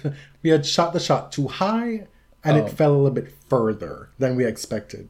we 0.44 0.51
had 0.51 0.64
shot 0.64 0.93
the 0.93 1.01
shot 1.01 1.32
too 1.32 1.48
high 1.48 2.06
and 2.44 2.56
Oh. 2.56 2.66
it 2.66 2.70
fell 2.70 2.93
a 2.93 2.97
little 2.97 3.10
bit 3.10 3.32
further 3.48 4.09
than 4.19 4.36
we 4.36 4.44
expected. 4.44 5.09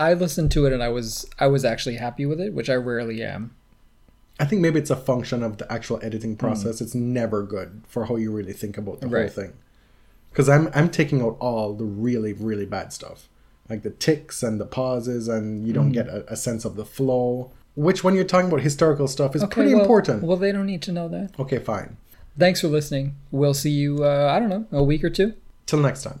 I 0.00 0.14
listened 0.14 0.50
to 0.52 0.66
it 0.66 0.72
and 0.72 0.82
I 0.82 0.88
was 0.88 1.26
I 1.38 1.46
was 1.46 1.64
actually 1.64 1.96
happy 1.96 2.26
with 2.26 2.40
it, 2.40 2.52
which 2.52 2.68
I 2.68 2.74
rarely 2.74 3.22
am. 3.22 3.54
I 4.38 4.44
think 4.44 4.60
maybe 4.60 4.78
it's 4.80 4.90
a 4.90 4.96
function 4.96 5.42
of 5.42 5.56
the 5.58 5.72
actual 5.72 5.98
editing 6.02 6.36
process. 6.36 6.80
It's 6.80 6.94
never 6.94 7.42
good 7.42 7.82
for 7.88 8.06
how 8.06 8.16
you 8.16 8.30
really 8.32 8.52
think 8.52 8.76
about 8.76 9.00
the 9.00 9.08
whole 9.08 9.28
thing. 9.28 9.52
Because 10.30 10.48
I'm 10.48 10.68
I'm 10.74 10.90
taking 10.90 11.22
out 11.22 11.36
all 11.40 11.72
the 11.74 11.84
really 11.84 12.32
really 12.34 12.66
bad 12.66 12.92
stuff, 12.92 13.28
like 13.70 13.82
the 13.82 13.90
ticks 13.90 14.42
and 14.42 14.60
the 14.60 14.66
pauses, 14.66 15.28
and 15.28 15.66
you 15.66 15.72
don't 15.72 15.92
get 15.92 16.08
a, 16.08 16.30
a 16.32 16.36
sense 16.36 16.64
of 16.66 16.76
the 16.76 16.84
flow. 16.84 17.50
Which, 17.76 18.02
when 18.02 18.14
you're 18.14 18.24
talking 18.24 18.48
about 18.48 18.60
historical 18.62 19.06
stuff, 19.06 19.36
is 19.36 19.44
pretty 19.50 19.72
well- 19.74 19.82
important. 19.82 20.22
Well, 20.22 20.38
they 20.38 20.50
don't 20.50 20.64
need 20.66 20.80
to 20.82 20.92
know 20.92 21.08
that. 21.08 21.38
okay, 21.38 21.58
fine. 21.58 21.96
Thanks 22.38 22.60
for 22.62 22.68
listening. 22.68 23.14
We'll 23.30 23.54
see 23.54 23.70
you. 23.70 24.02
Uh, 24.04 24.30
I 24.34 24.38
don't 24.40 24.48
know, 24.48 24.66
a 24.72 24.82
week 24.82 25.04
or 25.04 25.10
two. 25.10 25.34
Till 25.66 25.80
next 25.80 26.02
time. 26.02 26.20